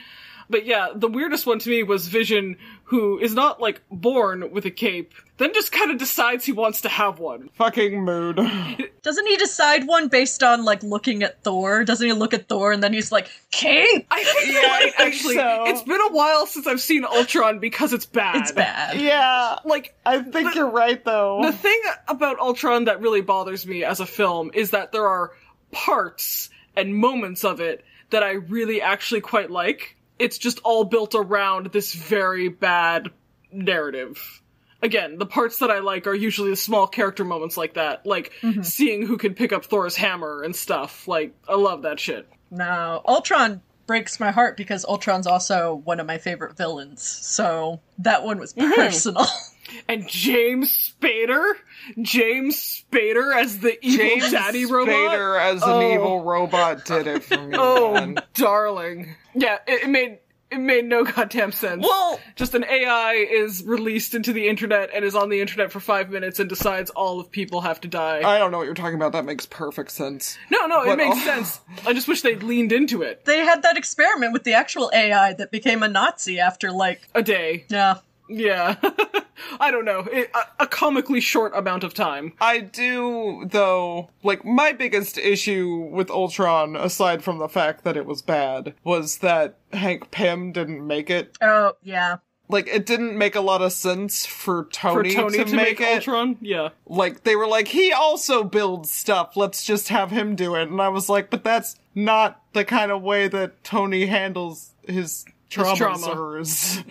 But 0.50 0.66
yeah, 0.66 0.88
the 0.96 1.08
weirdest 1.08 1.46
one 1.46 1.60
to 1.60 1.70
me 1.70 1.84
was 1.84 2.08
Vision, 2.08 2.58
who 2.86 3.20
is 3.20 3.36
not 3.36 3.62
like 3.62 3.82
born 3.92 4.52
with 4.52 4.66
a 4.66 4.72
cape, 4.72 5.14
then 5.38 5.54
just 5.54 5.72
kind 5.72 5.92
of 5.92 6.00
decides 6.00 6.44
he 6.44 6.52
wants 6.52 6.82
to 6.82 6.90
have 6.90 7.20
one. 7.20 7.50
Fucking 7.54 8.04
mood. 8.04 8.38
Doesn't 9.04 9.28
he 9.28 9.38
decide 9.38 9.86
one 9.86 10.08
based 10.08 10.42
on 10.42 10.66
like 10.66 10.82
looking 10.82 11.22
at 11.22 11.44
Thor? 11.44 11.84
Doesn't 11.86 12.06
he 12.06 12.14
look 12.14 12.34
at 12.34 12.48
Thor 12.48 12.72
and 12.72 12.82
then 12.82 12.94
he's 12.94 13.12
like, 13.12 13.30
"Cape, 13.52 14.08
I 14.10 14.24
think 14.24 14.48
Yeah, 14.48 14.52
you're 14.54 14.62
I 14.64 14.68
right, 14.86 14.96
think 14.96 15.14
actually. 15.14 15.36
so. 15.36 15.64
It's 15.68 15.84
been 15.84 16.02
a 16.02 16.12
while 16.12 16.48
since 16.48 16.66
I've 16.66 16.82
seen 16.82 17.06
Ultron 17.06 17.60
because 17.60 17.94
it's 17.94 18.08
bad. 18.08 18.38
it's 18.38 18.52
bad." 18.52 19.00
yeah. 19.00 19.60
Like, 19.66 19.96
I 20.06 20.22
think 20.24 20.56
you're 20.56 20.70
right 20.72 21.04
though. 21.06 21.42
The 21.44 21.54
thing 21.54 21.80
about 22.08 22.40
Ultron 22.40 22.86
that 22.86 23.02
really 23.02 23.22
bothers 23.22 23.68
me 23.68 23.84
as 23.84 24.00
a 24.00 24.06
film 24.08 24.50
is 24.56 24.72
that 24.72 24.92
there 24.92 25.08
are 25.08 25.32
parts 25.72 26.50
and 26.76 26.96
moments 26.96 27.44
of 27.44 27.60
it 27.62 27.86
that 28.10 28.24
I 28.24 28.32
really 28.32 28.82
actually 28.82 29.22
quite 29.22 29.52
like. 29.52 29.96
It's 30.20 30.38
just 30.38 30.60
all 30.60 30.84
built 30.84 31.16
around 31.16 31.68
this 31.68 31.94
very 31.94 32.50
bad 32.50 33.10
narrative. 33.52 34.42
Again, 34.82 35.18
the 35.18 35.26
parts 35.26 35.60
that 35.60 35.72
I 35.72 35.80
like 35.80 36.08
are 36.08 36.14
usually 36.14 36.52
the 36.52 36.56
small 36.56 36.88
character 36.88 37.26
moments 37.26 37.58
like 37.58 37.74
that, 37.74 38.06
like 38.06 38.32
mm-hmm. 38.42 38.62
seeing 38.62 39.06
who 39.06 39.18
can 39.18 39.34
pick 39.34 39.52
up 39.52 39.66
Thor's 39.66 39.96
hammer 39.96 40.44
and 40.44 40.56
stuff. 40.56 41.08
Like, 41.08 41.34
I 41.48 41.56
love 41.56 41.82
that 41.82 42.00
shit. 42.00 42.28
No, 42.52 43.02
Ultron 43.06 43.62
breaks 43.88 44.20
my 44.20 44.32
heart 44.32 44.56
because 44.56 44.86
Ultron's 44.86 45.26
also 45.28 45.82
one 45.84 46.00
of 46.00 46.06
my 46.06 46.20
favorite 46.20 46.56
villains. 46.56 47.02
So 47.02 47.82
that 47.98 48.24
one 48.24 48.38
was 48.38 48.54
mm-hmm. 48.54 48.72
personal. 48.74 49.26
And 49.88 50.08
James 50.08 50.94
Spader, 51.02 51.54
James 52.02 52.84
Spader 52.92 53.36
as 53.36 53.60
the 53.60 53.78
evil 53.86 54.06
James 54.06 54.32
daddy 54.32 54.66
robot. 54.66 54.94
Spader 54.94 55.40
as 55.42 55.62
an 55.64 55.70
Oh. 55.70 55.94
evil 55.94 56.22
robot 56.24 56.86
did 56.86 57.08
it 57.08 57.24
for 57.24 57.38
me. 57.38 57.56
Oh, 57.60 57.94
man. 57.94 58.18
darling. 58.34 59.16
Yeah, 59.34 59.58
it, 59.68 59.84
it 59.84 59.90
made 59.90 60.20
it 60.52 60.58
made 60.58 60.84
no 60.86 61.04
goddamn 61.04 61.52
sense. 61.52 61.84
Well- 61.84 62.20
just 62.36 62.56
an 62.56 62.64
AI 62.64 63.14
is 63.14 63.64
released 63.64 64.16
into 64.16 64.34
the 64.34 64.48
internet 64.48 64.90
and 64.96 65.06
is 65.06 65.14
on 65.14 65.30
the 65.30 65.42
internet 65.42 65.72
for 65.72 65.80
five 65.80 66.10
minutes 66.10 66.40
and 66.40 66.50
decides 66.50 66.90
all 66.92 67.20
of 67.20 67.30
people 67.30 67.62
have 67.62 67.80
to 67.82 67.88
die. 67.88 68.22
I 68.24 68.40
don't 68.40 68.50
know 68.50 68.58
what 68.58 68.64
you're 68.66 68.74
talking 68.74 68.96
about. 68.96 69.12
That 69.12 69.26
makes 69.26 69.46
perfect 69.46 69.92
sense. 69.92 70.38
no, 70.50 70.66
no, 70.66 70.82
it 70.84 70.96
makes 70.96 71.18
oh. 71.18 71.20
sense. 71.26 71.60
I 71.86 71.94
just 71.94 72.08
wish 72.08 72.22
they'd 72.24 72.42
leaned 72.42 72.72
into 72.72 73.02
it 73.04 73.26
they 73.26 73.40
had 73.40 73.62
that 73.64 73.78
experiment 73.78 74.34
with 74.34 74.44
the 74.44 74.54
actual 74.54 74.90
AI 74.94 75.34
that 75.34 75.52
became 75.52 75.84
a 75.84 75.88
Nazi 75.88 76.40
after 76.40 76.72
like 76.72 77.08
a 77.14 77.22
day. 77.22 77.66
yeah. 77.70 77.98
Yeah, 78.30 78.76
I 79.60 79.72
don't 79.72 79.86
know, 79.86 80.00
it, 80.12 80.32
a, 80.34 80.64
a 80.64 80.68
comically 80.68 81.20
short 81.20 81.56
amount 81.56 81.84
of 81.84 81.94
time. 81.94 82.34
I 82.40 82.60
do, 82.60 83.46
though, 83.50 84.10
like, 84.24 84.46
my 84.46 84.72
biggest 84.72 85.18
issue 85.18 85.90
with 85.92 86.10
Ultron, 86.10 86.76
aside 86.76 87.24
from 87.24 87.40
the 87.40 87.50
fact 87.50 87.84
that 87.84 87.98
it 87.98 88.06
was 88.06 88.22
bad, 88.22 88.76
was 88.84 89.18
that 89.18 89.58
Hank 89.74 90.12
Pym 90.12 90.52
didn't 90.52 90.86
make 90.86 91.10
it. 91.10 91.38
Oh 91.42 91.74
yeah. 91.84 92.18
Like, 92.52 92.68
it 92.68 92.88
didn't 92.88 93.16
make 93.16 93.36
a 93.36 93.42
lot 93.42 93.62
of 93.62 93.72
sense 93.72 94.26
for 94.26 94.64
For 94.64 94.70
Tony, 94.72 95.14
Tony 95.14 95.38
to, 95.38 95.46
to, 95.46 95.56
make, 95.56 95.80
make, 95.80 95.82
it. 95.82 95.96
Ultron, 95.96 96.38
yeah. 96.42 96.70
Like, 96.88 97.24
they 97.24 97.36
were 97.36 97.46
like, 97.46 97.68
he 97.68 97.92
also 97.92 98.44
builds 98.44 98.90
stuff, 98.90 99.38
let's 99.38 99.64
just 99.64 99.90
have 99.90 100.10
him 100.10 100.36
do 100.36 100.56
it. 100.56 100.68
And 100.68 100.82
I 100.82 100.90
was 100.90 101.10
like, 101.10 101.30
but 101.30 101.44
that's 101.44 101.76
not 101.94 102.42
the 102.54 102.66
kind 102.66 102.92
of 102.92 103.04
way 103.04 103.28
that 103.28 103.64
Tony 103.64 104.08
handles 104.08 104.72
his 104.88 105.26
traumas 105.50 105.78
trauma. 105.78 106.08
or 106.08 106.38
his, 106.38 106.84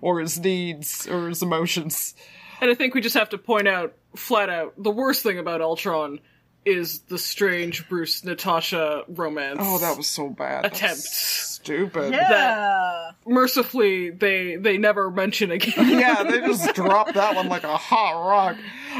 or 0.00 0.20
his 0.20 0.38
needs 0.40 1.06
or 1.08 1.28
his 1.28 1.42
emotions. 1.42 2.14
And 2.60 2.70
I 2.70 2.74
think 2.74 2.94
we 2.94 3.00
just 3.00 3.16
have 3.16 3.30
to 3.30 3.38
point 3.38 3.66
out, 3.68 3.94
flat 4.16 4.48
out, 4.48 4.74
the 4.80 4.90
worst 4.90 5.22
thing 5.22 5.38
about 5.38 5.60
Ultron 5.60 6.20
is 6.64 7.00
the 7.00 7.18
strange 7.18 7.88
Bruce 7.88 8.22
Natasha 8.24 9.02
romance. 9.08 9.58
Oh, 9.60 9.78
that 9.78 9.96
was 9.96 10.06
so 10.06 10.28
bad. 10.28 10.62
That 10.64 10.70
was 10.72 10.80
Attempt. 10.80 11.02
stupid. 11.02 12.12
Yeah. 12.12 13.10
mercifully 13.26 14.10
they 14.10 14.54
they 14.56 14.78
never 14.78 15.10
mention 15.10 15.50
again. 15.50 15.74
yeah, 15.98 16.22
they 16.22 16.38
just 16.40 16.72
dropped 16.76 17.14
that 17.14 17.34
one 17.34 17.48
like 17.48 17.64
a 17.64 17.76
hot 17.76 18.28
rock. 18.28 18.56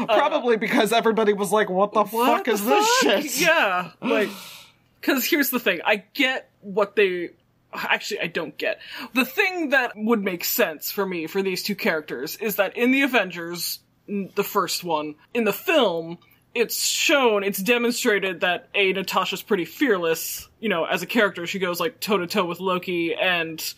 Probably 0.07 0.57
because 0.57 0.91
everybody 0.91 1.31
was 1.31 1.53
like, 1.53 1.69
what 1.69 1.93
the 1.93 2.01
Uh, 2.01 2.05
What 2.05 2.27
fuck 2.27 2.45
the 2.45 2.51
is 2.51 2.65
this 2.65 2.97
shit? 2.99 3.41
Yeah, 3.41 3.91
like 4.01 4.29
because 4.99 5.23
here's 5.25 5.49
the 5.49 5.59
thing: 5.59 5.79
I 5.85 6.03
get 6.13 6.49
what 6.59 6.97
they. 6.97 7.29
Actually, 7.75 8.21
I 8.21 8.27
don't 8.27 8.57
get. 8.57 8.79
The 9.13 9.25
thing 9.25 9.69
that 9.69 9.93
would 9.95 10.23
make 10.23 10.43
sense 10.43 10.91
for 10.91 11.05
me 11.05 11.27
for 11.27 11.41
these 11.41 11.63
two 11.63 11.75
characters 11.75 12.35
is 12.37 12.57
that 12.57 12.77
in 12.77 12.91
the 12.91 13.01
Avengers, 13.01 13.79
the 14.07 14.43
first 14.43 14.83
one, 14.83 15.15
in 15.33 15.43
the 15.43 15.53
film, 15.53 16.17
it's 16.55 16.83
shown, 16.85 17.43
it's 17.43 17.61
demonstrated 17.61 18.41
that 18.41 18.69
A, 18.75 18.93
Natasha's 18.93 19.41
pretty 19.41 19.65
fearless, 19.65 20.47
you 20.59 20.69
know, 20.69 20.85
as 20.85 21.01
a 21.01 21.07
character. 21.07 21.47
She 21.47 21.59
goes 21.59 21.79
like 21.79 21.99
toe 21.99 22.17
to 22.17 22.27
toe 22.27 22.45
with 22.45 22.59
Loki 22.59 23.15
and 23.15 23.73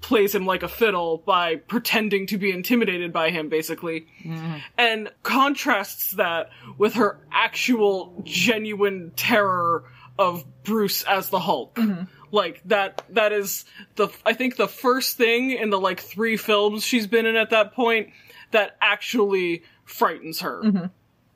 plays 0.00 0.34
him 0.34 0.46
like 0.46 0.62
a 0.62 0.68
fiddle 0.68 1.18
by 1.18 1.56
pretending 1.56 2.26
to 2.28 2.38
be 2.38 2.50
intimidated 2.50 3.12
by 3.12 3.30
him, 3.30 3.48
basically. 3.48 4.06
Mm-hmm. 4.24 4.56
And 4.76 5.10
contrasts 5.22 6.12
that 6.12 6.50
with 6.76 6.94
her 6.94 7.18
actual 7.32 8.22
genuine 8.24 9.12
terror 9.16 9.84
of 10.18 10.44
Bruce 10.64 11.04
as 11.04 11.30
the 11.30 11.38
Hulk. 11.38 11.76
Mm-hmm. 11.76 12.04
Like 12.30 12.62
that 12.66 13.02
that 13.10 13.32
is 13.32 13.64
the 13.96 14.08
I 14.26 14.34
think 14.34 14.56
the 14.56 14.68
first 14.68 15.16
thing 15.16 15.50
in 15.52 15.70
the 15.70 15.80
like 15.80 16.00
three 16.00 16.36
films 16.36 16.84
she's 16.84 17.06
been 17.06 17.26
in 17.26 17.36
at 17.36 17.50
that 17.50 17.74
point 17.74 18.10
that 18.50 18.76
actually 18.80 19.62
frightens 19.84 20.40
her. 20.40 20.62
Mm-hmm. 20.62 20.86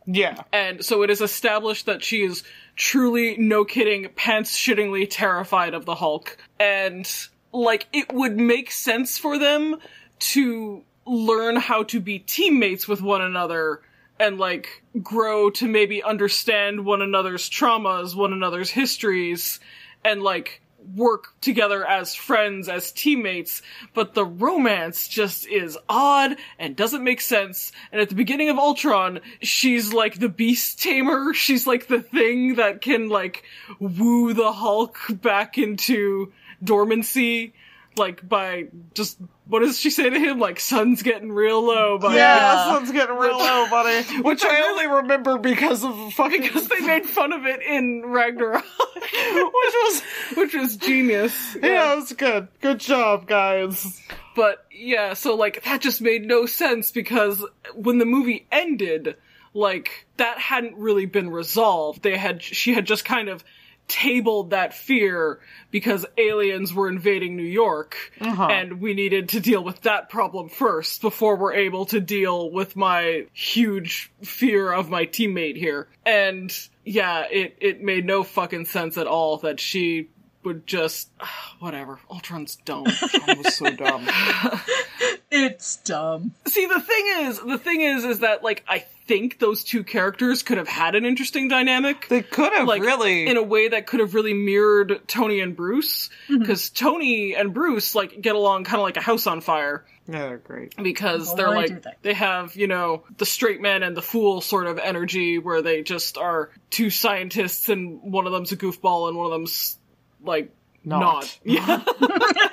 Yeah. 0.07 0.43
And 0.53 0.85
so 0.85 1.03
it 1.03 1.11
is 1.11 1.21
established 1.21 1.87
that 1.87 2.03
she 2.03 2.23
is 2.23 2.43
truly, 2.77 3.37
no 3.39 3.65
kidding, 3.65 4.09
pants 4.17 4.57
shittingly 4.57 5.07
terrified 5.09 5.75
of 5.75 5.85
the 5.85 5.95
Hulk. 5.95 6.37
And, 6.59 7.09
like, 7.53 7.87
it 7.93 8.13
would 8.13 8.37
make 8.37 8.71
sense 8.71 9.19
for 9.19 9.39
them 9.39 9.77
to 10.19 10.83
learn 11.07 11.57
how 11.57 11.85
to 11.85 12.01
be 12.01 12.19
teammates 12.19 12.89
with 12.89 13.03
one 13.03 13.23
another 13.23 13.83
and, 14.19 14.39
like, 14.39 14.83
grow 15.03 15.51
to 15.51 15.69
maybe 15.69 16.03
understand 16.03 16.85
one 16.85 17.03
another's 17.03 17.49
traumas, 17.49 18.15
one 18.15 18.33
another's 18.33 18.71
histories, 18.71 19.61
and, 20.05 20.23
like, 20.23 20.62
work 20.95 21.35
together 21.41 21.87
as 21.87 22.15
friends, 22.15 22.69
as 22.69 22.93
teammates, 22.93 23.63
but 23.95 24.15
the 24.15 24.25
romance 24.25 25.09
just 25.09 25.47
is 25.47 25.79
odd 25.89 26.37
and 26.59 26.77
doesn't 26.77 27.05
make 27.05 27.21
sense. 27.21 27.73
And 27.91 28.01
at 28.01 28.09
the 28.09 28.15
beginning 28.15 28.49
of 28.49 28.59
Ultron, 28.59 29.21
she's 29.41 29.93
like 29.93 30.19
the 30.19 30.29
beast 30.29 30.83
tamer. 30.83 31.35
She's 31.35 31.67
like 31.67 31.87
the 31.87 32.01
thing 32.01 32.57
that 32.57 32.81
can 32.81 33.09
like 33.09 33.45
woo 33.79 34.35
the 34.35 34.53
Hulk 34.53 34.99
back 35.09 35.59
into 35.59 36.33
dormancy. 36.63 37.55
Like 37.97 38.27
by 38.27 38.69
just, 38.95 39.19
what 39.47 39.61
does 39.61 39.79
she 39.79 39.91
say 39.91 40.09
to 40.09 40.19
him? 40.19 40.39
Like, 40.39 40.59
sun's 40.59 41.03
getting 41.03 41.31
real 41.31 41.63
low, 41.63 41.99
buddy. 41.99 42.17
Yeah, 42.17 42.73
sun's 42.73 42.91
getting 42.91 43.17
real 43.17 43.37
low, 43.39 43.69
buddy. 43.69 44.03
Which 44.23 44.43
I 44.45 44.63
only 44.63 44.87
remember 44.87 45.37
because 45.37 45.85
of 45.85 46.15
fucking 46.15 46.41
Because 46.41 46.69
they 46.69 46.81
made 46.81 47.05
fun 47.05 47.33
of 47.35 47.45
it 47.45 47.61
in 47.61 48.03
Ragnarok, 48.07 48.65
which 48.95 49.13
was 49.13 50.03
which 50.37 50.55
was 50.55 50.77
genius. 50.77 51.57
yeah, 51.63 51.93
it 51.93 51.97
was 51.97 52.13
good. 52.15 52.49
Good 52.61 52.81
job, 52.81 53.27
guys. 53.27 54.01
But 54.35 54.65
yeah, 54.71 55.13
so 55.13 55.35
like 55.35 55.63
that 55.65 55.83
just 55.83 56.01
made 56.01 56.25
no 56.27 56.47
sense 56.47 56.91
because 56.91 57.45
when 57.75 57.99
the 57.99 58.07
movie 58.07 58.47
ended, 58.51 59.17
like 59.53 60.07
that 60.17 60.39
hadn't 60.39 60.77
really 60.77 61.05
been 61.07 61.29
resolved. 61.31 62.03
They 62.03 62.17
had 62.17 62.43
she 62.43 62.73
had 62.73 62.87
just 62.87 63.05
kind 63.05 63.29
of 63.29 63.45
tabled 63.89 64.51
that 64.51 64.73
fear 64.73 65.41
because 65.71 66.07
aliens 66.17 66.73
were 66.73 66.89
invading 66.89 67.37
New 67.37 67.43
York 67.43 67.97
uh-huh. 68.21 68.47
and 68.47 68.81
we 68.81 68.95
needed 68.95 69.31
to 69.31 69.41
deal 69.41 69.63
with 69.63 69.81
that 69.83 70.09
problem 70.09 70.49
first 70.49 71.03
before 71.03 71.37
we're 71.37 71.55
able 71.55 71.85
to 71.87 72.01
deal 72.01 72.51
with 72.51 72.77
my 72.77 73.27
huge 73.33 74.11
fear 74.23 74.73
of 74.73 74.89
my 74.89 75.05
teammate 75.07 75.57
here. 75.57 75.89
And 76.07 76.53
yeah, 76.85 77.27
it 77.31 77.57
it 77.61 77.83
made 77.83 78.05
no 78.05 78.23
fucking 78.23 78.65
sense 78.65 78.97
at 78.97 79.07
all 79.07 79.39
that 79.39 79.61
she 79.61 80.09
would 80.45 80.67
just 80.67 81.11
whatever. 81.59 81.99
Ultron's 82.11 82.57
dumb. 82.57 82.85
That 82.85 83.39
was 83.43 83.55
so 83.55 83.71
dumb. 83.71 84.09
It's 85.35 85.77
dumb. 85.79 86.33
See, 86.47 86.67
the 86.67 86.81
thing 86.81 87.05
is, 87.21 87.41
the 87.41 87.59
thing 87.59 87.81
is, 87.81 88.05
is 88.05 88.19
that 88.21 88.43
like 88.45 88.63
I 88.69 88.81
think 89.07 89.39
those 89.39 89.65
two 89.65 89.83
characters 89.83 90.43
could 90.43 90.59
have 90.59 90.69
had 90.69 90.95
an 90.95 91.05
interesting 91.07 91.49
dynamic. 91.49 92.07
They 92.09 92.23
could 92.23 92.53
have 92.53 92.69
like 92.69 92.83
really 92.83 93.27
in 93.27 93.37
a 93.37 93.43
way 93.43 93.69
that 93.69 93.87
could 93.87 94.01
have 94.01 94.15
really 94.15 94.35
mirrored 94.35 95.01
Tony 95.09 95.41
and 95.41 95.57
Bruce, 95.57 96.11
mm-hmm. 96.29 96.39
because 96.41 96.69
Tony 96.71 97.35
and 97.35 97.53
Bruce 97.55 97.95
like 97.95 98.21
get 98.21 98.35
along 98.37 98.65
kind 98.65 98.77
of 98.77 98.83
like 98.83 98.97
a 98.97 99.01
house 99.01 99.27
on 99.27 99.41
fire 99.41 99.85
Yeah, 100.07 100.27
they're 100.27 100.39
great. 100.39 100.77
because 100.83 101.31
Oh, 101.31 101.37
they're 101.37 101.49
like 101.49 101.83
do 101.83 101.91
they 102.03 102.15
have 102.15 102.55
you 102.55 102.67
know 102.69 103.05
the 103.17 103.27
straight 103.27 103.61
man 103.61 103.83
and 103.83 103.97
the 103.97 104.03
fool 104.03 104.41
sort 104.43 104.67
of 104.67 104.79
energy 104.79 105.39
where 105.39 105.63
they 105.63 105.83
just 105.83 106.19
are 106.19 106.51
two 106.71 106.91
scientists 106.91 107.69
and 107.71 108.01
one 108.03 108.27
of 108.27 108.33
them's 108.33 108.53
a 108.53 108.57
goofball 108.57 109.09
and 109.09 109.17
one 109.17 109.27
of 109.27 109.33
them's 109.33 109.79
like 110.23 110.55
Not. 110.85 111.01
not. 111.01 111.39
Yeah. 111.45 111.83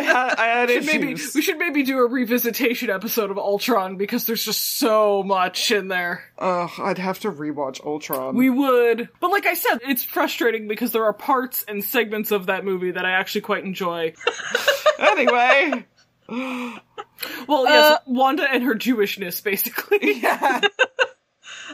I 0.00 0.02
had 0.02 0.34
I 0.38 0.46
had 0.46 0.70
issues. 0.70 0.86
maybe 0.86 1.14
we 1.34 1.42
should 1.42 1.58
maybe 1.58 1.82
do 1.82 1.98
a 2.04 2.08
revisitation 2.08 2.88
episode 2.94 3.30
of 3.30 3.38
Ultron 3.38 3.96
because 3.96 4.26
there's 4.26 4.44
just 4.44 4.78
so 4.78 5.22
much 5.22 5.70
in 5.70 5.88
there. 5.88 6.24
Ugh, 6.38 6.70
I'd 6.78 6.98
have 6.98 7.20
to 7.20 7.30
rewatch 7.32 7.84
Ultron. 7.84 8.34
We 8.36 8.50
would, 8.50 9.08
but 9.20 9.30
like 9.30 9.46
I 9.46 9.54
said, 9.54 9.80
it's 9.86 10.02
frustrating 10.02 10.68
because 10.68 10.92
there 10.92 11.04
are 11.04 11.12
parts 11.12 11.64
and 11.68 11.82
segments 11.84 12.30
of 12.30 12.46
that 12.46 12.64
movie 12.64 12.90
that 12.92 13.04
I 13.04 13.12
actually 13.12 13.42
quite 13.42 13.64
enjoy. 13.64 14.14
anyway. 14.98 15.86
Well, 16.28 17.64
yes, 17.64 17.92
uh, 17.92 17.98
Wanda 18.06 18.44
and 18.50 18.62
her 18.64 18.74
Jewishness, 18.74 19.42
basically. 19.42 20.14
Yeah. 20.22 20.60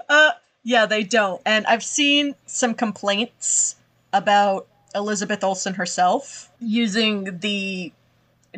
Uh, 0.09 0.31
yeah, 0.63 0.87
they 0.87 1.03
don't. 1.05 1.41
And 1.45 1.67
I've 1.67 1.83
seen 1.83 2.35
some 2.47 2.75
complaints 2.75 3.77
about 4.13 4.67
Elizabeth 4.95 5.45
Olsen 5.45 5.75
herself 5.75 6.51
using 6.61 7.39
the 7.41 7.93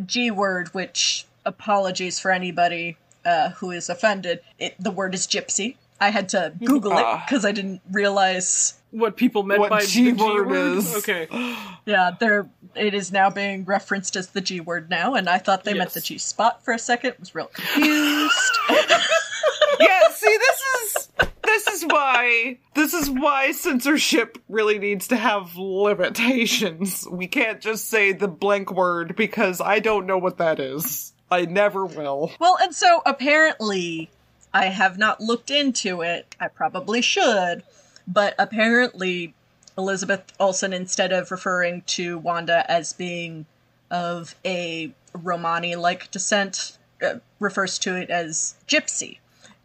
G 0.07 0.31
word, 0.31 0.69
which 0.75 1.27
apologies 1.47 2.19
for 2.21 2.31
anybody 2.31 2.97
uh, 3.25 3.51
who 3.51 3.71
is 3.71 3.89
offended. 3.89 4.41
It, 4.59 4.75
the 4.79 4.91
word 4.91 5.15
is 5.15 5.27
gypsy. 5.27 5.77
I 6.01 6.11
had 6.11 6.29
to 6.31 6.53
Google 6.65 6.93
it 6.93 7.05
Ah. 7.05 7.25
because 7.27 7.45
I 7.45 7.51
didn't 7.53 7.81
realize. 7.91 8.75
What 8.93 9.17
people 9.17 9.43
meant 9.43 9.61
What 9.61 9.71
by 9.71 9.85
G 9.85 10.11
the 10.13 10.17
G 10.17 10.23
word 10.25 10.47
word 10.49 10.79
is. 10.79 10.95
Okay. 10.97 11.27
Yeah, 11.87 12.11
there 12.21 12.47
it 12.75 12.93
is 12.93 13.11
now 13.11 13.31
being 13.31 13.65
referenced 13.65 14.15
as 14.15 14.29
the 14.29 14.43
G 14.43 14.61
word 14.61 14.91
now, 14.91 15.15
and 15.15 15.27
I 15.29 15.39
thought 15.39 15.65
they 15.65 15.73
meant 15.73 15.89
Yes. 15.89 15.95
the 15.95 16.01
G 16.03 16.19
spot 16.19 16.63
for 16.65 16.75
a 16.75 16.79
second. 16.79 17.15
Was 17.19 17.35
real 17.35 17.47
confused. 17.47 18.59
yeah, 19.81 20.09
see 20.13 20.37
this 20.39 20.61
is 20.85 21.09
this 21.43 21.67
is 21.69 21.78
why 21.89 22.59
this 22.75 22.95
is 22.95 23.11
why 23.11 23.53
censorship 23.53 24.39
really 24.49 24.79
needs 24.79 25.09
to 25.09 25.17
have 25.17 25.57
limitations. 25.57 27.07
We 27.11 27.27
can't 27.27 27.61
just 27.61 27.89
say 27.89 28.13
the 28.13 28.29
blank 28.29 28.73
word 28.73 29.17
because 29.17 29.61
I 29.61 29.79
don't 29.79 30.07
know 30.07 30.19
what 30.19 30.39
that 30.39 30.61
is. 30.61 31.13
I 31.31 31.45
never 31.45 31.85
will. 31.85 32.33
Well, 32.41 32.57
and 32.61 32.75
so 32.75 33.03
apparently, 33.05 34.11
I 34.53 34.67
have 34.67 34.99
not 34.99 35.21
looked 35.21 35.51
into 35.51 36.01
it. 36.01 36.35
I 36.41 36.49
probably 36.49 37.03
should, 37.03 37.63
but 38.07 38.35
apparently, 38.39 39.35
Elizabeth 39.77 40.33
Olsen, 40.41 40.73
instead 40.73 41.13
of 41.13 41.31
referring 41.31 41.83
to 41.83 42.19
Wanda 42.19 42.69
as 42.71 42.93
being 42.93 43.47
of 43.91 44.35
a 44.45 44.93
Romani 45.13 45.77
like 45.77 46.11
descent, 46.11 46.79
uh, 47.03 47.17
refers 47.39 47.79
to 47.81 47.95
it 47.97 48.11
as 48.11 48.57
gypsy. 48.67 49.19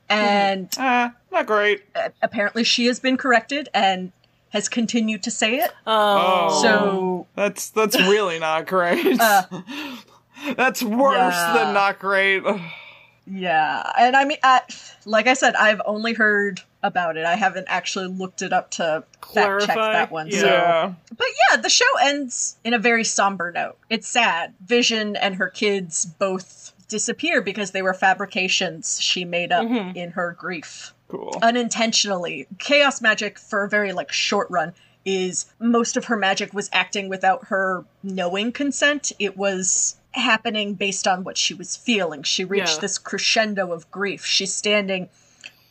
And 0.10 0.70
Ah, 0.78 1.14
not 1.32 1.46
great. 1.46 1.84
uh, 1.96 2.10
apparently, 2.22 2.64
she 2.64 2.86
has 2.88 3.00
been 3.00 3.18
corrected 3.18 3.70
and 3.74 4.12
has 4.50 4.70
continued 4.70 5.24
to 5.24 5.32
say 5.32 5.56
it. 5.56 5.72
Oh. 5.88 6.62
So, 6.62 7.28
That's 7.36 7.70
that's 7.70 8.00
really 8.00 8.38
not 8.40 8.68
great. 8.68 9.18
that's 10.56 10.84
worse 10.84 11.34
Yeah. 11.34 11.54
than 11.54 11.74
not 11.74 12.00
great. 12.00 12.44
yeah. 13.26 13.92
And 13.98 14.16
I 14.16 14.26
mean, 14.26 14.38
I, 14.44 14.62
like 15.06 15.28
I 15.28 15.34
said, 15.34 15.56
I've 15.56 15.82
only 15.86 16.14
heard 16.14 16.62
about 16.84 17.16
it. 17.18 17.26
I 17.26 17.36
haven't 17.36 17.66
actually 17.70 18.08
looked 18.08 18.42
it 18.42 18.52
up 18.52 18.70
to 18.72 19.04
fact 19.34 19.66
check 19.66 19.76
that 19.76 20.12
one. 20.12 20.28
Yeah. 20.28 20.40
So. 20.40 20.46
Yeah. 20.48 20.94
But 21.18 21.28
yeah, 21.50 21.58
the 21.62 21.70
show 21.70 21.86
ends 22.02 22.58
in 22.64 22.74
a 22.74 22.80
very 22.80 23.06
somber 23.06 23.52
note. 23.52 23.78
It's 23.90 24.08
sad. 24.08 24.54
Vision 24.66 25.16
and 25.16 25.36
her 25.36 25.50
kids 25.50 26.06
both 26.06 26.63
disappear 26.94 27.42
because 27.42 27.72
they 27.72 27.82
were 27.82 27.94
fabrications 27.96 29.02
she 29.02 29.26
made 29.26 29.52
up 29.52 29.66
mm-hmm. 29.66 29.98
in 29.98 30.12
her 30.12 30.38
grief 30.40 30.94
Cool. 31.08 31.36
unintentionally. 31.42 32.46
Chaos 32.60 33.02
magic 33.02 33.40
for 33.40 33.64
a 33.64 33.70
very 33.70 33.94
like 33.94 34.12
short 34.12 34.48
run 34.52 34.74
is 35.04 35.52
most 35.60 35.98
of 35.98 36.06
her 36.06 36.16
magic 36.16 36.54
was 36.54 36.70
acting 36.72 37.10
without 37.10 37.46
her 37.46 37.84
knowing 38.04 38.52
consent. 38.52 39.12
It 39.18 39.36
was 39.36 39.96
happening 40.12 40.76
based 40.76 41.08
on 41.08 41.24
what 41.24 41.36
she 41.36 41.56
was 41.56 41.76
feeling. 41.76 42.22
She 42.22 42.46
reached 42.46 42.76
Yeah. 42.76 42.82
this 42.82 43.00
crescendo 43.00 43.72
of 43.72 43.90
grief. 43.90 44.24
She's 44.24 44.54
standing 44.54 45.10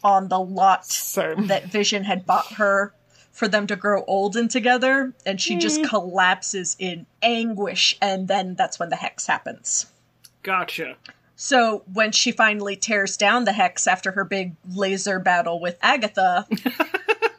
on 0.02 0.26
the 0.26 0.40
lot 0.40 0.84
Same. 0.84 1.46
that 1.46 1.66
Vision 1.66 2.02
had 2.02 2.26
bought 2.26 2.54
her 2.54 2.92
for 3.30 3.46
them 3.46 3.68
to 3.68 3.76
grow 3.76 4.02
old 4.08 4.36
and 4.36 4.50
together, 4.50 5.12
and 5.24 5.40
she 5.40 5.54
just 5.56 5.78
mm-hmm. 5.78 5.88
collapses 5.88 6.74
in 6.80 7.06
anguish, 7.22 7.96
and 8.02 8.26
then 8.26 8.56
that's 8.56 8.80
when 8.80 8.88
the 8.88 8.96
hex 8.96 9.28
happens. 9.28 9.86
Gotcha. 10.42 10.96
So 11.04 11.12
So 11.34 11.82
when 11.92 12.12
she 12.12 12.30
finally 12.32 12.76
tears 12.76 13.16
down 13.16 13.44
the 13.44 13.52
hex 13.52 13.86
after 13.86 14.12
her 14.12 14.24
big 14.24 14.54
laser 14.70 15.18
battle 15.18 15.60
with 15.60 15.76
Agatha, 15.82 16.46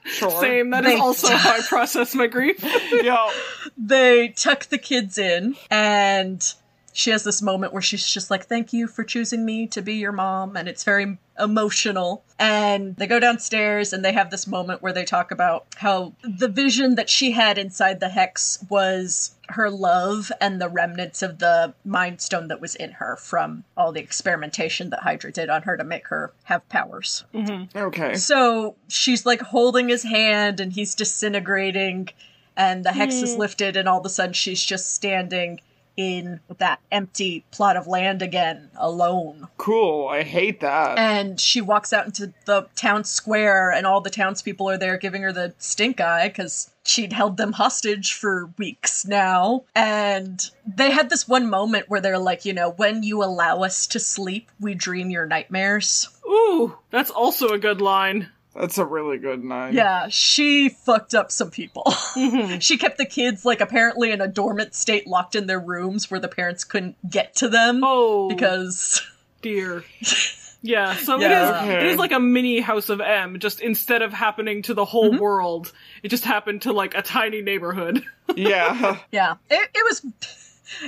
Sure. 0.06 0.42
Same. 0.42 0.70
That 0.72 0.86
is 0.86 0.94
They- 0.94 1.00
also 1.00 1.30
how 1.36 1.56
I 1.56 1.62
process 1.62 2.14
my 2.14 2.28
grief. 2.28 2.64
Yo. 2.92 3.30
they 3.78 4.28
tuck 4.30 4.66
the 4.66 4.78
kids 4.78 5.18
in, 5.18 5.56
and 5.72 6.54
she 6.94 7.10
has 7.10 7.24
this 7.24 7.42
moment 7.42 7.74
where 7.74 7.82
she's 7.82 8.08
just 8.08 8.32
like, 8.32 8.46
Thank 8.46 8.72
you 8.72 8.88
for 8.88 9.04
choosing 9.04 9.44
me 9.44 9.68
to 9.68 9.82
be 9.82 9.96
your 9.96 10.12
mom. 10.12 10.56
And 10.56 10.70
it's 10.70 10.84
very 10.84 11.18
emotional. 11.40 12.24
And 12.38 12.96
they 12.98 13.08
go 13.08 13.20
downstairs 13.20 13.92
and 13.92 14.06
they 14.06 14.14
have 14.14 14.30
this 14.30 14.46
moment 14.46 14.84
where 14.84 14.94
they 14.94 15.04
talk 15.04 15.32
about 15.32 15.66
how 15.76 16.14
the 16.24 16.48
vision 16.48 16.96
that 16.96 17.10
she 17.10 17.32
had 17.32 17.58
inside 17.58 18.00
the 18.00 18.10
hex 18.10 18.64
was 18.70 19.36
her 19.50 19.70
love 19.70 20.32
and 20.40 20.62
the 20.62 20.70
remnants 20.70 21.24
of 21.24 21.40
the 21.40 21.74
mind 21.84 22.22
stone 22.22 22.48
that 22.50 22.62
was 22.62 22.76
in 22.76 22.92
her 22.92 23.16
from 23.16 23.64
all 23.76 23.92
the 23.92 24.00
experimentation 24.00 24.92
that 24.92 25.00
Hydra 25.00 25.32
did 25.32 25.50
on 25.50 25.64
her 25.64 25.76
to 25.76 25.84
make 25.84 26.08
her 26.10 26.32
have 26.44 26.68
powers. 26.70 27.26
Mm-hmm. 27.34 27.76
Okay. 27.78 28.16
So 28.16 28.76
she's 28.88 29.26
like 29.26 29.42
holding 29.42 29.90
his 29.90 30.04
hand 30.04 30.60
and 30.60 30.72
he's 30.72 30.94
disintegrating, 30.94 32.10
and 32.56 32.84
the 32.84 32.92
hex 32.92 33.16
is 33.16 33.34
mm. 33.34 33.40
lifted, 33.40 33.76
and 33.76 33.90
all 33.90 34.00
of 34.00 34.06
a 34.06 34.10
sudden 34.10 34.34
she's 34.34 34.64
just 34.64 34.94
standing 34.94 35.60
in 35.96 36.40
that 36.58 36.80
empty 36.92 37.46
plot 37.52 37.78
of 37.78 37.88
land 37.88 38.22
again, 38.22 38.70
alone. 38.76 39.48
Cool. 39.58 40.08
I 40.08 40.24
hate 40.24 40.60
that. 40.62 40.98
And 40.98 41.40
she 41.40 41.62
walks 41.62 41.94
out 41.94 42.06
into 42.06 42.34
the 42.46 42.68
town 42.76 43.04
square, 43.04 43.72
and 43.72 43.86
all 43.86 44.02
the 44.02 44.10
townspeople 44.10 44.70
are 44.70 44.78
there 44.78 44.98
giving 44.98 45.22
her 45.22 45.32
the 45.32 45.54
stink 45.58 46.02
eye 46.02 46.28
because 46.28 46.72
she'd 46.84 47.14
held 47.14 47.38
them 47.38 47.54
hostage 47.54 48.14
for 48.14 48.50
weeks 48.58 49.06
now. 49.06 49.64
And 49.76 50.50
they 50.66 50.92
had 50.92 51.10
this 51.10 51.28
one 51.28 51.50
moment 51.50 51.90
where 51.90 52.02
they're 52.02 52.18
like, 52.18 52.46
you 52.46 52.54
know, 52.54 52.72
when 52.72 53.04
you 53.04 53.24
allow 53.24 53.64
us 53.64 53.88
to 53.88 54.00
sleep, 54.00 54.50
we 54.60 54.74
dream 54.74 55.10
your 55.10 55.26
nightmares. 55.26 56.10
Ooh, 56.28 56.78
that's 56.90 57.12
also 57.12 57.50
a 57.50 57.60
good 57.60 57.82
line. 57.82 58.30
That's 58.56 58.78
a 58.78 58.86
really 58.86 59.18
good 59.18 59.44
night. 59.44 59.74
Yeah, 59.74 60.08
she 60.10 60.70
fucked 60.70 61.16
up 61.16 61.32
some 61.32 61.50
people. 61.50 61.90
she 62.60 62.78
kept 62.78 62.98
the 62.98 63.06
kids, 63.06 63.46
like, 63.46 63.62
apparently 63.62 64.12
in 64.12 64.22
a 64.22 64.28
dormant 64.28 64.76
state, 64.76 65.08
locked 65.08 65.36
in 65.36 65.48
their 65.48 65.60
rooms 65.60 66.12
where 66.12 66.20
the 66.20 66.28
parents 66.28 66.64
couldn't 66.64 66.96
get 67.10 67.36
to 67.38 67.50
them. 67.50 67.82
Oh, 67.84 68.30
Because. 68.30 69.02
dear. 69.42 69.84
Yeah, 70.66 70.96
so 70.96 71.20
Yeah. 71.20 71.28
it 71.28 71.32
is. 71.32 71.50
Okay. 71.74 71.86
It 71.88 71.92
is 71.92 71.98
like 71.98 72.14
a 72.14 72.22
mini 72.22 72.62
House 72.62 72.88
of 72.88 73.02
M. 73.02 73.38
Just 73.38 73.60
instead 73.60 74.02
of 74.02 74.14
happening 74.14 74.62
to 74.62 74.74
the 74.74 74.84
Mm-hmm. 74.84 74.92
whole 74.92 75.18
world, 75.18 75.74
it 76.04 76.08
just 76.08 76.24
happened 76.24 76.62
to 76.62 76.72
like 76.72 76.96
a 76.96 77.02
tiny 77.02 77.42
neighborhood. 77.42 78.02
Yeah. 78.38 78.98
Yeah, 79.12 79.36
it, 79.50 79.70
it 79.76 79.84
was 79.84 80.06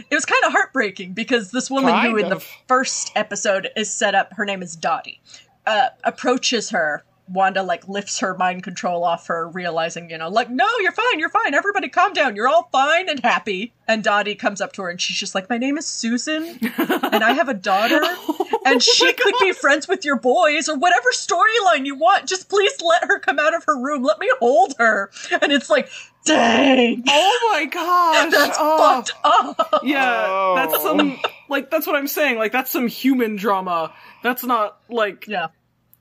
it 0.09 0.15
was 0.15 0.23
kind 0.23 0.41
of 0.45 0.53
heartbreaking 0.53 1.11
because 1.11 1.51
this 1.51 1.69
woman 1.69 1.93
who 1.93 1.99
Kind 2.13 2.19
in 2.21 2.29
the 2.29 2.39
first 2.69 3.11
episode 3.17 3.67
is 3.75 3.93
set 3.93 4.15
up, 4.15 4.31
her 4.35 4.45
name 4.45 4.63
is 4.63 4.77
Dottie, 4.77 5.19
uh, 5.67 5.89
approaches 6.05 6.69
her. 6.69 7.03
Wanda 7.27 7.63
like 7.63 7.87
lifts 7.87 8.19
her 8.19 8.35
mind 8.37 8.63
control 8.63 9.03
off 9.03 9.27
her, 9.27 9.47
realizing, 9.49 10.09
you 10.09 10.17
know, 10.17 10.29
like, 10.29 10.49
no, 10.49 10.67
you're 10.79 10.91
fine, 10.91 11.19
you're 11.19 11.29
fine, 11.29 11.53
everybody 11.53 11.89
calm 11.89 12.13
down, 12.13 12.35
you're 12.35 12.47
all 12.47 12.69
fine 12.71 13.09
and 13.09 13.19
happy. 13.19 13.73
And 13.87 14.03
Dottie 14.03 14.35
comes 14.35 14.61
up 14.61 14.73
to 14.73 14.83
her 14.83 14.89
and 14.89 15.01
she's 15.01 15.17
just 15.17 15.33
like, 15.35 15.49
my 15.49 15.57
name 15.57 15.77
is 15.77 15.85
Susan, 15.85 16.59
and 16.77 17.23
I 17.23 17.33
have 17.33 17.49
a 17.49 17.53
daughter, 17.53 17.99
oh 18.03 18.59
and 18.65 18.81
she 18.81 19.11
could 19.13 19.33
be 19.39 19.51
friends 19.53 19.87
with 19.87 20.05
your 20.05 20.19
boys 20.19 20.69
or 20.69 20.77
whatever 20.77 21.09
storyline 21.11 21.85
you 21.85 21.95
want. 21.95 22.27
Just 22.27 22.49
please 22.49 22.73
let 22.81 23.03
her 23.05 23.19
come 23.19 23.39
out 23.39 23.53
of 23.55 23.63
her 23.65 23.77
room. 23.79 24.03
Let 24.03 24.19
me 24.19 24.29
hold 24.39 24.73
her. 24.79 25.11
And 25.41 25.51
it's 25.51 25.69
like, 25.69 25.89
dang. 26.25 27.03
oh 27.07 27.51
my 27.53 27.65
gosh! 27.65 28.31
That's 28.31 28.57
oh. 28.59 28.77
fucked 28.77 29.13
up. 29.23 29.81
Yeah, 29.83 30.25
Oh. 30.27 30.55
that's 30.55 30.81
some 30.83 31.19
like 31.49 31.69
that's 31.69 31.85
what 31.87 31.95
I'm 31.95 32.07
saying. 32.07 32.37
Like 32.37 32.51
that's 32.51 32.71
some 32.71 32.87
human 32.87 33.35
drama. 33.35 33.93
That's 34.23 34.43
not 34.43 34.79
like 34.89 35.27
Yeah. 35.27 35.47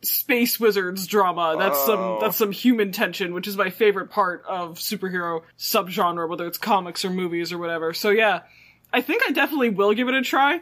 Space 0.04 0.58
wizards 0.60 1.06
drama. 1.06 1.56
That's 1.58 1.78
Oh. 1.80 1.86
some 1.86 2.18
that's 2.20 2.36
some 2.36 2.52
human 2.52 2.92
tension, 2.92 3.34
which 3.34 3.46
is 3.46 3.56
my 3.56 3.70
favorite 3.70 4.10
part 4.10 4.44
of 4.48 4.78
superhero 4.78 5.42
subgenre, 5.58 6.28
whether 6.28 6.46
it's 6.46 6.58
comics 6.58 7.04
or 7.04 7.10
movies 7.10 7.52
or 7.52 7.58
whatever. 7.58 7.92
So 7.94 8.10
yeah, 8.10 8.40
I 8.92 9.00
think 9.00 9.22
I 9.26 9.32
definitely 9.32 9.70
will 9.70 9.92
give 9.94 10.08
it 10.08 10.14
a 10.14 10.22
try. 10.22 10.60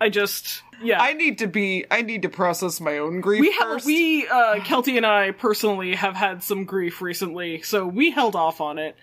I 0.00 0.08
just 0.08 0.62
yeah. 0.82 1.00
I 1.00 1.12
need 1.12 1.38
to 1.38 1.46
be. 1.46 1.84
I 1.90 2.02
need 2.02 2.22
to 2.22 2.28
process 2.28 2.80
my 2.80 2.98
own 2.98 3.20
grief 3.20 3.40
we 3.40 3.52
have 3.52 3.60
first. 3.68 3.86
we 3.86 4.26
uh 4.26 4.56
Kelty 4.56 4.96
and 4.96 5.06
I 5.06 5.30
personally 5.30 5.94
have 5.94 6.14
had 6.16 6.42
some 6.42 6.64
grief 6.64 7.00
recently, 7.00 7.62
so 7.62 7.86
we 7.86 8.10
held 8.10 8.34
off 8.34 8.60
on 8.60 8.78
it. 8.78 8.96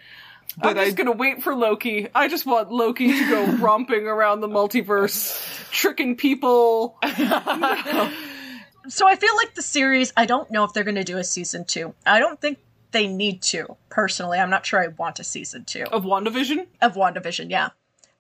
But 0.58 0.78
I'm 0.78 0.86
just 0.86 1.00
I- 1.00 1.04
gonna 1.04 1.16
wait 1.16 1.42
for 1.44 1.56
Loki. 1.56 2.10
I 2.14 2.28
just 2.28 2.46
want 2.46 2.74
Loki 2.74 3.08
to 3.14 3.30
go 3.30 3.46
romping 3.66 4.06
around 4.06 4.42
the 4.42 4.50
multiverse, 4.50 5.42
tricking 5.72 6.18
people. 6.18 6.98
So 8.88 9.08
I 9.08 9.16
feel 9.16 9.36
like 9.38 9.56
the 9.56 9.62
series, 9.62 10.12
I 10.18 10.26
don't 10.26 10.50
know 10.52 10.64
if 10.64 10.74
they're 10.74 10.84
going 10.84 10.96
to 10.96 11.04
do 11.04 11.18
a 11.18 11.24
season 11.24 11.66
two. 11.66 11.94
I 12.06 12.20
don't 12.20 12.40
think 12.42 12.60
they 12.92 13.08
need 13.08 13.42
to, 13.44 13.78
personally. 13.90 14.38
I'm 14.40 14.50
not 14.50 14.66
sure 14.66 14.82
I 14.84 14.88
want 14.88 15.20
a 15.20 15.24
season 15.24 15.66
two 15.66 15.84
Of 15.92 16.04
WandaVision? 16.04 16.68
of 16.82 16.96
WandaVision, 16.96 17.50
yeah. 17.50 17.70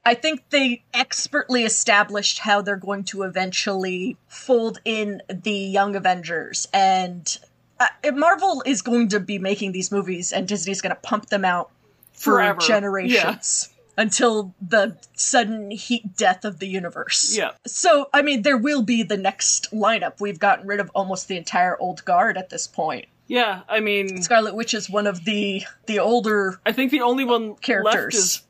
I 0.03 0.15
think 0.15 0.49
they 0.49 0.83
expertly 0.93 1.63
established 1.63 2.39
how 2.39 2.61
they're 2.61 2.75
going 2.75 3.03
to 3.05 3.23
eventually 3.23 4.17
fold 4.27 4.79
in 4.83 5.21
the 5.29 5.51
Young 5.51 5.95
Avengers. 5.95 6.67
And 6.73 7.37
uh, 7.79 7.87
Marvel 8.13 8.63
is 8.65 8.81
going 8.81 9.09
to 9.09 9.19
be 9.19 9.37
making 9.37 9.73
these 9.73 9.91
movies, 9.91 10.31
and 10.31 10.47
Disney's 10.47 10.81
going 10.81 10.95
to 10.95 11.01
pump 11.01 11.27
them 11.27 11.45
out 11.45 11.69
for 12.13 12.33
Forever. 12.33 12.61
generations. 12.61 13.69
Until 13.97 14.55
the 14.61 14.97
sudden 15.15 15.69
heat 15.69 16.15
death 16.15 16.45
of 16.45 16.59
the 16.59 16.67
universe. 16.67 17.35
Yeah. 17.37 17.51
So, 17.67 18.09
I 18.13 18.21
mean, 18.21 18.41
there 18.41 18.57
will 18.57 18.81
be 18.81 19.03
the 19.03 19.17
next 19.17 19.71
lineup. 19.71 20.19
We've 20.19 20.39
gotten 20.39 20.65
rid 20.65 20.79
of 20.79 20.89
almost 20.95 21.27
the 21.27 21.37
entire 21.37 21.77
old 21.77 22.03
guard 22.05 22.37
at 22.37 22.49
this 22.49 22.67
point. 22.67 23.07
Yeah, 23.27 23.61
I 23.69 23.79
mean, 23.79 24.21
Scarlet 24.21 24.55
Witch 24.55 24.73
is 24.73 24.89
one 24.89 25.07
of 25.07 25.23
the 25.23 25.63
the 25.85 25.99
older 25.99 26.59
I 26.65 26.73
think 26.73 26.91
the 26.91 27.01
only 27.01 27.23
one 27.23 27.51
left 27.51 27.61
characters. 27.61 28.15
is 28.15 28.41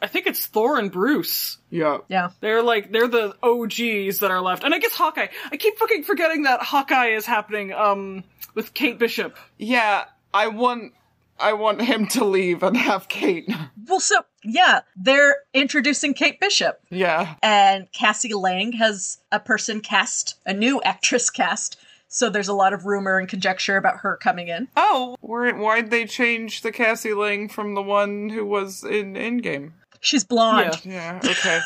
I 0.00 0.06
think 0.06 0.26
it's 0.26 0.46
Thor 0.46 0.78
and 0.78 0.90
Bruce. 0.90 1.58
yeah. 1.70 1.98
yeah. 2.08 2.30
They're 2.40 2.62
like 2.62 2.90
they're 2.90 3.08
the 3.08 3.36
OGs 3.42 4.20
that 4.20 4.30
are 4.30 4.40
left, 4.40 4.64
and 4.64 4.74
I 4.74 4.78
guess 4.78 4.94
Hawkeye. 4.94 5.28
I 5.50 5.56
keep 5.56 5.76
fucking 5.78 6.04
forgetting 6.04 6.44
that 6.44 6.62
Hawkeye 6.62 7.10
is 7.10 7.26
happening. 7.26 7.72
Um, 7.72 8.24
with 8.54 8.74
Kate 8.74 8.98
Bishop. 8.98 9.36
Yeah. 9.58 10.04
I 10.34 10.48
want. 10.48 10.92
I 11.38 11.52
want 11.54 11.82
him 11.82 12.06
to 12.08 12.24
leave 12.24 12.62
and 12.62 12.76
have 12.76 13.08
Kate. 13.08 13.48
Well, 13.88 14.00
so 14.00 14.24
yeah, 14.44 14.80
they're 14.96 15.36
introducing 15.52 16.14
Kate 16.14 16.38
Bishop, 16.40 16.80
yeah. 16.90 17.34
and 17.42 17.90
Cassie 17.92 18.32
Lang 18.32 18.72
has 18.72 19.18
a 19.32 19.40
person 19.40 19.80
cast, 19.80 20.36
a 20.46 20.54
new 20.54 20.80
actress 20.82 21.30
cast. 21.30 21.78
So 22.08 22.28
there's 22.28 22.48
a 22.48 22.54
lot 22.54 22.74
of 22.74 22.84
rumor 22.84 23.18
and 23.18 23.28
conjecture 23.28 23.76
about 23.76 23.98
her 23.98 24.18
coming 24.18 24.48
in. 24.48 24.68
Oh, 24.76 25.16
where, 25.20 25.54
why'd 25.56 25.90
they 25.90 26.04
change 26.04 26.60
the 26.60 26.70
Cassie 26.70 27.14
Lang 27.14 27.48
from 27.48 27.74
the 27.74 27.82
one 27.82 28.28
who 28.28 28.44
was 28.44 28.84
in 28.84 29.14
Endgame? 29.14 29.72
She's 30.00 30.24
blonde. 30.24 30.80
Yeah. 30.84 31.20
Yeah. 31.22 31.30
Okay. 31.30 31.60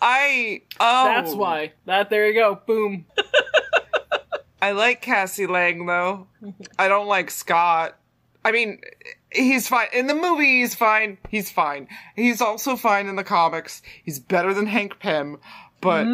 I. 0.00 0.62
Oh. 0.80 1.04
That's 1.04 1.34
why. 1.34 1.72
That 1.84 2.10
there 2.10 2.26
you 2.26 2.34
go. 2.34 2.60
Boom. 2.66 3.06
I 4.62 4.72
like 4.72 5.02
Cassie 5.02 5.46
Lang 5.46 5.86
though. 5.86 6.26
I 6.78 6.88
don't 6.88 7.06
like 7.06 7.30
Scott. 7.30 7.98
I 8.44 8.52
mean, 8.52 8.80
he's 9.30 9.68
fine 9.68 9.88
in 9.92 10.06
the 10.06 10.14
movie. 10.14 10.60
He's 10.60 10.74
fine. 10.74 11.18
He's 11.28 11.50
fine. 11.50 11.88
He's 12.16 12.40
also 12.40 12.76
fine 12.76 13.06
in 13.06 13.16
the 13.16 13.24
comics. 13.24 13.82
He's 14.02 14.18
better 14.18 14.52
than 14.52 14.66
Hank 14.66 14.98
Pym, 14.98 15.38
but 15.80 16.04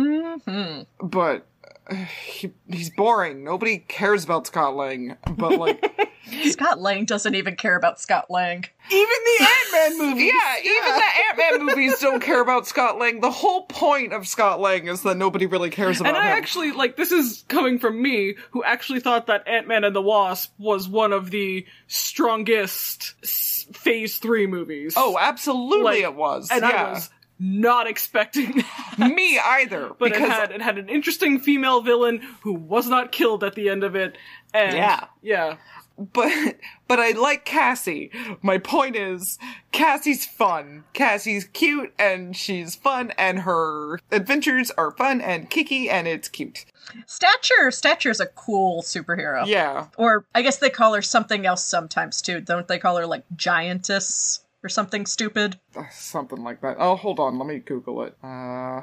but 1.00 1.46
uh, 1.57 1.57
he, 2.24 2.52
he's 2.70 2.90
boring. 2.90 3.44
Nobody 3.44 3.78
cares 3.78 4.24
about 4.24 4.46
Scott 4.46 4.76
Lang. 4.76 5.16
But 5.36 5.58
like, 5.58 6.10
Scott 6.50 6.80
Lang 6.80 7.04
doesn't 7.06 7.34
even 7.34 7.56
care 7.56 7.76
about 7.76 7.98
Scott 8.00 8.26
Lang. 8.30 8.64
Even 8.90 9.16
the 9.24 9.40
Ant 9.46 9.72
Man 9.98 9.98
movie. 10.08 10.24
yeah, 10.24 10.56
even 10.62 10.94
the 10.94 11.02
Ant 11.28 11.38
Man 11.38 11.66
movies 11.66 11.98
don't 12.00 12.20
care 12.22 12.40
about 12.42 12.66
Scott 12.66 12.98
Lang. 12.98 13.20
The 13.20 13.30
whole 13.30 13.62
point 13.66 14.12
of 14.12 14.26
Scott 14.28 14.60
Lang 14.60 14.86
is 14.88 15.02
that 15.02 15.16
nobody 15.16 15.46
really 15.46 15.70
cares 15.70 16.00
about 16.00 16.10
him. 16.10 16.16
And 16.16 16.24
I 16.24 16.30
him. 16.32 16.36
actually 16.38 16.72
like 16.72 16.96
this 16.96 17.12
is 17.12 17.44
coming 17.48 17.78
from 17.78 18.00
me, 18.00 18.34
who 18.50 18.62
actually 18.64 19.00
thought 19.00 19.26
that 19.28 19.46
Ant 19.48 19.66
Man 19.68 19.84
and 19.84 19.94
the 19.96 20.02
Wasp 20.02 20.52
was 20.58 20.88
one 20.88 21.12
of 21.12 21.30
the 21.30 21.66
strongest 21.86 23.14
s- 23.22 23.66
Phase 23.72 24.18
Three 24.18 24.46
movies. 24.46 24.94
oh, 24.96 25.16
absolutely, 25.20 25.82
Like, 25.84 26.02
it 26.02 26.14
was. 26.14 26.48
and 26.50 26.62
yeah. 26.62 26.68
I 26.86 26.92
was 26.92 27.10
not 27.38 27.86
expecting 27.86 28.64
that. 28.98 29.10
me 29.14 29.38
either. 29.38 29.90
But 29.98 30.12
because 30.12 30.28
it 30.28 30.30
had 30.30 30.50
it 30.52 30.62
had 30.62 30.78
an 30.78 30.88
interesting 30.88 31.38
female 31.38 31.80
villain 31.80 32.20
who 32.42 32.52
was 32.52 32.88
not 32.88 33.12
killed 33.12 33.44
at 33.44 33.54
the 33.54 33.68
end 33.68 33.84
of 33.84 33.94
it. 33.94 34.16
And 34.54 34.76
Yeah. 34.76 35.04
yeah. 35.22 35.56
but 35.96 36.56
but 36.86 36.98
I 37.00 37.10
like 37.12 37.44
Cassie. 37.44 38.10
My 38.42 38.58
point 38.58 38.96
is 38.96 39.38
Cassie's 39.72 40.24
fun. 40.26 40.84
Cassie's 40.92 41.44
cute 41.52 41.92
and 41.98 42.36
she's 42.36 42.74
fun 42.76 43.12
and 43.18 43.40
her 43.40 43.98
adventures 44.12 44.70
are 44.72 44.92
fun 44.92 45.20
and 45.20 45.50
kicky 45.50 45.88
and 45.90 46.06
it's 46.08 46.28
cute. 46.28 46.64
Stature, 47.06 47.70
Stature's 47.70 48.20
a 48.20 48.26
cool 48.26 48.82
superhero. 48.82 49.44
Yeah. 49.46 49.88
Or 49.98 50.24
I 50.34 50.42
guess 50.42 50.58
they 50.58 50.70
call 50.70 50.94
her 50.94 51.02
something 51.02 51.44
else 51.46 51.64
sometimes 51.64 52.22
too. 52.22 52.40
Don't 52.40 52.66
they 52.68 52.78
call 52.78 52.96
her 52.96 53.06
like 53.06 53.24
giantess 53.36 54.40
or 54.62 54.68
something 54.68 55.06
stupid? 55.06 55.58
Uh, 55.76 55.84
Something 55.92 56.42
like 56.42 56.60
that. 56.62 56.76
Oh, 56.78 56.96
hold 56.96 57.20
on, 57.20 57.38
let 57.38 57.46
me 57.46 57.58
Google 57.58 58.02
it. 58.02 58.16
Uh 58.22 58.82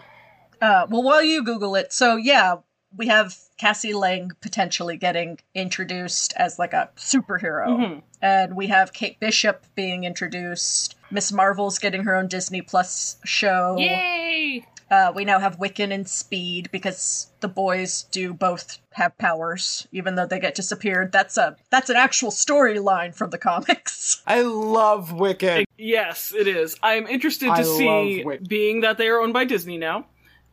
Uh, 0.62 0.88
well, 0.90 1.04
while 1.04 1.24
you 1.24 1.44
Google 1.44 1.76
it, 1.76 1.92
so 1.92 2.16
yeah, 2.16 2.56
we 2.98 3.08
have 3.08 3.36
Cassie 3.58 3.94
Lang 3.94 4.32
potentially 4.42 4.96
getting 4.96 5.38
introduced 5.54 6.34
as 6.38 6.58
like 6.58 6.72
a 6.74 6.90
superhero, 6.96 8.02
and 8.22 8.56
we 8.56 8.68
have 8.68 8.94
Kate 8.94 9.20
Bishop 9.20 9.66
being 9.76 10.06
introduced. 10.06 10.96
Miss 11.12 11.32
Marvel's 11.32 11.78
getting 11.78 12.04
her 12.04 12.16
own 12.16 12.28
Disney 12.28 12.62
Plus 12.62 13.18
show. 13.26 13.76
Yay! 13.78 14.25
Uh, 14.90 15.12
we 15.16 15.26
now 15.26 15.40
have 15.40 15.58
Wiccan 15.58 15.92
and 15.92 16.08
Speed 16.08 16.70
because 16.72 17.32
the 17.40 17.48
boys 17.48 18.04
do 18.12 18.34
both 18.34 18.78
have 18.92 19.18
powers, 19.18 19.88
even 19.92 20.16
though 20.16 20.28
they 20.28 20.40
get 20.40 20.56
disappeared. 20.56 21.12
That's 21.12 21.38
a 21.38 21.56
that's 21.72 21.90
an 21.90 21.96
actual 21.96 22.30
storyline 22.30 23.16
from 23.16 23.32
the 23.32 23.38
comics. 23.38 24.22
I 24.28 24.42
love 24.42 25.10
Wiccan. 25.10 25.66
Yes, 25.78 26.34
it 26.38 26.48
is. 26.48 26.76
I'm 26.84 27.08
interested 27.08 27.48
to 27.48 27.52
I 27.52 27.62
see, 27.64 28.26
being 28.48 28.82
that 28.82 28.98
they 28.98 29.08
are 29.08 29.22
owned 29.22 29.34
by 29.34 29.46
Disney 29.46 29.78
now, 29.78 30.06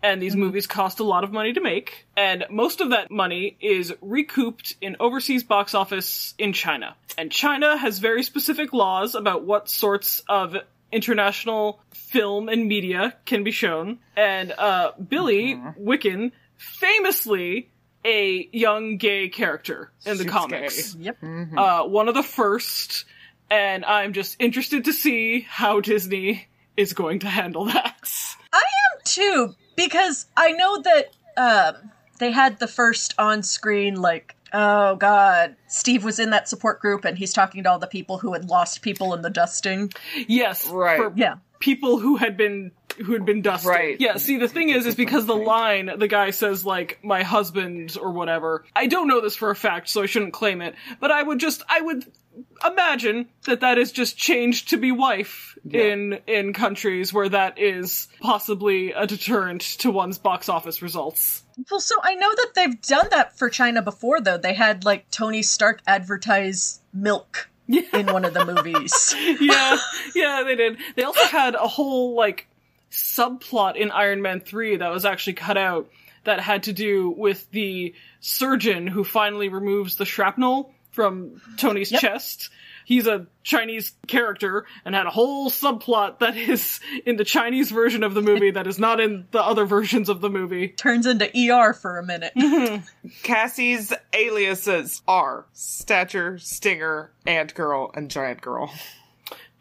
and 0.02 0.20
these 0.20 0.34
movies 0.34 0.66
cost 0.66 0.98
a 1.00 1.04
lot 1.04 1.24
of 1.24 1.32
money 1.32 1.52
to 1.52 1.60
make, 1.60 2.06
and 2.16 2.44
most 2.50 2.80
of 2.80 2.90
that 2.90 3.10
money 3.10 3.56
is 3.60 3.94
recouped 4.00 4.76
in 4.80 4.96
overseas 4.98 5.44
box 5.44 5.74
office 5.74 6.34
in 6.38 6.54
China. 6.54 6.96
And 7.18 7.30
China 7.30 7.76
has 7.76 7.98
very 7.98 8.22
specific 8.22 8.72
laws 8.72 9.14
about 9.14 9.44
what 9.44 9.68
sorts 9.68 10.22
of 10.28 10.56
international 10.92 11.80
film 11.92 12.48
and 12.48 12.68
media 12.68 13.16
can 13.24 13.42
be 13.42 13.50
shown. 13.50 13.98
And 14.16 14.52
uh, 14.52 14.92
Billy 15.08 15.56
Wiccan, 15.80 16.32
famously 16.56 17.70
a 18.04 18.48
young 18.52 18.96
gay 18.96 19.28
character 19.28 19.90
in 20.04 20.18
the 20.18 20.24
Super 20.24 20.30
comics. 20.30 20.94
Yep. 20.96 21.18
Uh, 21.56 21.84
one 21.84 22.08
of 22.08 22.14
the 22.14 22.22
first, 22.22 23.04
and 23.50 23.84
I'm 23.84 24.12
just 24.12 24.36
interested 24.38 24.84
to 24.84 24.92
see 24.92 25.40
how 25.40 25.80
Disney 25.80 26.48
is 26.76 26.92
going 26.92 27.20
to 27.20 27.28
handle 27.28 27.66
that. 27.66 28.10
I 28.52 28.58
am 28.58 29.00
too, 29.04 29.54
because 29.76 30.26
I 30.36 30.52
know 30.52 30.82
that 30.82 31.10
um, 31.36 31.90
they 32.18 32.32
had 32.32 32.58
the 32.58 32.68
first 32.68 33.14
on 33.18 33.42
screen, 33.42 33.94
like, 33.94 34.34
oh 34.52 34.96
god, 34.96 35.56
Steve 35.68 36.04
was 36.04 36.18
in 36.18 36.30
that 36.30 36.48
support 36.48 36.80
group 36.80 37.04
and 37.04 37.16
he's 37.18 37.32
talking 37.32 37.62
to 37.64 37.70
all 37.70 37.78
the 37.78 37.86
people 37.86 38.18
who 38.18 38.32
had 38.32 38.48
lost 38.48 38.82
people 38.82 39.14
in 39.14 39.22
the 39.22 39.30
dusting. 39.30 39.92
Yes, 40.28 40.66
Right. 40.68 40.96
For 40.98 41.12
Yeah. 41.16 41.36
people 41.60 41.98
who 41.98 42.16
had 42.16 42.36
been 42.36 42.72
who 42.98 43.14
had 43.14 43.24
been 43.24 43.40
dusted. 43.40 43.70
Right. 43.70 43.96
Yeah. 43.98 44.18
See, 44.18 44.36
the 44.36 44.48
thing 44.48 44.68
is, 44.68 44.84
is 44.84 44.94
because 44.94 45.24
the 45.24 45.34
line 45.34 45.90
the 45.96 46.08
guy 46.08 46.30
says 46.30 46.66
like 46.66 46.98
my 47.02 47.22
husband 47.22 47.96
or 48.00 48.10
whatever. 48.12 48.64
I 48.76 48.86
don't 48.86 49.08
know 49.08 49.22
this 49.22 49.34
for 49.34 49.50
a 49.50 49.56
fact, 49.56 49.88
so 49.88 50.02
I 50.02 50.06
shouldn't 50.06 50.34
claim 50.34 50.60
it. 50.60 50.74
But 51.00 51.10
I 51.10 51.22
would 51.22 51.40
just 51.40 51.62
I 51.70 51.80
would 51.80 52.04
imagine 52.66 53.28
that 53.46 53.60
that 53.60 53.78
is 53.78 53.92
just 53.92 54.16
changed 54.18 54.70
to 54.70 54.76
be 54.76 54.92
wife 54.92 55.56
in 55.70 56.18
in 56.26 56.52
countries 56.52 57.12
where 57.14 57.28
that 57.30 57.58
is 57.58 58.08
possibly 58.20 58.92
a 58.92 59.06
deterrent 59.06 59.62
to 59.78 59.90
one's 59.90 60.18
box 60.18 60.48
office 60.50 60.82
results. 60.82 61.41
Well, 61.70 61.80
so 61.80 61.96
I 62.02 62.14
know 62.14 62.30
that 62.34 62.52
they've 62.54 62.80
done 62.82 63.08
that 63.10 63.36
for 63.38 63.48
China 63.48 63.82
before, 63.82 64.20
though. 64.20 64.38
They 64.38 64.54
had, 64.54 64.84
like, 64.84 65.10
Tony 65.10 65.42
Stark 65.42 65.80
advertise 65.86 66.80
milk 66.92 67.48
in 67.68 68.06
one 68.06 68.24
of 68.24 68.34
the 68.34 68.44
movies. 68.54 69.14
yeah, 69.40 69.76
yeah, 70.14 70.42
they 70.44 70.56
did. 70.56 70.78
They 70.96 71.02
also 71.04 71.24
had 71.24 71.54
a 71.54 71.68
whole 71.68 72.14
like 72.14 72.46
subplot 72.90 73.76
in 73.76 73.90
Iron 73.90 74.20
Man 74.22 74.40
3 74.40 74.76
that 74.76 74.90
was 74.90 75.04
actually 75.04 75.34
cut 75.34 75.56
out 75.56 75.88
that 76.24 76.40
had 76.40 76.64
to 76.64 76.72
do 76.72 77.10
with 77.10 77.50
the 77.50 77.94
surgeon 78.20 78.86
who 78.86 79.04
finally 79.04 79.48
removes 79.48 79.96
the 79.96 80.04
shrapnel 80.04 80.72
from 80.90 81.40
Tony's 81.56 81.90
Yep. 81.90 82.00
chest. 82.00 82.50
He's 82.84 83.06
a 83.06 83.26
Chinese 83.42 83.92
character 84.06 84.64
and 84.84 84.94
had 84.94 85.06
a 85.06 85.10
whole 85.10 85.50
subplot 85.50 86.18
that 86.20 86.36
is 86.36 86.80
in 87.06 87.16
the 87.16 87.24
Chinese 87.24 87.70
version 87.70 88.02
of 88.02 88.14
the 88.14 88.22
movie 88.22 88.50
that 88.50 88.66
is 88.66 88.78
not 88.78 89.00
in 89.00 89.26
the 89.30 89.42
other 89.42 89.64
versions 89.64 90.08
of 90.08 90.20
the 90.20 90.30
movie. 90.30 90.68
Turns 90.68 91.06
into 91.06 91.26
ER 91.36 91.72
for 91.72 91.98
a 91.98 92.04
minute. 92.04 92.32
Cassie's 93.22 93.92
aliases 94.12 95.02
are 95.06 95.46
Stature, 95.52 96.38
Stinger, 96.38 97.12
Ant 97.26 97.54
Girl, 97.54 97.90
and 97.94 98.10
Giant 98.10 98.40
Girl. 98.40 98.72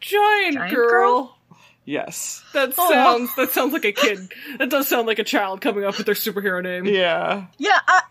Giant, 0.00 0.54
Giant 0.54 0.74
girl. 0.74 0.90
girl? 0.90 1.38
Yes. 1.84 2.44
That 2.52 2.74
sounds 2.74 3.34
that 3.36 3.50
sounds 3.50 3.72
like 3.72 3.84
a 3.84 3.92
kid. 3.92 4.32
That 4.58 4.70
does 4.70 4.86
sound 4.86 5.06
like 5.06 5.18
a 5.18 5.24
child 5.24 5.60
coming 5.60 5.84
up 5.84 5.96
with 5.96 6.06
their 6.06 6.14
superhero 6.14 6.62
name. 6.62 6.86
Yeah. 6.86 7.46
Yeah, 7.58 7.78
I, 7.86 8.02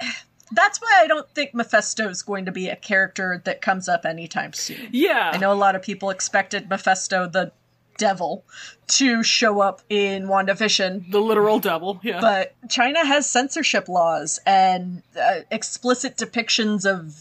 that's 0.52 0.80
why 0.80 1.00
I 1.02 1.08
don't 1.08 1.30
think 1.32 1.54
Mephisto 1.54 2.10
is 2.10 2.22
going 2.22 2.46
to 2.46 2.52
be 2.52 2.70
a 2.70 2.76
character 2.76 3.42
that 3.46 3.62
comes 3.62 3.88
up 3.88 4.06
anytime 4.06 4.54
soon. 4.54 4.90
Yeah. 4.92 5.32
I 5.34 5.38
know 5.38 5.52
a 5.52 5.56
lot 5.56 5.76
of 5.76 5.82
people 5.82 6.10
expected 6.10 6.70
Mephisto, 6.70 7.28
the 7.28 7.52
devil, 7.98 8.44
to 8.88 9.24
show 9.24 9.62
up 9.62 9.82
in 9.90 10.28
WandaVision, 10.28 11.12
The 11.12 11.20
literal 11.20 11.60
devil, 11.60 12.00
yeah. 12.04 12.20
but 12.20 12.56
China 12.70 13.06
has 13.06 13.30
censorship 13.30 13.88
laws 13.88 14.40
and 14.46 15.04
uh, 15.20 15.42
explicit 15.52 16.18
depictions 16.18 16.86
of 16.86 17.14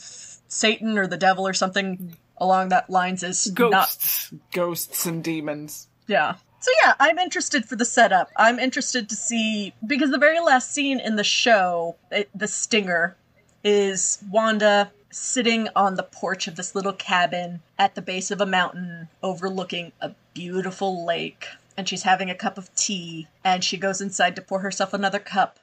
Satan 0.48 0.96
or 0.98 1.06
the 1.06 1.16
devil 1.16 1.46
or 1.46 1.52
something 1.52 2.16
along 2.38 2.70
that 2.70 2.88
lines 2.88 3.22
is 3.22 3.46
not 3.46 3.70
Ghosts. 3.70 4.32
Ghosts 4.52 5.06
and 5.06 5.22
demons. 5.22 5.88
Yeah. 6.06 6.36
So 6.60 6.70
yeah, 6.84 6.94
I'm 6.98 7.18
interested 7.18 7.64
for 7.66 7.76
the 7.76 7.84
setup. 7.84 8.30
I'm 8.36 8.58
interested 8.58 9.08
to 9.08 9.16
see 9.16 9.72
because 9.86 10.10
the 10.10 10.18
very 10.18 10.40
last 10.40 10.72
scene 10.72 11.00
in 11.00 11.16
the 11.16 11.24
show, 11.24 11.96
it, 12.10 12.28
the 12.34 12.48
stinger, 12.48 13.16
is 13.64 14.18
Wanda 14.30 14.92
sitting 15.11 15.68
on 15.74 15.96
the 15.96 16.02
porch 16.02 16.46
of 16.46 16.56
this 16.56 16.74
little 16.74 16.92
cabin 16.92 17.61
at 17.78 17.94
the 17.94 18.02
base 18.02 18.30
of 18.30 18.40
a 18.40 18.46
mountain 18.46 19.08
overlooking 19.22 19.92
a 20.00 20.12
beautiful 20.34 21.04
lake. 21.04 21.46
And 21.76 21.88
she's 21.88 22.02
having 22.02 22.28
a 22.28 22.34
cup 22.34 22.58
of 22.58 22.74
tea, 22.74 23.26
and 23.42 23.64
she 23.64 23.76
goes 23.78 24.00
inside 24.00 24.36
to 24.36 24.42
pour 24.42 24.61
herself 24.61 24.92
another 24.92 25.18
cup. 25.18 25.58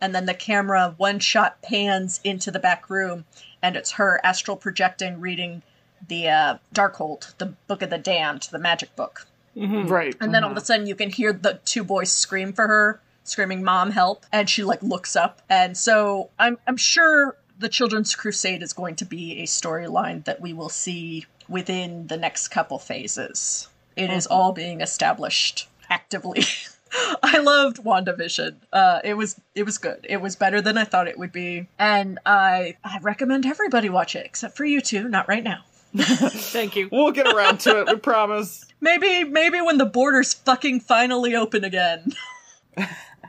And 0.00 0.14
then 0.14 0.26
the 0.26 0.34
camera 0.34 0.94
one 0.96 1.18
shot 1.18 1.62
pans 1.62 2.20
into 2.24 2.50
the 2.50 2.58
back 2.58 2.90
room, 2.90 3.24
and 3.62 3.76
it's 3.76 3.92
her 3.92 4.20
astral 4.24 4.56
projecting 4.56 5.20
reading 5.20 5.62
the 6.08 6.28
uh, 6.28 6.56
Darkhold, 6.74 7.36
the 7.38 7.54
Book 7.66 7.82
of 7.82 7.90
the 7.90 7.98
Damned, 7.98 8.48
the 8.50 8.58
magic 8.58 8.96
book. 8.96 9.26
Right. 9.54 10.16
And 10.20 10.34
then 10.34 10.42
all 10.44 10.50
of 10.50 10.56
a 10.56 10.60
sudden 10.60 10.86
you 10.86 10.94
can 10.94 11.10
hear 11.10 11.32
the 11.32 11.60
two 11.64 11.84
boys 11.84 12.10
scream 12.10 12.52
for 12.52 12.66
her, 12.66 13.00
screaming 13.30 13.62
mom 13.62 13.90
help, 13.90 14.26
and 14.32 14.48
she 14.48 14.64
like 14.64 14.82
looks 14.82 15.16
up. 15.16 15.42
And 15.48 15.76
so 15.76 16.30
I'm 16.38 16.58
I'm 16.66 16.76
sure 16.76 17.36
the 17.58 17.68
Children's 17.68 18.14
Crusade 18.14 18.62
is 18.62 18.72
going 18.72 18.96
to 18.96 19.04
be 19.04 19.40
a 19.40 19.44
storyline 19.44 20.24
that 20.24 20.40
we 20.40 20.52
will 20.52 20.68
see 20.68 21.26
within 21.48 22.06
the 22.06 22.16
next 22.16 22.48
couple 22.48 22.78
phases. 22.78 23.68
It 23.96 24.10
is 24.10 24.26
all 24.26 24.52
being 24.52 24.80
established 24.80 25.68
actively. 25.90 26.42
I 27.22 27.38
loved 27.38 27.84
WandaVision. 27.84 28.56
Uh, 28.72 29.00
it 29.04 29.14
was 29.14 29.40
it 29.54 29.64
was 29.64 29.78
good. 29.78 30.06
It 30.08 30.20
was 30.20 30.36
better 30.36 30.60
than 30.60 30.76
I 30.78 30.84
thought 30.84 31.06
it 31.06 31.18
would 31.18 31.32
be, 31.32 31.68
and 31.78 32.18
I 32.26 32.76
I 32.82 32.98
recommend 33.00 33.46
everybody 33.46 33.88
watch 33.88 34.16
it 34.16 34.26
except 34.26 34.56
for 34.56 34.64
you 34.64 34.80
two. 34.80 35.08
Not 35.08 35.28
right 35.28 35.44
now. 35.44 35.64
Thank 35.96 36.76
you. 36.76 36.88
We'll 36.90 37.12
get 37.12 37.26
around 37.26 37.60
to 37.60 37.80
it, 37.80 37.88
we 37.88 37.96
promise. 38.00 38.64
Maybe 38.80 39.24
maybe 39.24 39.60
when 39.60 39.78
the 39.78 39.86
borders 39.86 40.34
fucking 40.34 40.80
finally 40.80 41.34
open 41.34 41.64
again. 41.64 42.12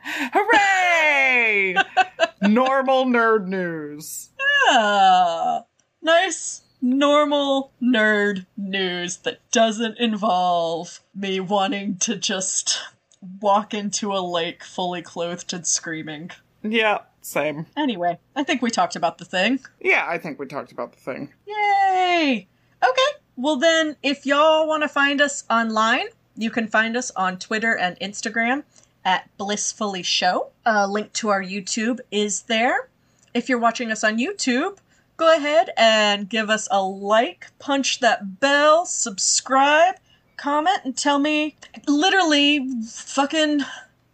Hooray! 0.34 1.76
Normal 2.42 3.06
nerd 3.06 3.48
news. 3.48 4.30
Ah, 4.68 5.64
nice, 6.02 6.64
normal 6.82 7.72
nerd 7.82 8.46
news 8.58 9.18
that 9.18 9.40
doesn't 9.52 10.00
involve 10.00 11.02
me 11.14 11.40
wanting 11.40 11.98
to 11.98 12.16
just 12.16 12.80
walk 13.40 13.74
into 13.74 14.12
a 14.14 14.20
lake 14.20 14.64
fully 14.64 15.02
clothed 15.02 15.54
and 15.54 15.68
screaming. 15.68 16.32
Yeah, 16.64 17.00
same. 17.22 17.68
Anyway, 17.78 18.18
I 18.36 18.44
think 18.44 18.62
we 18.62 18.72
talked 18.72 18.96
about 18.96 19.20
the 19.20 19.26
thing. 19.26 19.60
Yeah, 19.80 20.06
I 20.08 20.18
think 20.18 20.40
we 20.40 20.48
talked 20.48 20.72
about 20.72 20.94
the 20.94 21.00
thing. 21.00 21.32
Yay! 21.46 22.48
Okay, 22.84 23.18
well 23.36 23.58
then, 23.58 23.96
if 24.02 24.26
y'all 24.26 24.68
want 24.68 24.82
to 24.84 24.90
find 24.90 25.22
us 25.22 25.44
online, 25.50 26.08
you 26.36 26.50
can 26.50 26.68
find 26.68 26.98
us 26.98 27.12
on 27.12 27.38
Twitter 27.38 27.78
and 27.78 28.00
Instagram 28.00 28.64
at 29.06 29.30
Blissfully 29.38 30.04
Show. 30.04 30.50
A 30.66 30.88
link 30.88 31.14
to 31.14 31.30
our 31.30 31.42
YouTube 31.44 32.00
is 32.12 32.44
there. 32.44 32.90
If 33.34 33.50
you're 33.50 33.60
watching 33.60 33.92
us 33.92 34.04
on 34.04 34.18
YouTube, 34.18 34.78
go 35.18 35.36
ahead 35.36 35.70
and 35.78 36.30
give 36.30 36.50
us 36.50 36.68
a 36.72 36.82
like, 36.82 37.48
punch 37.60 38.00
that 38.00 38.40
bell, 38.40 38.86
subscribe, 38.86 39.96
comment, 40.38 40.80
and 40.84 40.98
tell 40.98 41.20
me 41.20 41.56
literally 41.88 42.68
fucking 42.90 43.62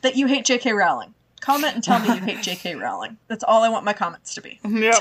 that 0.02 0.16
you 0.16 0.28
hate 0.28 0.46
J.K. 0.46 0.74
Rowling. 0.74 1.14
Comment 1.40 1.76
and 1.76 1.84
tell 1.84 2.00
me 2.00 2.08
you 2.08 2.22
hate 2.22 2.42
J.K. 2.42 2.76
Rowling. 2.84 3.18
That's 3.28 3.44
all 3.44 3.64
I 3.64 3.70
want 3.70 3.86
my 3.86 3.94
comments 3.94 4.36
to 4.36 4.42
be. 4.42 4.60
Yep. 4.68 4.96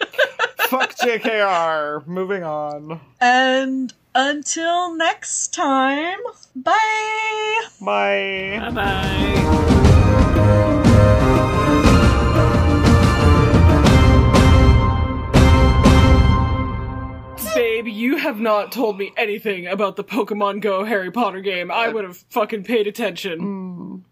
Fuck 0.68 0.94
JKR. 0.96 2.06
Moving 2.06 2.44
on. 2.44 3.00
And 3.20 3.92
until 4.18 4.96
next 4.96 5.54
time, 5.54 6.18
bye! 6.56 7.60
Bye. 7.80 8.58
Bye 8.60 8.70
bye. 8.70 9.28
Babe, 17.54 17.88
you 17.88 18.16
have 18.16 18.40
not 18.40 18.72
told 18.72 18.98
me 18.98 19.12
anything 19.16 19.66
about 19.66 19.96
the 19.96 20.04
Pokemon 20.04 20.60
Go 20.60 20.84
Harry 20.84 21.10
Potter 21.10 21.40
game. 21.40 21.70
I 21.70 21.88
would 21.88 22.04
have 22.04 22.16
fucking 22.30 22.64
paid 22.64 22.86
attention. 22.88 23.40
Mm. 23.40 24.02